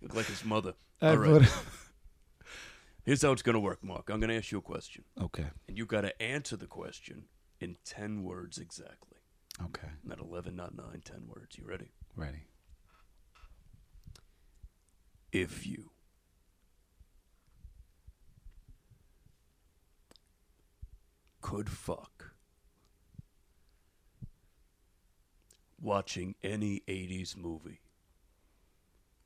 look 0.00 0.14
like 0.14 0.26
his 0.26 0.44
mother. 0.44 0.74
I 1.02 1.08
All 1.08 1.16
right. 1.18 1.42
Here's 3.04 3.22
how 3.22 3.32
it's 3.32 3.42
gonna 3.42 3.58
work, 3.60 3.82
Mark. 3.82 4.10
I'm 4.10 4.20
gonna 4.20 4.34
ask 4.34 4.52
you 4.52 4.58
a 4.58 4.62
question. 4.62 5.02
okay. 5.20 5.46
And 5.66 5.76
you 5.76 5.86
gotta 5.86 6.20
answer 6.22 6.56
the 6.56 6.66
question 6.66 7.24
in 7.60 7.76
ten 7.84 8.22
words 8.22 8.58
exactly. 8.58 9.17
Okay. 9.64 9.88
Not 10.04 10.20
eleven, 10.20 10.56
not 10.56 10.76
9, 10.76 11.02
10 11.04 11.22
words. 11.28 11.58
You 11.58 11.64
ready? 11.66 11.90
Ready. 12.16 12.44
if 15.32 15.66
you 15.66 15.90
could 21.40 21.68
fuck 21.68 22.32
watching 25.80 26.34
any 26.42 26.82
80s 26.88 27.36
movie, 27.36 27.80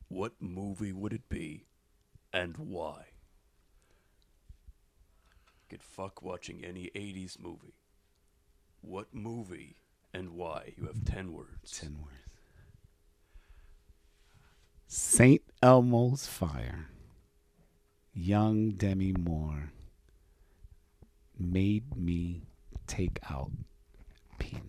what 0.08 0.32
movie 0.40 0.92
would 0.92 1.12
it 1.12 1.28
be 1.28 1.66
and 2.32 2.56
why? 2.56 3.06
Could 5.68 5.82
fuck 5.82 6.20
watching 6.22 6.64
any 6.64 6.90
80s 6.94 7.38
movie. 7.40 7.74
What 8.82 9.14
movie 9.14 9.76
and 10.14 10.30
why? 10.30 10.74
You 10.76 10.86
have 10.86 11.04
10 11.04 11.32
words. 11.32 11.78
Ten 11.78 11.96
words. 12.00 12.08
St. 14.86 15.42
Elmo's 15.62 16.26
Fire. 16.26 16.88
Young 18.14 18.72
Demi 18.72 19.12
Moore 19.12 19.72
made 21.38 21.96
me 21.96 22.42
take 22.86 23.18
out 23.30 23.50
penis. 24.38 24.62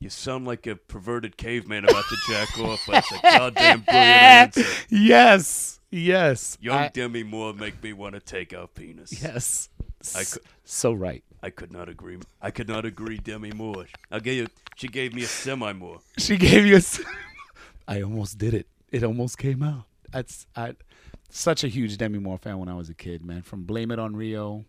You 0.00 0.10
sound 0.10 0.46
like 0.48 0.66
a 0.66 0.74
perverted 0.74 1.36
caveman 1.36 1.84
about 1.84 2.04
to 2.08 2.16
jack 2.28 2.58
off. 2.58 2.80
That's 2.88 3.12
a 3.12 3.20
goddamn 3.22 3.80
brilliant 3.82 3.86
answer. 3.86 4.64
Yes, 4.90 5.78
yes, 5.92 6.58
Young 6.60 6.76
I- 6.76 6.88
Demi 6.88 7.22
Moore 7.22 7.54
make 7.54 7.80
me 7.84 7.92
want 7.92 8.14
to 8.14 8.20
take 8.20 8.52
out 8.52 8.74
penis. 8.74 9.22
yes. 9.22 9.68
I 10.16 10.24
so 10.64 10.92
right. 10.92 11.22
I 11.42 11.50
could 11.50 11.72
not 11.72 11.88
agree. 11.88 12.18
I 12.40 12.50
could 12.50 12.68
not 12.68 12.84
agree, 12.84 13.18
Demi 13.18 13.50
Moore. 13.50 13.86
I 14.10 14.20
gave 14.20 14.36
you. 14.36 14.46
She 14.76 14.88
gave 14.88 15.12
me 15.14 15.22
a 15.22 15.26
semi 15.26 15.72
Moore. 15.72 16.00
She 16.18 16.36
gave 16.36 16.64
you 16.64 16.76
a. 16.76 16.82
I 17.88 18.02
almost 18.02 18.38
did 18.38 18.54
it. 18.54 18.68
It 18.90 19.02
almost 19.02 19.38
came 19.38 19.62
out. 19.62 19.84
That's 20.10 20.46
I. 20.54 20.74
Such 21.30 21.64
a 21.64 21.68
huge 21.68 21.96
Demi 21.96 22.18
Moore 22.18 22.38
fan 22.38 22.58
when 22.58 22.68
I 22.68 22.74
was 22.74 22.90
a 22.90 22.94
kid, 22.94 23.24
man. 23.24 23.42
From 23.42 23.64
Blame 23.64 23.90
It 23.90 23.98
on 23.98 24.14
Rio, 24.14 24.66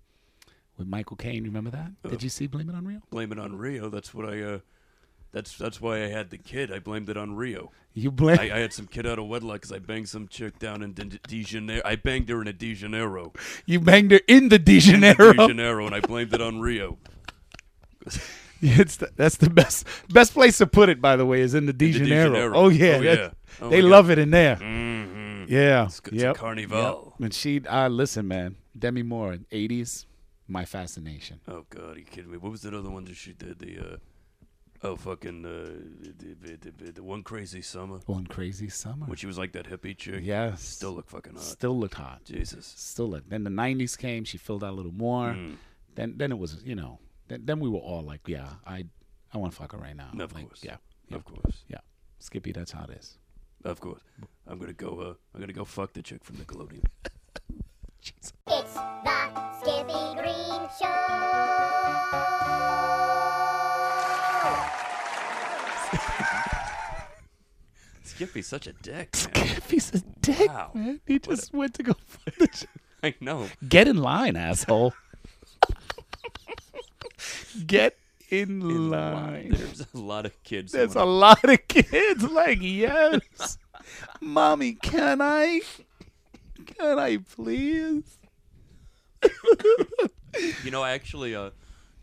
with 0.78 0.88
Michael 0.88 1.18
Caine. 1.18 1.44
Remember 1.44 1.70
that? 1.72 1.92
Did 2.10 2.24
you 2.24 2.30
see 2.30 2.48
Blame 2.48 2.70
It 2.70 2.76
on 2.76 2.86
Rio? 2.86 3.02
Blame 3.10 3.32
it 3.32 3.40
on 3.40 3.58
Rio. 3.58 3.90
That's 3.90 4.14
what 4.14 4.28
I. 4.28 4.42
Uh, 4.42 4.60
that's 5.34 5.58
that's 5.58 5.82
why 5.82 6.04
I 6.04 6.08
had 6.08 6.30
the 6.30 6.38
kid. 6.38 6.72
I 6.72 6.80
blamed 6.80 7.10
it 7.10 7.18
on 7.18 7.36
Rio. 7.36 7.72
You 7.94 8.10
blame. 8.12 8.40
I, 8.40 8.44
I 8.56 8.60
had 8.60 8.72
some 8.74 8.88
kid 8.88 9.06
out 9.06 9.20
of 9.20 9.28
wedlock 9.28 9.56
because 9.62 9.72
I 9.72 9.80
banged 9.80 10.08
some 10.10 10.28
chick 10.28 10.58
down 10.58 10.82
in 10.82 10.94
De, 10.94 11.04
De 11.06 11.44
Janeiro. 11.44 11.82
I 11.86 11.96
banged 11.98 12.30
her 12.30 12.42
in 12.42 12.48
a 12.48 12.54
De 12.54 12.74
Janeiro. 12.74 13.34
you 13.66 13.80
banged 13.82 14.12
her 14.12 14.22
in 14.28 14.50
the 14.50 14.58
De 14.58 14.64
De 14.76 14.80
Janeiro. 14.80 15.34
Janeiro, 15.34 15.86
and 15.86 15.94
I 15.94 16.00
blamed 16.00 16.34
it 16.34 16.42
on 16.42 16.60
Rio. 16.62 16.98
It's 18.66 18.96
the, 18.96 19.12
that's 19.18 19.36
the 19.36 19.50
best 19.50 19.86
best 20.10 20.32
place 20.34 20.58
to 20.60 20.68
put 20.68 20.88
it. 20.88 21.02
By 21.02 21.18
the 21.18 21.26
way, 21.26 21.42
is 21.42 21.54
in 21.54 21.66
the 21.66 21.74
De 21.74 21.92
the 21.92 22.00
De 22.00 22.06
Janeiro. 22.06 22.30
Janeiro. 22.30 22.56
Oh 22.56 22.70
yeah, 22.70 22.96
Oh, 22.96 23.02
yeah. 23.02 23.30
Oh, 23.62 23.70
they 23.70 23.82
love 23.82 24.10
it 24.10 24.18
in 24.18 24.30
there. 24.32 24.56
Mm-hmm. 24.56 25.52
Yeah, 25.52 25.86
It's, 25.88 26.00
it's 26.06 26.14
yep. 26.14 26.38
carnival. 26.38 27.14
And 27.20 27.34
she, 27.34 27.60
uh, 27.68 27.90
listen, 27.90 28.26
man, 28.30 28.56
Demi 28.80 29.04
Moore, 29.04 29.40
'80s, 29.52 30.06
my 30.48 30.64
fascination. 30.64 31.42
Oh 31.46 31.66
God, 31.70 31.98
are 31.98 32.00
you 32.00 32.06
kidding 32.06 32.32
me? 32.32 32.38
What 32.38 32.54
was 32.54 32.62
that 32.62 32.74
other 32.74 32.90
one 32.90 33.04
that 33.04 33.18
she 33.18 33.34
did? 33.34 33.60
The 33.60 33.80
uh, 33.80 33.98
oh 34.84 34.96
fucking 34.96 35.46
uh, 35.46 35.70
the, 36.20 36.56
the, 36.58 36.72
the, 36.86 36.92
the 36.94 37.04
one 37.04 37.24
crazy 37.24 37.62
summer 37.62 38.00
One 38.06 38.28
crazy 38.28 38.70
summer. 38.70 39.06
when 39.06 39.16
she 39.18 39.28
was 39.28 39.38
like 39.38 39.54
that 39.54 39.68
hippie 39.70 39.98
chick. 39.98 40.22
yes, 40.24 40.62
still 40.64 40.92
look 40.92 41.10
fucking 41.10 41.34
hot. 41.34 41.44
still 41.44 41.78
looked 41.80 41.96
hot. 41.96 42.24
Jesus. 42.26 42.74
Still 42.78 43.10
look. 43.10 43.28
Then 43.30 43.44
the 43.44 43.50
'90s 43.50 43.98
came. 43.98 44.24
She 44.26 44.38
filled 44.38 44.64
out 44.64 44.72
a 44.72 44.76
little 44.76 44.92
more. 44.94 45.30
Mm. 45.30 45.56
Then, 45.96 46.16
then 46.18 46.32
it 46.32 46.38
was, 46.40 46.62
you 46.66 46.76
know, 46.76 47.00
then, 47.28 47.42
then 47.46 47.60
we 47.60 47.70
were 47.70 47.78
all 47.80 48.02
like, 48.02 48.28
yeah, 48.28 48.48
I, 48.66 48.86
I 49.32 49.38
want 49.38 49.54
to 49.54 49.58
fuck 49.60 49.74
her 49.74 49.78
right 49.78 49.96
now. 49.96 50.10
Of 50.20 50.34
like, 50.34 50.48
course. 50.48 50.62
Yeah, 50.64 50.78
yeah, 51.08 51.18
Of 51.18 51.24
course, 51.26 51.66
yeah. 51.68 51.78
Skippy, 52.20 52.52
that's 52.52 52.72
how 52.72 52.86
it 52.86 52.98
is. 52.98 53.20
of 53.64 53.80
course. 53.80 54.02
I'm 54.48 54.58
gonna 54.60 54.74
go. 54.74 55.00
Uh, 55.00 55.14
I'm 55.36 55.40
gonna 55.40 55.54
go 55.54 55.66
fuck 55.66 55.94
the 55.94 56.02
chick 56.02 56.24
from 56.24 56.38
Nickelodeon. 56.38 56.84
Jeez. 58.04 58.34
It's 58.48 58.74
the 58.74 59.60
Skippy 59.62 60.22
Green 60.22 60.68
Show. 60.80 61.33
Skippy's 68.16 68.48
such 68.48 68.68
a 68.68 68.74
dick. 68.74 69.16
Man. 69.36 69.48
Skippy's 69.48 69.94
a 69.94 70.00
dick, 70.22 70.48
Wow. 70.50 70.72
man. 70.74 71.02
He 71.08 71.20
just 71.20 71.54
went 71.54 71.74
to 71.76 71.84
go 71.84 71.94
fuck 72.08 72.36
the 72.36 72.48
chick. 72.48 72.70
I 73.04 73.16
know. 73.20 73.48
Get 73.68 73.88
in 73.88 73.98
line, 73.98 74.36
asshole. 74.36 74.94
Get 77.68 77.98
in, 78.30 78.62
In 78.62 78.90
line. 78.90 79.50
There's 79.56 79.86
a 79.94 79.98
lot 79.98 80.26
of 80.26 80.42
kids. 80.44 80.72
who 80.72 80.80
There's 80.80 80.96
a 80.96 81.00
wanna- 81.00 81.12
lot 81.12 81.44
of 81.44 81.68
kids 81.68 82.24
like, 82.24 82.60
yes. 82.62 83.58
Mommy, 84.22 84.74
can 84.74 85.22
I? 85.22 85.62
Can 86.66 86.98
I 87.00 87.18
please? 87.18 88.18
You 90.64 90.72
know, 90.72 90.82
I 90.82 90.92
actually. 90.92 91.36
Uh, 91.36 91.52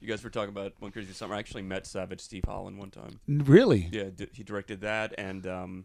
you 0.00 0.08
guys 0.08 0.22
were 0.22 0.30
talking 0.30 0.50
about 0.50 0.72
One 0.78 0.92
Crazy 0.92 1.12
Summer. 1.12 1.34
I 1.34 1.38
actually 1.38 1.62
met 1.62 1.86
Savage 1.86 2.20
Steve 2.20 2.44
Holland 2.46 2.78
one 2.78 2.90
time. 2.90 3.20
Really? 3.28 3.88
Yeah, 3.90 4.04
di- 4.14 4.28
he 4.32 4.42
directed 4.44 4.80
that, 4.82 5.14
and 5.18 5.46
um, 5.46 5.84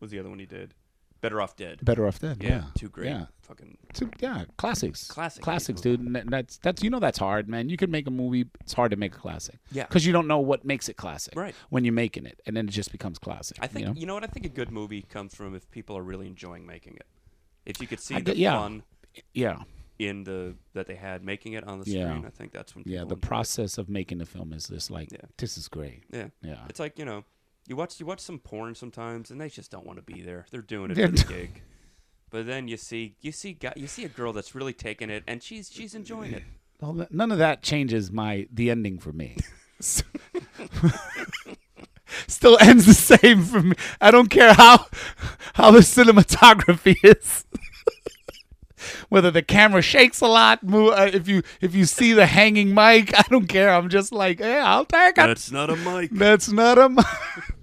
was 0.00 0.10
the 0.10 0.18
other 0.18 0.28
one 0.30 0.38
he 0.38 0.46
did? 0.46 0.74
Better 1.20 1.40
Off 1.40 1.56
Dead. 1.56 1.82
Better 1.82 2.06
off 2.06 2.18
then. 2.18 2.36
Yeah, 2.38 2.48
Yeah. 2.48 2.64
two 2.76 2.90
great 2.90 3.06
Yeah. 3.08 3.26
fucking. 3.40 3.78
Two, 3.94 4.10
yeah, 4.20 4.44
classics. 4.58 5.06
Classic 5.08 5.42
Classics, 5.42 5.80
dude. 5.80 6.00
And 6.00 6.14
that's 6.28 6.58
that's 6.58 6.82
you 6.82 6.90
know 6.90 7.00
that's 7.00 7.18
hard, 7.18 7.48
man. 7.48 7.70
You 7.70 7.78
can 7.78 7.90
make 7.90 8.06
a 8.06 8.10
movie. 8.10 8.44
It's 8.60 8.74
hard 8.74 8.90
to 8.90 8.98
make 8.98 9.14
a 9.14 9.18
classic. 9.18 9.58
Yeah. 9.72 9.86
Because 9.86 10.04
you 10.04 10.12
don't 10.12 10.26
know 10.26 10.38
what 10.40 10.66
makes 10.66 10.90
it 10.90 10.98
classic. 10.98 11.34
Right. 11.34 11.54
When 11.70 11.82
you're 11.82 11.94
making 11.94 12.26
it, 12.26 12.42
and 12.44 12.54
then 12.54 12.68
it 12.68 12.72
just 12.72 12.92
becomes 12.92 13.18
classic. 13.18 13.56
I 13.62 13.68
think 13.68 13.86
You 13.86 13.94
you 13.94 14.00
know? 14.06 14.08
know? 14.08 14.14
what 14.16 14.24
I 14.24 14.26
think 14.26 14.44
a 14.44 14.50
good 14.50 14.70
movie 14.70 15.00
comes 15.00 15.34
from 15.34 15.54
if 15.54 15.70
people 15.70 15.96
are 15.96 16.02
really 16.02 16.26
enjoying 16.26 16.66
making 16.66 16.96
it. 16.96 17.06
If 17.64 17.80
you 17.80 17.86
could 17.86 18.00
see 18.00 18.16
I 18.16 18.18
the 18.18 18.24
get- 18.24 18.36
yeah. 18.36 18.58
fun 18.58 18.82
Yeah. 19.32 19.62
in 19.98 20.24
the 20.24 20.56
that 20.74 20.86
they 20.88 20.96
had 20.96 21.24
making 21.24 21.54
it 21.54 21.64
on 21.64 21.80
the 21.80 21.90
Yeah. 21.90 22.10
screen, 22.10 22.26
I 22.26 22.30
think 22.30 22.52
that's 22.52 22.74
when 22.74 22.84
Yeah. 22.86 22.98
The 22.98 23.02
enjoy 23.04 23.14
it. 23.14 23.20
process 23.22 23.78
of 23.78 23.88
making 23.88 24.18
the 24.18 24.26
film 24.26 24.52
is 24.52 24.66
just 24.68 24.90
like 24.90 25.10
Yeah. 25.10 25.20
this 25.38 25.56
is 25.56 25.68
great. 25.68 26.02
Yeah, 26.12 26.28
Yeah. 26.42 26.66
it's 26.68 26.80
like 26.80 26.98
you 26.98 27.06
know, 27.06 27.24
you 27.66 27.76
watch 27.76 27.98
you 28.00 28.06
watch 28.06 28.20
some 28.20 28.38
porn 28.38 28.74
sometimes, 28.74 29.30
and 29.30 29.40
they 29.40 29.48
just 29.48 29.70
don't 29.70 29.86
want 29.86 29.98
to 29.98 30.02
be 30.02 30.22
there. 30.22 30.46
They're 30.50 30.62
doing 30.62 30.90
it 30.90 30.96
for 30.96 31.08
the 31.08 31.24
gig. 31.24 31.62
But 32.30 32.46
then 32.46 32.68
you 32.68 32.76
see 32.76 33.16
you 33.20 33.32
see 33.32 33.56
you 33.76 33.86
see 33.86 34.04
a 34.04 34.08
girl 34.08 34.32
that's 34.32 34.54
really 34.54 34.72
taking 34.72 35.10
it, 35.10 35.22
and 35.26 35.42
she's 35.42 35.70
she's 35.72 35.94
enjoying 35.94 36.32
it. 36.34 36.42
Well, 36.80 37.06
none 37.10 37.30
of 37.32 37.38
that 37.38 37.62
changes 37.62 38.10
my 38.10 38.48
the 38.52 38.70
ending 38.70 38.98
for 38.98 39.12
me. 39.12 39.36
Still 42.26 42.58
ends 42.60 42.86
the 42.86 42.94
same 42.94 43.42
for 43.42 43.62
me. 43.62 43.76
I 44.00 44.10
don't 44.10 44.28
care 44.30 44.52
how 44.54 44.86
how 45.54 45.70
the 45.70 45.80
cinematography 45.80 46.96
is. 47.02 47.44
Whether 49.08 49.30
the 49.30 49.42
camera 49.42 49.80
shakes 49.80 50.20
a 50.20 50.26
lot, 50.26 50.62
move, 50.62 50.92
uh, 50.92 51.10
if 51.12 51.26
you 51.28 51.42
if 51.60 51.74
you 51.74 51.84
see 51.86 52.12
the 52.12 52.26
hanging 52.26 52.74
mic, 52.74 53.16
I 53.18 53.22
don't 53.30 53.46
care. 53.46 53.70
I'm 53.70 53.88
just 53.88 54.12
like, 54.12 54.40
yeah, 54.40 54.64
I'll 54.66 54.84
take 54.84 55.12
it. 55.12 55.16
That's 55.16 55.50
not 55.50 55.70
a 55.70 55.76
mic. 55.76 56.10
That's 56.10 56.50
not 56.50 56.78
a. 56.78 56.88
mic. 56.88 57.06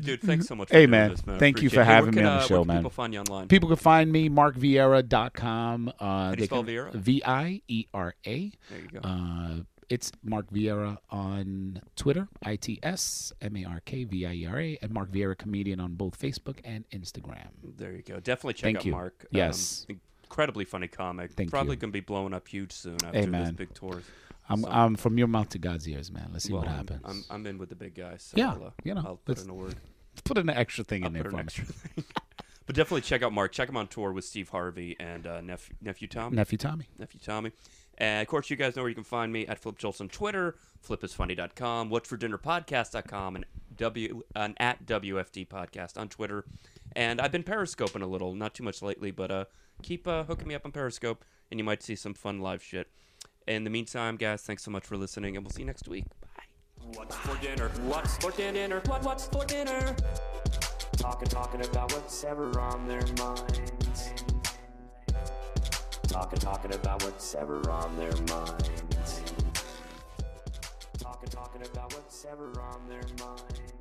Dude, 0.00 0.20
thanks 0.22 0.46
so 0.46 0.54
much. 0.54 0.68
For 0.68 0.74
Hey, 0.76 0.86
man. 0.86 1.10
this, 1.10 1.26
man. 1.26 1.38
Thank 1.38 1.62
you 1.62 1.70
for 1.70 1.80
it. 1.80 1.84
Having 1.86 2.10
me 2.14 2.16
can, 2.22 2.26
on 2.26 2.38
the 2.38 2.44
uh, 2.44 2.46
show, 2.46 2.64
man. 2.64 2.78
People 2.78 2.90
find 2.90 3.12
you 3.14 3.20
online. 3.20 3.48
People 3.48 3.68
can 3.68 3.76
find 3.78 4.10
me 4.12 4.28
markvieira.com. 4.28 5.92
Uh, 5.98 6.30
do 6.30 6.30
you 6.30 6.36
they 6.40 6.46
spell 6.46 6.64
Vieira? 6.64 6.92
V 6.94 7.22
I 7.24 7.62
E 7.68 7.86
R 7.94 8.14
A. 8.26 8.52
There 8.70 8.78
you 8.80 9.00
go. 9.00 9.00
Uh, 9.02 9.54
it's 9.88 10.10
Mark 10.24 10.50
Vieira 10.50 10.98
on 11.10 11.80
Twitter, 11.94 12.26
I 12.44 12.56
T 12.56 12.78
S 12.82 13.32
M 13.40 13.56
A 13.56 13.64
R 13.64 13.82
K 13.84 14.04
V 14.04 14.26
I 14.26 14.32
E 14.32 14.46
R 14.46 14.60
A, 14.60 14.78
and 14.82 14.90
Mark 14.92 15.10
Vieira 15.12 15.36
Comedian 15.38 15.78
on 15.80 15.94
both 15.94 16.18
Facebook 16.18 16.58
and 16.64 16.84
Instagram. 16.90 17.48
There 17.76 17.92
you 17.92 18.02
go. 18.02 18.18
Definitely 18.18 18.54
check 18.54 18.62
Thank 18.64 18.76
out 18.78 18.84
you. 18.86 18.92
Mark. 18.92 19.14
Um, 19.22 19.28
Yes. 19.30 19.86
incredibly 20.24 20.64
funny 20.64 20.88
comic. 20.88 21.32
Thank 21.32 21.50
Probably 21.50 21.76
you. 21.76 21.80
gonna 21.80 21.92
be 21.92 22.00
blowing 22.00 22.34
up 22.34 22.48
huge 22.48 22.72
soon 22.72 22.96
after 23.04 23.16
Hey, 23.18 23.26
this 23.26 23.52
big 23.52 23.72
tour. 23.74 24.02
I'm, 24.48 24.62
So- 24.62 24.68
I'm 24.70 24.94
from 24.96 25.18
your 25.18 25.26
mouth 25.28 25.48
to 25.50 25.58
God's 25.58 25.88
ears, 25.88 26.10
man. 26.12 26.30
Let's 26.32 26.44
see 26.44 26.52
Well, 26.52 26.62
what 26.62 26.68
I'm- 26.68 26.76
happens. 26.78 27.02
I'm, 27.04 27.24
I'm 27.30 27.46
in 27.46 27.58
with 27.58 27.68
the 27.68 27.74
big 27.76 27.94
guys. 27.94 28.22
So 28.22 28.36
Yeah, 28.36 28.52
I'll, 28.52 28.64
uh, 28.66 28.70
you 28.84 28.94
know, 28.94 29.02
I'll 29.04 29.16
put 29.16 29.42
in 29.42 29.50
a 29.50 29.54
word. 29.54 29.74
Put 30.24 30.38
an 30.38 30.48
extra 30.48 30.82
thing 30.82 31.02
I'll 31.02 31.08
in 31.08 31.12
there 31.12 31.24
for 31.24 31.36
me. 31.36 31.42
but 32.66 32.74
definitely 32.74 33.02
check 33.02 33.22
out 33.22 33.34
Mark. 33.34 33.52
Check 33.52 33.68
him 33.68 33.76
on 33.76 33.86
tour 33.86 34.12
with 34.12 34.24
Steve 34.24 34.48
Harvey 34.48 34.96
and 34.98 35.26
uh, 35.26 35.42
nephew, 35.42 35.76
nephew 35.82 36.08
Tom. 36.08 36.34
Nephew 36.34 36.56
Tommy. 36.56 36.88
nephew 36.98 37.20
Tommy. 37.22 37.52
And 37.98 38.22
of 38.22 38.28
course, 38.28 38.48
you 38.48 38.56
guys 38.56 38.76
know 38.76 38.82
where 38.82 38.88
you 38.88 38.94
can 38.94 39.04
find 39.04 39.30
me 39.30 39.46
at 39.46 39.58
Flip 39.58 39.78
Schultz 39.78 40.00
on 40.00 40.08
Twitter, 40.08 40.56
flipisfunny.com, 40.86 41.90
what's 41.90 42.08
for 42.08 42.16
dinner 42.16 42.38
podcast.com, 42.38 43.36
and 43.36 43.44
W 43.76 44.22
and 44.34 44.54
at 44.58 44.86
WFD 44.86 45.48
podcast 45.48 45.98
on 45.98 46.08
Twitter. 46.08 46.44
And 46.94 47.20
I've 47.20 47.32
been 47.32 47.42
periscoping 47.42 48.02
a 48.02 48.06
little, 48.06 48.34
not 48.34 48.54
too 48.54 48.64
much 48.64 48.80
lately, 48.82 49.10
but 49.10 49.30
uh, 49.30 49.44
keep 49.82 50.08
uh, 50.08 50.24
hooking 50.24 50.48
me 50.48 50.54
up 50.54 50.64
on 50.64 50.72
Periscope, 50.72 51.24
and 51.50 51.60
you 51.60 51.64
might 51.64 51.82
see 51.82 51.94
some 51.94 52.14
fun 52.14 52.40
live 52.40 52.62
shit. 52.62 52.88
In 53.46 53.62
the 53.62 53.70
meantime, 53.70 54.16
guys, 54.16 54.42
thanks 54.42 54.64
so 54.64 54.72
much 54.72 54.84
for 54.84 54.96
listening, 54.96 55.36
and 55.36 55.44
we'll 55.44 55.52
see 55.52 55.62
you 55.62 55.66
next 55.66 55.86
week. 55.86 56.04
Bye. 56.36 56.42
What's 56.94 57.14
for 57.14 57.36
dinner? 57.36 57.68
What's 57.84 58.16
for 58.16 58.32
dinner? 58.32 58.82
What, 58.86 59.04
what's 59.04 59.28
for 59.28 59.44
dinner? 59.44 59.94
Talking, 60.96 61.28
talking 61.28 61.64
about 61.64 61.92
what's 61.92 62.24
ever 62.24 62.58
on 62.58 62.88
their 62.88 63.06
minds. 63.18 64.10
Talking, 66.08 66.38
talking 66.40 66.74
about 66.74 67.04
what's 67.04 67.36
ever 67.36 67.70
on 67.70 67.96
their 67.96 68.16
minds. 68.28 69.22
Talking, 70.98 71.28
talking 71.28 71.62
about 71.62 71.94
what's 71.94 72.24
ever 72.24 72.50
on 72.60 72.88
their 72.88 73.04
minds. 73.20 73.75